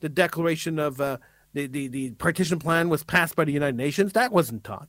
The 0.00 0.08
declaration 0.08 0.78
of 0.78 1.00
uh, 1.00 1.18
the, 1.52 1.66
the, 1.66 1.88
the 1.88 2.10
partition 2.12 2.58
plan 2.58 2.88
was 2.88 3.04
passed 3.04 3.36
by 3.36 3.44
the 3.44 3.52
United 3.52 3.76
Nations. 3.76 4.12
That 4.12 4.32
wasn't 4.32 4.64
taught. 4.64 4.88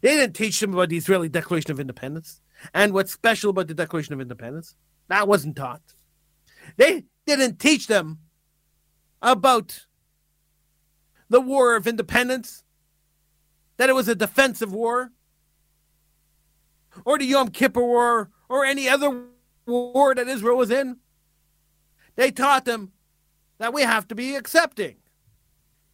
They 0.00 0.16
didn't 0.16 0.34
teach 0.34 0.58
them 0.60 0.74
about 0.74 0.88
the 0.88 0.96
Israeli 0.96 1.28
Declaration 1.28 1.70
of 1.70 1.80
Independence 1.80 2.40
and 2.74 2.92
what's 2.92 3.12
special 3.12 3.50
about 3.50 3.68
the 3.68 3.74
Declaration 3.74 4.12
of 4.12 4.20
Independence. 4.20 4.74
That 5.08 5.28
wasn't 5.28 5.56
taught. 5.56 5.82
They 6.76 7.04
didn't 7.26 7.58
teach 7.58 7.86
them 7.86 8.18
about 9.22 9.86
the 11.28 11.40
War 11.40 11.76
of 11.76 11.86
Independence, 11.86 12.62
that 13.76 13.88
it 13.88 13.94
was 13.94 14.08
a 14.08 14.14
defensive 14.14 14.72
war, 14.72 15.10
or 17.04 17.18
the 17.18 17.24
Yom 17.24 17.48
Kippur 17.48 17.80
War, 17.80 18.30
or 18.48 18.64
any 18.64 18.88
other 18.88 19.24
war 19.66 20.14
that 20.14 20.28
Israel 20.28 20.56
was 20.56 20.70
in. 20.70 20.98
They 22.14 22.30
taught 22.30 22.64
them 22.64 22.92
that 23.58 23.74
we 23.74 23.82
have 23.82 24.06
to 24.08 24.14
be 24.14 24.34
accepting, 24.34 24.96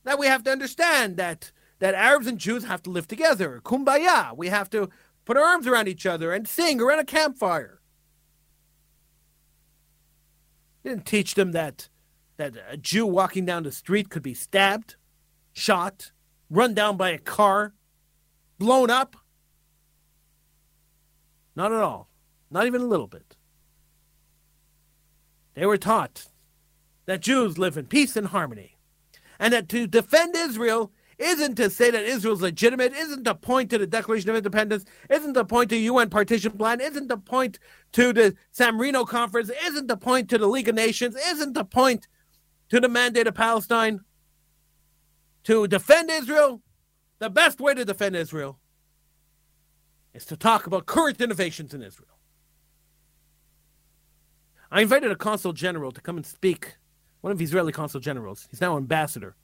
that 0.04 0.18
we 0.18 0.26
have 0.26 0.42
to 0.44 0.50
understand 0.50 1.16
that 1.16 1.52
that 1.78 1.94
Arabs 1.96 2.28
and 2.28 2.38
Jews 2.38 2.62
have 2.62 2.80
to 2.84 2.90
live 2.90 3.08
together. 3.08 3.60
Kumbaya. 3.64 4.36
We 4.36 4.50
have 4.50 4.70
to 4.70 4.88
put 5.24 5.36
our 5.36 5.42
arms 5.42 5.66
around 5.66 5.88
each 5.88 6.06
other 6.06 6.32
and 6.32 6.46
sing 6.46 6.80
around 6.80 7.00
a 7.00 7.04
campfire. 7.04 7.80
He 10.70 10.71
didn't 10.84 11.06
teach 11.06 11.34
them 11.34 11.52
that 11.52 11.88
that 12.36 12.54
a 12.68 12.76
Jew 12.76 13.06
walking 13.06 13.44
down 13.44 13.62
the 13.62 13.72
street 13.72 14.08
could 14.08 14.22
be 14.22 14.34
stabbed, 14.34 14.96
shot, 15.52 16.10
run 16.50 16.74
down 16.74 16.96
by 16.96 17.10
a 17.10 17.18
car, 17.18 17.74
blown 18.58 18.90
up. 18.90 19.16
Not 21.54 21.72
at 21.72 21.80
all. 21.80 22.08
Not 22.50 22.66
even 22.66 22.80
a 22.80 22.86
little 22.86 23.06
bit. 23.06 23.36
They 25.54 25.66
were 25.66 25.76
taught 25.76 26.26
that 27.06 27.20
Jews 27.20 27.58
live 27.58 27.76
in 27.76 27.86
peace 27.86 28.16
and 28.16 28.28
harmony, 28.28 28.78
and 29.38 29.52
that 29.52 29.68
to 29.70 29.86
defend 29.86 30.34
Israel 30.34 30.90
isn't 31.18 31.56
to 31.56 31.70
say 31.70 31.90
that 31.90 32.04
Israel's 32.04 32.42
legitimate, 32.42 32.92
isn't 32.92 33.24
to 33.24 33.34
point 33.34 33.70
to 33.70 33.78
the 33.78 33.86
Declaration 33.86 34.30
of 34.30 34.36
Independence, 34.36 34.84
isn't 35.10 35.34
to 35.34 35.44
point 35.44 35.70
to 35.70 35.76
UN 35.76 36.10
partition 36.10 36.52
plan, 36.52 36.80
isn't 36.80 37.08
to 37.08 37.16
point 37.16 37.58
to 37.92 38.12
the 38.12 38.34
San 38.50 38.76
Marino 38.76 39.04
Conference, 39.04 39.50
isn't 39.66 39.88
to 39.88 39.96
point 39.96 40.28
to 40.30 40.38
the 40.38 40.46
League 40.46 40.68
of 40.68 40.74
Nations, 40.74 41.16
isn't 41.16 41.54
to 41.54 41.64
point 41.64 42.08
to 42.70 42.80
the 42.80 42.88
mandate 42.88 43.26
of 43.26 43.34
Palestine. 43.34 44.00
To 45.44 45.66
defend 45.66 46.10
Israel, 46.10 46.62
the 47.18 47.30
best 47.30 47.60
way 47.60 47.74
to 47.74 47.84
defend 47.84 48.16
Israel 48.16 48.58
is 50.14 50.24
to 50.26 50.36
talk 50.36 50.66
about 50.66 50.86
current 50.86 51.20
innovations 51.20 51.74
in 51.74 51.82
Israel. 51.82 52.18
I 54.70 54.80
invited 54.80 55.10
a 55.10 55.16
consul 55.16 55.52
general 55.52 55.92
to 55.92 56.00
come 56.00 56.16
and 56.16 56.24
speak, 56.24 56.76
one 57.20 57.30
of 57.30 57.38
the 57.38 57.44
Israeli 57.44 57.72
consul 57.72 58.00
generals, 58.00 58.48
he's 58.50 58.60
now 58.60 58.76
ambassador, 58.76 59.36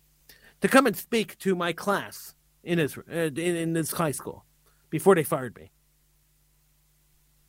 to 0.60 0.68
come 0.68 0.86
and 0.86 0.96
speak 0.96 1.38
to 1.38 1.54
my 1.54 1.72
class 1.72 2.34
in 2.62 2.78
Israel, 2.78 3.06
uh, 3.10 3.26
in, 3.26 3.56
in 3.56 3.72
this 3.72 3.92
high 3.92 4.10
school, 4.10 4.44
before 4.90 5.14
they 5.14 5.22
fired 5.22 5.56
me. 5.56 5.70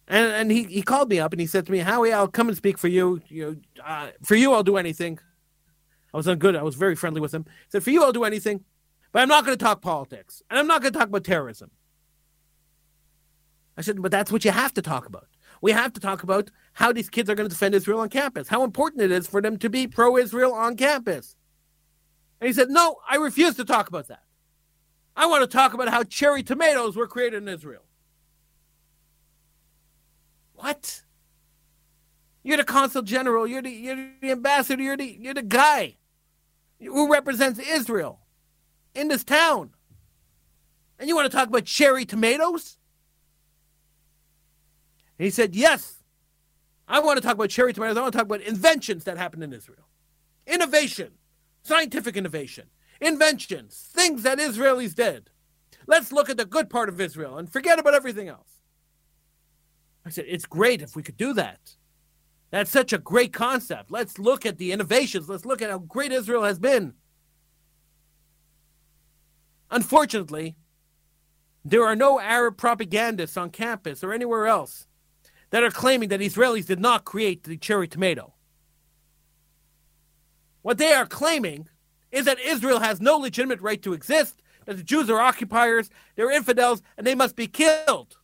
And, 0.07 0.31
and 0.31 0.51
he, 0.51 0.63
he 0.63 0.81
called 0.81 1.09
me 1.09 1.19
up 1.19 1.33
and 1.33 1.39
he 1.39 1.47
said 1.47 1.65
to 1.67 1.71
me, 1.71 1.79
Howie, 1.79 2.11
I'll 2.11 2.27
come 2.27 2.47
and 2.47 2.57
speak 2.57 2.77
for 2.77 2.87
you. 2.87 3.21
You 3.27 3.61
uh, 3.85 4.09
for 4.23 4.35
you, 4.35 4.53
I'll 4.53 4.63
do 4.63 4.77
anything. 4.77 5.19
I 6.11 6.17
was 6.17 6.27
on 6.27 6.39
good. 6.39 6.55
I 6.55 6.63
was 6.63 6.75
very 6.75 6.95
friendly 6.95 7.21
with 7.21 7.33
him. 7.33 7.45
He 7.45 7.69
said, 7.69 7.83
for 7.83 7.91
you, 7.91 8.03
I'll 8.03 8.11
do 8.11 8.23
anything, 8.23 8.63
but 9.11 9.21
I'm 9.21 9.27
not 9.27 9.45
going 9.45 9.55
to 9.55 9.63
talk 9.63 9.81
politics 9.81 10.41
and 10.49 10.57
I'm 10.57 10.65
not 10.65 10.81
going 10.81 10.93
to 10.93 10.99
talk 10.99 11.09
about 11.09 11.23
terrorism. 11.23 11.69
I 13.77 13.81
said, 13.81 14.01
but 14.01 14.11
that's 14.11 14.31
what 14.31 14.43
you 14.43 14.51
have 14.51 14.73
to 14.73 14.81
talk 14.81 15.05
about. 15.05 15.27
We 15.61 15.71
have 15.71 15.93
to 15.93 15.99
talk 15.99 16.23
about 16.23 16.49
how 16.73 16.91
these 16.91 17.09
kids 17.09 17.29
are 17.29 17.35
going 17.35 17.47
to 17.47 17.53
defend 17.53 17.75
Israel 17.75 17.99
on 17.99 18.09
campus, 18.09 18.47
how 18.47 18.63
important 18.63 19.03
it 19.03 19.11
is 19.11 19.27
for 19.27 19.41
them 19.41 19.57
to 19.57 19.69
be 19.69 19.87
pro 19.87 20.17
Israel 20.17 20.53
on 20.53 20.75
campus. 20.75 21.35
And 22.39 22.47
he 22.47 22.53
said, 22.53 22.69
no, 22.69 22.97
I 23.07 23.17
refuse 23.17 23.55
to 23.55 23.65
talk 23.65 23.87
about 23.89 24.07
that. 24.07 24.23
I 25.15 25.25
want 25.25 25.41
to 25.41 25.47
talk 25.47 25.73
about 25.73 25.89
how 25.89 26.03
cherry 26.03 26.43
tomatoes 26.43 26.95
were 26.95 27.07
created 27.07 27.43
in 27.43 27.49
Israel. 27.49 27.83
What? 30.53 31.03
You're 32.43 32.57
the 32.57 32.63
consul 32.63 33.01
general. 33.01 33.45
You're 33.45 33.61
the, 33.61 33.69
you're 33.69 34.11
the 34.21 34.31
ambassador. 34.31 34.81
You're 34.81 34.97
the, 34.97 35.17
you're 35.19 35.33
the 35.33 35.41
guy 35.41 35.97
who 36.79 37.11
represents 37.11 37.59
Israel 37.59 38.19
in 38.95 39.09
this 39.09 39.23
town. 39.23 39.71
And 40.97 41.07
you 41.07 41.15
want 41.15 41.29
to 41.29 41.35
talk 41.35 41.47
about 41.47 41.65
cherry 41.65 42.05
tomatoes? 42.05 42.77
And 45.17 45.25
he 45.25 45.31
said, 45.31 45.55
Yes, 45.55 46.01
I 46.87 46.99
want 46.99 47.17
to 47.17 47.21
talk 47.21 47.35
about 47.35 47.49
cherry 47.49 47.73
tomatoes. 47.73 47.97
I 47.97 48.01
want 48.01 48.13
to 48.13 48.17
talk 48.17 48.25
about 48.25 48.41
inventions 48.41 49.03
that 49.03 49.17
happened 49.17 49.43
in 49.43 49.53
Israel. 49.53 49.87
Innovation, 50.47 51.11
scientific 51.63 52.15
innovation, 52.17 52.67
inventions, 53.01 53.89
things 53.93 54.23
that 54.23 54.39
Israelis 54.39 54.95
did. 54.95 55.29
Let's 55.87 56.11
look 56.11 56.29
at 56.29 56.37
the 56.37 56.45
good 56.45 56.69
part 56.69 56.89
of 56.89 57.01
Israel 57.01 57.37
and 57.37 57.51
forget 57.51 57.79
about 57.79 57.95
everything 57.95 58.27
else. 58.27 58.59
I 60.05 60.09
said, 60.09 60.25
It's 60.27 60.45
great 60.45 60.81
if 60.81 60.95
we 60.95 61.03
could 61.03 61.17
do 61.17 61.33
that. 61.33 61.75
That's 62.51 62.71
such 62.71 62.93
a 62.93 62.97
great 62.97 63.33
concept. 63.33 63.91
Let's 63.91 64.17
look 64.17 64.45
at 64.45 64.57
the 64.57 64.71
innovations. 64.71 65.29
Let's 65.29 65.45
look 65.45 65.61
at 65.61 65.69
how 65.69 65.79
great 65.79 66.11
Israel 66.11 66.43
has 66.43 66.57
been. 66.57 66.93
Unfortunately, 69.69 70.55
there 71.63 71.85
are 71.85 71.95
no 71.95 72.19
Arab 72.19 72.57
propagandists 72.57 73.37
on 73.37 73.51
campus 73.51 74.03
or 74.03 74.13
anywhere 74.13 74.47
else 74.47 74.87
that 75.51 75.63
are 75.63 75.71
claiming 75.71 76.09
that 76.09 76.21
Israelis 76.21 76.65
did 76.65 76.79
not 76.79 77.05
create 77.05 77.43
the 77.43 77.57
cherry 77.57 77.87
tomato. 77.87 78.33
What 80.61 80.77
they 80.77 80.93
are 80.93 81.05
claiming 81.05 81.67
is 82.11 82.25
that 82.25 82.39
Israel 82.39 82.79
has 82.79 82.99
no 82.99 83.17
legitimate 83.17 83.61
right 83.61 83.81
to 83.83 83.93
exist, 83.93 84.41
that 84.65 84.77
the 84.77 84.83
Jews 84.83 85.09
are 85.09 85.19
occupiers, 85.19 85.89
they're 86.15 86.31
infidels, 86.31 86.81
and 86.97 87.05
they 87.05 87.15
must 87.15 87.35
be 87.35 87.47
killed. 87.47 88.17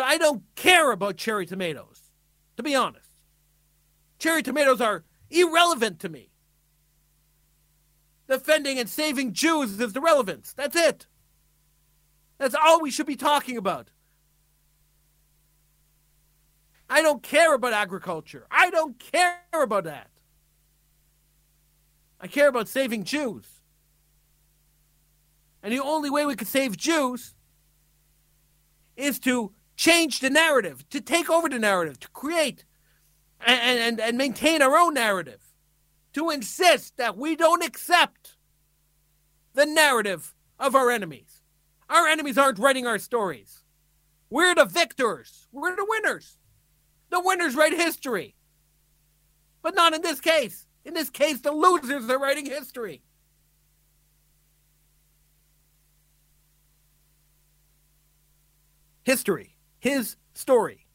I 0.00 0.18
don't 0.18 0.42
care 0.56 0.90
about 0.90 1.16
cherry 1.16 1.46
tomatoes 1.46 2.04
to 2.56 2.62
be 2.62 2.74
honest. 2.74 3.08
Cherry 4.18 4.42
tomatoes 4.42 4.80
are 4.80 5.04
irrelevant 5.30 6.00
to 6.00 6.08
me. 6.08 6.30
Defending 8.28 8.78
and 8.78 8.88
saving 8.88 9.32
Jews 9.32 9.78
is 9.80 9.92
the 9.92 10.00
relevance. 10.00 10.52
That's 10.54 10.76
it. 10.76 11.06
That's 12.38 12.54
all 12.54 12.80
we 12.80 12.90
should 12.90 13.06
be 13.06 13.16
talking 13.16 13.56
about. 13.56 13.90
I 16.88 17.02
don't 17.02 17.22
care 17.22 17.54
about 17.54 17.72
agriculture. 17.72 18.46
I 18.50 18.70
don't 18.70 18.98
care 18.98 19.40
about 19.52 19.84
that. 19.84 20.08
I 22.24 22.26
care 22.26 22.48
about 22.48 22.68
saving 22.68 23.04
Jews. 23.04 23.60
And 25.62 25.74
the 25.74 25.82
only 25.82 26.08
way 26.08 26.24
we 26.24 26.34
can 26.34 26.46
save 26.46 26.74
Jews 26.74 27.34
is 28.96 29.18
to 29.20 29.52
change 29.76 30.20
the 30.20 30.30
narrative, 30.30 30.88
to 30.88 31.02
take 31.02 31.28
over 31.28 31.50
the 31.50 31.58
narrative, 31.58 32.00
to 32.00 32.08
create 32.08 32.64
and, 33.46 33.78
and, 33.78 34.00
and 34.00 34.16
maintain 34.16 34.62
our 34.62 34.74
own 34.74 34.94
narrative, 34.94 35.42
to 36.14 36.30
insist 36.30 36.96
that 36.96 37.18
we 37.18 37.36
don't 37.36 37.62
accept 37.62 38.38
the 39.52 39.66
narrative 39.66 40.34
of 40.58 40.74
our 40.74 40.90
enemies. 40.90 41.42
Our 41.90 42.06
enemies 42.06 42.38
aren't 42.38 42.58
writing 42.58 42.86
our 42.86 42.98
stories. 42.98 43.64
We're 44.30 44.54
the 44.54 44.64
victors. 44.64 45.46
We're 45.52 45.76
the 45.76 45.86
winners. 45.86 46.38
The 47.10 47.20
winners 47.20 47.54
write 47.54 47.74
history. 47.74 48.34
But 49.60 49.74
not 49.74 49.92
in 49.92 50.00
this 50.00 50.22
case. 50.22 50.63
In 50.84 50.94
this 50.94 51.10
case, 51.10 51.40
the 51.40 51.52
losers 51.52 52.08
are 52.10 52.18
writing 52.18 52.46
history. 52.46 53.02
History 59.04 59.54
his 59.84 60.16
story. 60.32 60.86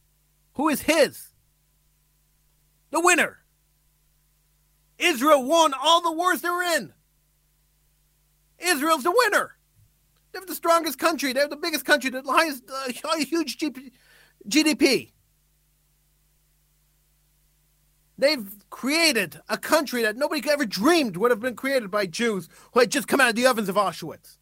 Who 0.54 0.68
is 0.68 0.82
his? 0.82 1.28
The 2.90 2.98
winner. 2.98 3.38
Israel 4.98 5.44
won 5.44 5.72
all 5.80 6.02
the 6.02 6.10
wars 6.10 6.40
they're 6.40 6.76
in. 6.76 6.92
Israel's 8.58 9.04
the 9.04 9.14
winner. 9.16 9.54
They're 10.32 10.44
the 10.44 10.56
strongest 10.56 10.98
country. 10.98 11.32
They're 11.32 11.46
the 11.46 11.56
biggest 11.56 11.84
country, 11.84 12.10
the 12.10 12.24
highest, 12.26 12.64
uh, 12.68 13.18
huge 13.18 13.58
GDP. 14.48 15.12
They've 18.20 18.46
created 18.68 19.40
a 19.48 19.56
country 19.56 20.02
that 20.02 20.14
nobody 20.14 20.46
ever 20.50 20.66
dreamed 20.66 21.16
would 21.16 21.30
have 21.30 21.40
been 21.40 21.56
created 21.56 21.90
by 21.90 22.04
Jews 22.04 22.50
who 22.72 22.80
had 22.80 22.90
just 22.90 23.08
come 23.08 23.18
out 23.18 23.30
of 23.30 23.34
the 23.34 23.46
ovens 23.46 23.70
of 23.70 23.76
Auschwitz. 23.76 24.36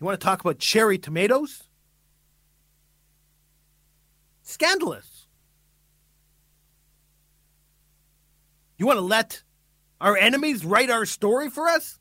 You 0.00 0.06
want 0.06 0.20
to 0.20 0.24
talk 0.24 0.40
about 0.40 0.58
cherry 0.58 0.98
tomatoes? 0.98 1.62
Scandalous. 4.42 5.28
You 8.76 8.86
want 8.86 8.96
to 8.96 9.04
let 9.04 9.44
our 10.00 10.16
enemies 10.16 10.64
write 10.64 10.90
our 10.90 11.06
story 11.06 11.48
for 11.50 11.68
us? 11.68 12.00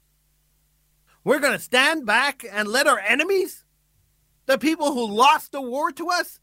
We're 1.24 1.40
going 1.40 1.54
to 1.54 1.60
stand 1.60 2.08
back 2.08 2.44
and 2.52 2.68
let 2.68 2.88
our 2.88 3.00
enemies, 3.00 3.64
the 4.48 4.58
people 4.58 4.94
who 4.94 5.06
lost 5.06 5.52
the 5.52 5.62
war 5.62 5.92
to 5.92 6.10
us, 6.10 6.40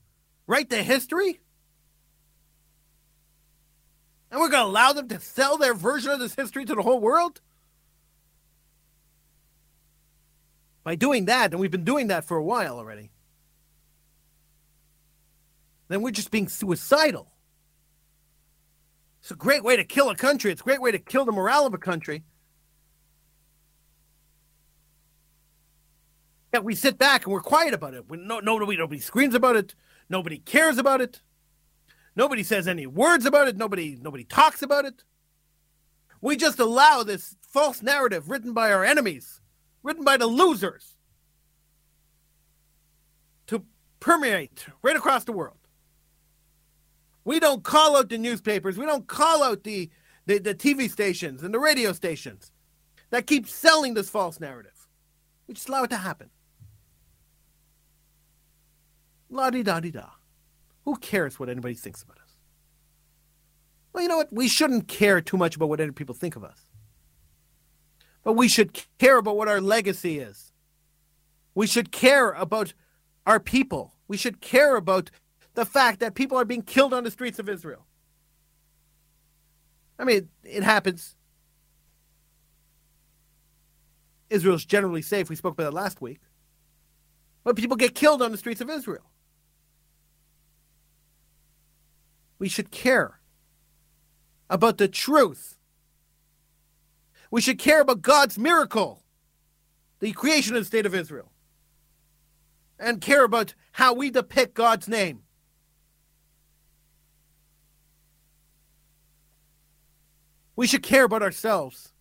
write 0.50 0.68
the 0.68 0.82
history? 0.82 1.40
And 4.30 4.40
we're 4.40 4.50
going 4.50 4.64
to 4.64 4.70
allow 4.70 4.92
them 4.92 5.08
to 5.08 5.20
sell 5.20 5.56
their 5.56 5.74
version 5.74 6.10
of 6.10 6.20
this 6.20 6.34
history 6.34 6.64
to 6.64 6.74
the 6.74 6.82
whole 6.82 7.00
world? 7.00 7.40
by 10.82 10.94
doing 10.94 11.26
that, 11.26 11.52
and 11.52 11.60
we've 11.60 11.70
been 11.70 11.84
doing 11.84 12.08
that 12.08 12.24
for 12.24 12.36
a 12.36 12.42
while 12.42 12.78
already, 12.78 13.10
then 15.88 16.02
we're 16.02 16.10
just 16.10 16.30
being 16.30 16.48
suicidal. 16.48 17.32
It's 19.20 19.30
a 19.30 19.36
great 19.36 19.62
way 19.62 19.76
to 19.76 19.84
kill 19.84 20.08
a 20.08 20.16
country. 20.16 20.50
It's 20.50 20.62
a 20.62 20.64
great 20.64 20.80
way 20.80 20.92
to 20.92 20.98
kill 20.98 21.24
the 21.24 21.32
morale 21.32 21.66
of 21.66 21.74
a 21.74 21.78
country. 21.78 22.24
Yet 26.52 26.64
we 26.64 26.74
sit 26.74 26.98
back 26.98 27.24
and 27.24 27.32
we're 27.32 27.40
quiet 27.40 27.74
about 27.74 27.94
it. 27.94 28.08
We, 28.08 28.16
no, 28.16 28.40
nobody, 28.40 28.76
nobody 28.76 29.00
screams 29.00 29.34
about 29.34 29.56
it. 29.56 29.74
Nobody 30.10 30.38
cares 30.38 30.76
about 30.76 31.00
it. 31.00 31.22
Nobody 32.14 32.42
says 32.42 32.68
any 32.68 32.86
words 32.86 33.24
about 33.24 33.48
it. 33.48 33.56
Nobody, 33.56 33.96
nobody 33.98 34.24
talks 34.24 34.60
about 34.60 34.84
it. 34.84 35.04
We 36.20 36.36
just 36.36 36.58
allow 36.58 37.02
this 37.02 37.36
false 37.40 37.82
narrative 37.82 38.28
written 38.28 38.52
by 38.52 38.70
our 38.70 38.84
enemies 38.84 39.40
written 39.82 40.04
by 40.04 40.16
the 40.16 40.26
losers 40.26 40.96
to 43.46 43.64
permeate 43.98 44.66
right 44.82 44.96
across 44.96 45.24
the 45.24 45.32
world. 45.32 45.56
We 47.24 47.40
don't 47.40 47.62
call 47.62 47.96
out 47.96 48.08
the 48.08 48.18
newspapers. 48.18 48.78
We 48.78 48.86
don't 48.86 49.06
call 49.06 49.42
out 49.42 49.64
the, 49.64 49.90
the, 50.26 50.38
the 50.38 50.54
TV 50.54 50.90
stations 50.90 51.42
and 51.42 51.52
the 51.52 51.60
radio 51.60 51.92
stations 51.92 52.52
that 53.10 53.26
keep 53.26 53.48
selling 53.48 53.94
this 53.94 54.08
false 54.08 54.40
narrative. 54.40 54.86
We 55.46 55.54
just 55.54 55.68
allow 55.68 55.84
it 55.84 55.90
to 55.90 55.96
happen. 55.96 56.30
La 59.30 59.50
di 59.50 59.62
da 59.62 59.80
di 59.80 59.90
da. 59.90 60.06
Who 60.84 60.96
cares 60.96 61.38
what 61.38 61.48
anybody 61.48 61.74
thinks 61.74 62.02
about 62.02 62.18
us? 62.18 62.36
Well, 63.92 64.02
you 64.02 64.08
know 64.08 64.16
what? 64.16 64.32
We 64.32 64.48
shouldn't 64.48 64.88
care 64.88 65.20
too 65.20 65.36
much 65.36 65.56
about 65.56 65.68
what 65.68 65.80
other 65.80 65.92
people 65.92 66.14
think 66.14 66.36
of 66.36 66.44
us. 66.44 66.66
But 68.22 68.34
we 68.34 68.48
should 68.48 68.78
care 68.98 69.18
about 69.18 69.36
what 69.36 69.48
our 69.48 69.60
legacy 69.60 70.18
is. 70.18 70.52
We 71.54 71.66
should 71.66 71.90
care 71.90 72.30
about 72.32 72.74
our 73.26 73.40
people. 73.40 73.94
We 74.08 74.16
should 74.16 74.40
care 74.40 74.76
about 74.76 75.10
the 75.54 75.64
fact 75.64 76.00
that 76.00 76.14
people 76.14 76.38
are 76.38 76.44
being 76.44 76.62
killed 76.62 76.92
on 76.92 77.04
the 77.04 77.10
streets 77.10 77.38
of 77.38 77.48
Israel. 77.48 77.86
I 79.98 80.04
mean, 80.04 80.28
it 80.44 80.62
happens. 80.62 81.16
Israel's 84.30 84.64
generally 84.64 85.02
safe. 85.02 85.28
We 85.28 85.36
spoke 85.36 85.54
about 85.54 85.64
that 85.64 85.74
last 85.74 86.00
week. 86.00 86.20
But 87.44 87.56
people 87.56 87.76
get 87.76 87.94
killed 87.94 88.22
on 88.22 88.32
the 88.32 88.38
streets 88.38 88.60
of 88.60 88.70
Israel. 88.70 89.10
We 92.40 92.48
should 92.48 92.70
care 92.70 93.20
about 94.48 94.78
the 94.78 94.88
truth. 94.88 95.58
We 97.30 97.42
should 97.42 97.58
care 97.58 97.82
about 97.82 98.00
God's 98.00 98.38
miracle, 98.38 99.04
the 100.00 100.10
creation 100.12 100.56
of 100.56 100.62
the 100.62 100.66
state 100.66 100.86
of 100.86 100.94
Israel, 100.94 101.30
and 102.78 103.02
care 103.02 103.24
about 103.24 103.54
how 103.72 103.92
we 103.92 104.10
depict 104.10 104.54
God's 104.54 104.88
name. 104.88 105.20
We 110.56 110.66
should 110.66 110.82
care 110.82 111.04
about 111.04 111.22
ourselves. 111.22 111.92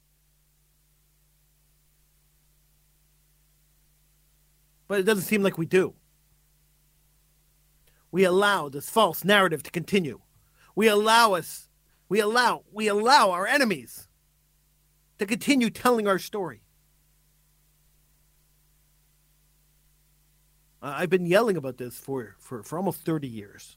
But 4.88 5.02
it 5.02 5.04
doesn't 5.04 5.26
seem 5.26 5.44
like 5.44 5.58
we 5.58 5.66
do. 5.66 5.96
We 8.10 8.24
allow 8.24 8.70
this 8.70 8.90
false 8.90 9.26
narrative 9.26 9.64
to 9.64 9.72
continue. 9.72 10.22
We 10.80 10.88
allow 10.88 11.34
us, 11.34 11.68
we 12.08 12.22
allow, 12.22 12.64
we 12.72 12.88
allow 12.88 13.32
our 13.32 13.46
enemies 13.46 14.08
to 15.18 15.26
continue 15.26 15.70
telling 15.70 16.08
our 16.08 16.18
story. 16.18 16.62
I've 20.82 21.10
been 21.10 21.26
yelling 21.26 21.58
about 21.58 21.80
this 21.80 21.98
for, 21.98 22.38
for, 22.40 22.64
for 22.64 22.78
almost 22.78 23.02
30 23.02 23.28
years 23.28 23.76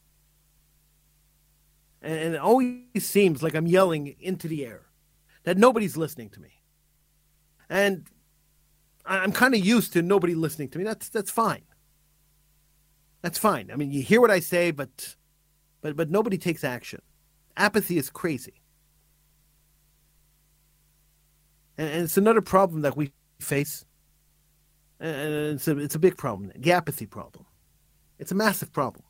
and 2.03 2.35
it 2.35 2.39
always 2.39 2.79
seems 2.99 3.43
like 3.43 3.57
I'm 3.57 3.67
yelling 3.67 4.15
into 4.21 4.47
the 4.47 4.65
air, 4.65 4.83
that 5.43 5.59
nobody's 5.59 5.97
listening 5.97 6.31
to 6.31 6.41
me. 6.41 6.63
And 7.69 8.07
I'm 9.05 9.33
kind 9.33 9.55
of 9.55 9.67
used 9.67 9.93
to 9.95 10.03
nobody 10.03 10.37
listening 10.37 10.69
to 10.69 10.79
me. 10.79 10.85
That's 10.85 11.09
that's 11.09 11.33
fine. 11.33 11.63
That's 13.23 13.39
fine. 13.39 13.73
I 13.73 13.77
mean, 13.77 13.91
you 13.91 14.03
hear 14.03 14.21
what 14.21 14.31
I 14.31 14.39
say, 14.39 14.71
but 14.71 15.17
but 15.83 15.97
but 15.97 16.11
nobody 16.11 16.39
takes 16.39 16.65
action. 16.65 17.03
Apathy 17.57 17.99
is 17.99 18.09
crazy. 18.09 18.63
And, 21.77 21.89
and 21.89 22.05
it's 22.05 22.17
another 22.17 22.41
problem 22.41 22.81
that 22.83 22.97
we 22.97 23.13
face. 23.41 23.85
And 25.01 25.55
it's 25.55 25.67
a, 25.67 25.77
it's 25.79 25.97
a 25.97 25.99
big 25.99 26.17
problem, 26.17 26.53
the 26.55 26.73
apathy 26.73 27.07
problem. 27.07 27.45
It's 28.19 28.31
a 28.31 28.37
massive 28.37 28.73
problem. 28.73 29.05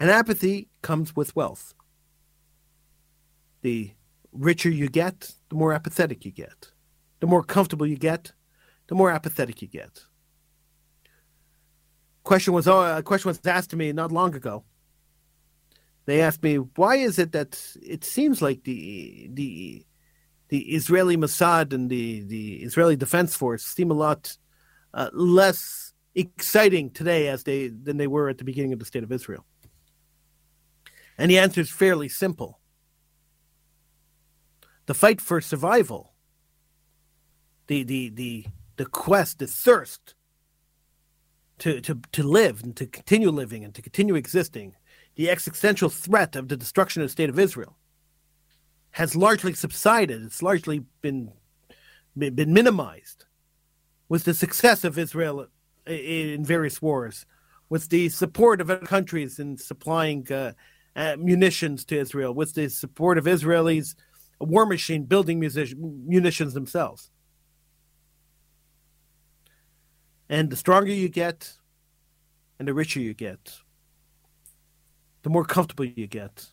And 0.00 0.10
apathy 0.10 0.68
comes 0.82 1.14
with 1.14 1.36
wealth. 1.36 1.74
The 3.60 3.92
richer 4.32 4.70
you 4.70 4.88
get, 4.88 5.32
the 5.50 5.54
more 5.54 5.72
apathetic 5.72 6.24
you 6.24 6.32
get. 6.32 6.72
The 7.20 7.26
more 7.26 7.42
comfortable 7.42 7.86
you 7.86 7.96
get, 7.96 8.32
the 8.88 8.94
more 8.94 9.10
apathetic 9.10 9.62
you 9.62 9.68
get. 9.68 10.04
Question 12.24 12.54
was 12.54 12.66
uh, 12.66 12.96
a 12.98 13.02
question 13.02 13.28
was 13.28 13.40
asked 13.44 13.70
to 13.70 13.76
me 13.76 13.92
not 13.92 14.10
long 14.10 14.34
ago. 14.34 14.64
They 16.06 16.22
asked 16.22 16.42
me, 16.42 16.56
"Why 16.56 16.96
is 16.96 17.18
it 17.18 17.32
that 17.32 17.60
it 17.82 18.02
seems 18.02 18.40
like 18.40 18.64
the 18.64 19.28
the 19.32 19.86
the 20.48 20.60
Israeli 20.74 21.18
Mossad 21.18 21.74
and 21.74 21.90
the 21.90 22.22
the 22.22 22.62
Israeli 22.62 22.96
Defense 22.96 23.36
Force 23.36 23.62
seem 23.62 23.90
a 23.90 23.94
lot 23.94 24.38
uh, 24.94 25.10
less 25.12 25.92
exciting 26.14 26.90
today 26.90 27.28
as 27.28 27.44
they 27.44 27.68
than 27.68 27.98
they 27.98 28.06
were 28.06 28.30
at 28.30 28.38
the 28.38 28.44
beginning 28.44 28.72
of 28.72 28.78
the 28.78 28.86
state 28.86 29.04
of 29.04 29.12
Israel?" 29.12 29.44
And 31.18 31.30
the 31.30 31.38
answer 31.38 31.60
is 31.60 31.70
fairly 31.70 32.08
simple. 32.08 32.58
The 34.86 34.94
fight 34.94 35.20
for 35.20 35.42
survival, 35.42 36.14
the 37.66 37.82
the 37.82 38.08
the 38.08 38.46
the 38.76 38.86
quest, 38.86 39.40
the 39.40 39.46
thirst 39.46 40.14
to, 41.64 41.80
to, 41.80 41.98
to 42.12 42.22
live 42.22 42.62
and 42.62 42.76
to 42.76 42.86
continue 42.86 43.30
living 43.30 43.64
and 43.64 43.74
to 43.74 43.80
continue 43.80 44.16
existing, 44.16 44.74
the 45.16 45.30
existential 45.30 45.88
threat 45.88 46.36
of 46.36 46.48
the 46.48 46.58
destruction 46.58 47.00
of 47.00 47.06
the 47.08 47.12
state 47.12 47.30
of 47.30 47.38
Israel 47.38 47.78
has 48.90 49.16
largely 49.16 49.54
subsided. 49.54 50.22
It's 50.22 50.42
largely 50.42 50.84
been 51.00 51.32
been 52.16 52.52
minimized 52.52 53.24
with 54.10 54.24
the 54.24 54.34
success 54.34 54.84
of 54.84 54.98
Israel 54.98 55.46
in 55.86 56.44
various 56.44 56.82
wars, 56.82 57.24
with 57.70 57.88
the 57.88 58.10
support 58.10 58.60
of 58.60 58.68
other 58.68 58.86
countries 58.86 59.38
in 59.38 59.56
supplying 59.56 60.30
uh, 60.30 60.52
munitions 61.18 61.86
to 61.86 61.98
Israel 61.98 62.34
with 62.34 62.52
the 62.54 62.68
support 62.68 63.16
of 63.16 63.24
Israelis, 63.24 63.94
war 64.38 64.66
machine 64.66 65.04
building 65.04 65.40
munitions 65.40 66.52
themselves. 66.52 67.10
And 70.28 70.50
the 70.50 70.56
stronger 70.56 70.92
you 70.92 71.08
get, 71.08 71.54
and 72.58 72.66
the 72.66 72.74
richer 72.74 73.00
you 73.00 73.14
get, 73.14 73.58
the 75.22 75.30
more 75.30 75.44
comfortable 75.44 75.84
you 75.84 76.06
get, 76.06 76.50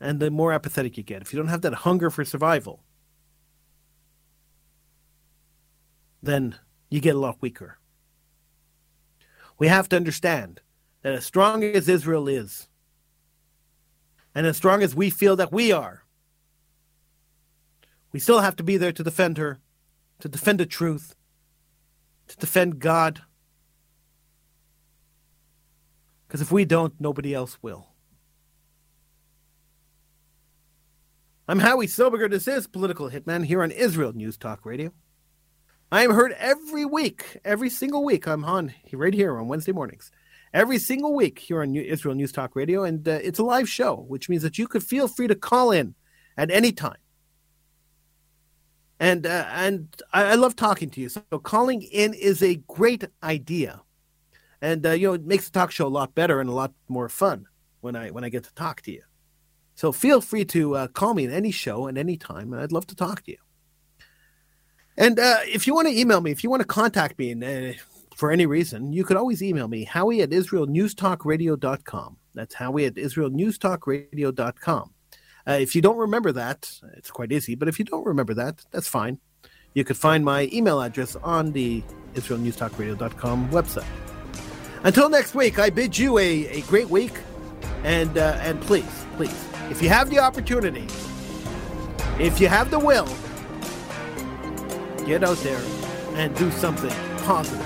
and 0.00 0.20
the 0.20 0.30
more 0.30 0.52
apathetic 0.52 0.96
you 0.96 1.02
get. 1.02 1.22
If 1.22 1.32
you 1.32 1.38
don't 1.38 1.48
have 1.48 1.62
that 1.62 1.74
hunger 1.74 2.10
for 2.10 2.24
survival, 2.24 2.82
then 6.22 6.56
you 6.90 7.00
get 7.00 7.14
a 7.14 7.18
lot 7.18 7.40
weaker. 7.40 7.78
We 9.58 9.68
have 9.68 9.88
to 9.90 9.96
understand 9.96 10.60
that 11.02 11.14
as 11.14 11.24
strong 11.24 11.64
as 11.64 11.88
Israel 11.88 12.28
is, 12.28 12.68
and 14.34 14.46
as 14.46 14.56
strong 14.56 14.82
as 14.82 14.94
we 14.94 15.08
feel 15.08 15.36
that 15.36 15.52
we 15.52 15.72
are, 15.72 16.04
we 18.12 18.20
still 18.20 18.40
have 18.40 18.56
to 18.56 18.62
be 18.62 18.76
there 18.76 18.92
to 18.92 19.02
defend 19.02 19.38
her, 19.38 19.60
to 20.20 20.28
defend 20.28 20.60
the 20.60 20.66
truth, 20.66 21.14
to 22.28 22.36
defend 22.36 22.78
God. 22.78 23.22
Because 26.26 26.40
if 26.40 26.50
we 26.50 26.64
don't, 26.64 26.94
nobody 27.00 27.34
else 27.34 27.58
will. 27.62 27.88
I'm 31.48 31.60
Howie 31.60 31.86
Silbiger. 31.86 32.28
This 32.28 32.48
is 32.48 32.66
Political 32.66 33.10
Hitman 33.10 33.44
here 33.44 33.62
on 33.62 33.70
Israel 33.70 34.12
News 34.12 34.36
Talk 34.36 34.66
Radio. 34.66 34.92
I 35.92 36.02
am 36.02 36.10
heard 36.10 36.32
every 36.38 36.84
week, 36.84 37.38
every 37.44 37.70
single 37.70 38.04
week. 38.04 38.26
I'm 38.26 38.44
on 38.44 38.74
right 38.92 39.14
here 39.14 39.38
on 39.38 39.46
Wednesday 39.46 39.72
mornings 39.72 40.10
every 40.56 40.78
single 40.78 41.14
week 41.14 41.38
here 41.38 41.60
on 41.60 41.76
Israel 41.76 42.14
News 42.14 42.32
Talk 42.32 42.56
Radio. 42.56 42.82
And 42.82 43.06
uh, 43.06 43.18
it's 43.22 43.38
a 43.38 43.44
live 43.44 43.68
show, 43.68 44.04
which 44.08 44.28
means 44.28 44.42
that 44.42 44.58
you 44.58 44.66
could 44.66 44.82
feel 44.82 45.06
free 45.06 45.28
to 45.28 45.34
call 45.34 45.70
in 45.70 45.94
at 46.36 46.50
any 46.50 46.72
time. 46.72 46.96
And 48.98 49.26
uh, 49.26 49.46
and 49.50 49.88
I, 50.12 50.24
I, 50.24 50.34
love 50.36 50.56
talking 50.56 50.88
to 50.90 51.00
you. 51.00 51.10
So 51.10 51.20
calling 51.42 51.82
in 51.82 52.14
is 52.14 52.42
a 52.42 52.54
great 52.66 53.04
idea, 53.22 53.82
and 54.62 54.86
uh, 54.86 54.92
you 54.92 55.08
know 55.08 55.12
it 55.12 55.26
makes 55.26 55.44
the 55.46 55.52
talk 55.52 55.70
show 55.70 55.86
a 55.86 55.88
lot 55.88 56.14
better 56.14 56.40
and 56.40 56.48
a 56.48 56.54
lot 56.54 56.72
more 56.88 57.10
fun 57.10 57.46
when 57.82 57.94
I 57.94 58.10
when 58.10 58.24
I 58.24 58.30
get 58.30 58.44
to 58.44 58.54
talk 58.54 58.80
to 58.82 58.92
you. 58.92 59.02
So 59.74 59.92
feel 59.92 60.22
free 60.22 60.46
to 60.46 60.76
uh, 60.76 60.86
call 60.88 61.12
me 61.12 61.24
in 61.24 61.30
any 61.30 61.50
show 61.50 61.88
at 61.88 61.98
any 61.98 62.16
time, 62.16 62.54
and 62.54 62.62
I'd 62.62 62.72
love 62.72 62.86
to 62.86 62.96
talk 62.96 63.22
to 63.24 63.32
you. 63.32 63.38
And 64.96 65.18
uh, 65.18 65.40
if 65.44 65.66
you 65.66 65.74
want 65.74 65.88
to 65.88 65.98
email 65.98 66.22
me, 66.22 66.30
if 66.30 66.42
you 66.42 66.48
want 66.48 66.62
to 66.62 66.66
contact 66.66 67.18
me, 67.18 67.32
and 67.32 67.44
uh, 67.44 67.72
for 68.16 68.30
any 68.30 68.46
reason, 68.46 68.94
you 68.94 69.04
could 69.04 69.18
always 69.18 69.42
email 69.42 69.68
me, 69.68 69.84
howie 69.84 70.22
at 70.22 70.30
israelnewstalkradio.com. 70.30 72.16
That's 72.34 72.54
howie 72.54 72.86
at 72.86 72.94
israelnewstalkradio.com. 72.94 74.90
Uh, 75.48 75.52
if 75.52 75.74
you 75.74 75.82
don't 75.82 75.96
remember 75.96 76.32
that, 76.32 76.70
it's 76.96 77.10
quite 77.10 77.30
easy, 77.30 77.54
but 77.54 77.68
if 77.68 77.78
you 77.78 77.84
don't 77.84 78.04
remember 78.04 78.34
that, 78.34 78.64
that's 78.72 78.88
fine. 78.88 79.18
You 79.74 79.84
could 79.84 79.96
find 79.96 80.24
my 80.24 80.48
email 80.52 80.80
address 80.80 81.16
on 81.16 81.52
the 81.52 81.82
israelnewstalkradio.com 82.14 83.50
website. 83.50 83.86
Until 84.82 85.08
next 85.08 85.34
week, 85.34 85.58
I 85.58 85.70
bid 85.70 85.96
you 85.96 86.18
a, 86.18 86.48
a 86.48 86.60
great 86.62 86.88
week, 86.88 87.12
and 87.84 88.16
uh, 88.16 88.38
and 88.40 88.60
please, 88.62 89.04
please, 89.16 89.44
if 89.70 89.82
you 89.82 89.88
have 89.88 90.10
the 90.10 90.18
opportunity, 90.18 90.86
if 92.18 92.40
you 92.40 92.48
have 92.48 92.70
the 92.70 92.78
will, 92.78 93.08
get 95.06 95.22
out 95.22 95.38
there 95.38 95.60
and 96.14 96.34
do 96.36 96.50
something 96.50 96.90
positive 97.18 97.65